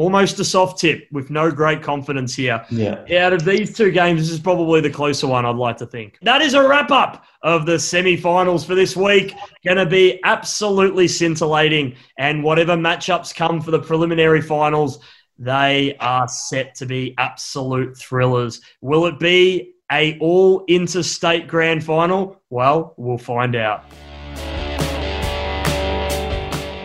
almost 0.02 0.40
a 0.40 0.44
soft 0.44 0.80
tip 0.80 1.08
with 1.12 1.30
no 1.30 1.52
great 1.52 1.84
confidence 1.84 2.34
here. 2.34 2.66
Yeah. 2.72 3.06
Out 3.24 3.34
of 3.34 3.46
these 3.46 3.78
two 3.78 3.92
games, 3.92 4.22
this 4.22 4.32
is 4.32 4.40
probably 4.40 4.82
the 4.82 4.90
closer 4.90 5.28
one, 5.28 5.46
I'd 5.46 5.56
like 5.56 5.78
to 5.78 5.86
think. 5.86 6.18
That 6.24 6.42
is 6.42 6.56
a 6.56 6.68
wrap 6.68 6.90
up 6.90 7.24
of 7.44 7.68
the 7.68 7.78
semi 7.78 8.18
finals 8.18 8.66
for 8.66 8.74
this 8.74 8.98
week. 8.98 9.36
Going 9.64 9.78
to 9.78 9.86
be 9.86 10.20
absolutely 10.24 11.08
scintillating. 11.08 11.96
And 12.18 12.44
whatever 12.44 12.76
matchups 12.76 13.36
come 13.36 13.62
for 13.62 13.70
the 13.70 13.80
preliminary 13.80 14.42
finals, 14.42 15.00
they 15.38 15.96
are 16.00 16.28
set 16.28 16.74
to 16.76 16.88
be 16.88 17.14
absolute 17.20 17.96
thrillers. 17.96 18.60
Will 18.82 19.06
it 19.06 19.20
be 19.20 19.76
a 19.92 20.18
all 20.18 20.66
interstate 20.68 21.48
grand 21.48 21.84
final? 21.84 22.42
Well, 22.50 22.96
we'll 22.98 23.20
find 23.20 23.56
out. 23.56 23.86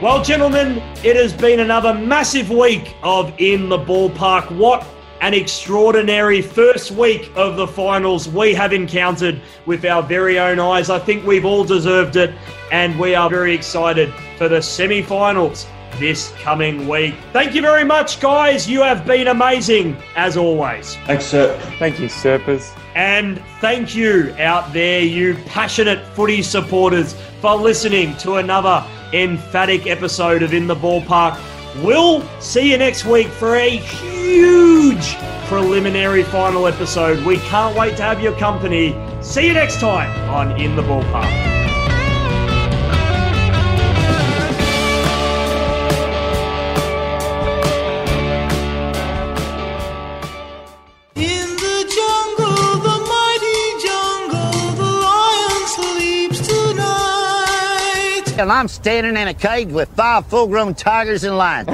Well, 0.02 0.22
gentlemen, 0.22 0.82
it 1.02 1.16
has 1.16 1.32
been 1.32 1.60
another 1.60 1.94
massive 1.94 2.50
week 2.50 2.94
of 3.02 3.32
In 3.38 3.70
the 3.70 3.78
Ballpark. 3.78 4.54
What 4.54 4.86
an 5.22 5.32
extraordinary 5.32 6.42
first 6.42 6.90
week 6.90 7.32
of 7.34 7.56
the 7.56 7.66
finals 7.66 8.28
we 8.28 8.52
have 8.52 8.74
encountered 8.74 9.40
with 9.64 9.86
our 9.86 10.02
very 10.02 10.38
own 10.38 10.60
eyes. 10.60 10.90
I 10.90 10.98
think 10.98 11.24
we've 11.24 11.46
all 11.46 11.64
deserved 11.64 12.16
it, 12.16 12.34
and 12.70 13.00
we 13.00 13.14
are 13.14 13.30
very 13.30 13.54
excited 13.54 14.12
for 14.36 14.50
the 14.50 14.60
semi 14.60 15.00
finals 15.00 15.66
this 15.92 16.30
coming 16.42 16.86
week. 16.86 17.14
Thank 17.32 17.54
you 17.54 17.62
very 17.62 17.84
much, 17.84 18.20
guys. 18.20 18.68
You 18.68 18.82
have 18.82 19.06
been 19.06 19.28
amazing, 19.28 19.96
as 20.14 20.36
always. 20.36 20.94
Thanks, 21.06 21.24
sir. 21.24 21.58
Thank 21.78 21.98
you, 21.98 22.10
Serpers. 22.10 22.70
And 22.94 23.42
thank 23.62 23.96
you 23.96 24.34
out 24.38 24.74
there, 24.74 25.00
you 25.00 25.36
passionate 25.46 26.04
footy 26.08 26.42
supporters, 26.42 27.14
for 27.40 27.56
listening 27.56 28.14
to 28.18 28.34
another 28.34 28.84
emphatic 29.16 29.86
episode 29.86 30.42
of 30.42 30.52
In 30.52 30.66
the 30.66 30.76
Ballpark. 30.76 31.40
We'll 31.82 32.22
see 32.40 32.70
you 32.70 32.78
next 32.78 33.04
week 33.04 33.28
for 33.28 33.56
a 33.56 33.70
huge 33.76 35.16
preliminary 35.46 36.22
final 36.22 36.66
episode. 36.66 37.24
We 37.24 37.38
can't 37.38 37.76
wait 37.76 37.96
to 37.96 38.02
have 38.02 38.20
your 38.20 38.36
company. 38.38 38.94
See 39.22 39.46
you 39.46 39.54
next 39.54 39.80
time 39.80 40.10
on 40.30 40.60
In 40.60 40.76
the 40.76 40.82
Ballpark. 40.82 41.65
And 58.38 58.52
I'm 58.52 58.68
standing 58.68 59.16
in 59.16 59.28
a 59.28 59.34
cage 59.34 59.68
with 59.68 59.88
five 59.90 60.26
full 60.26 60.46
grown 60.46 60.74
tigers 60.74 61.24
and 61.24 61.38
lions. 61.38 61.68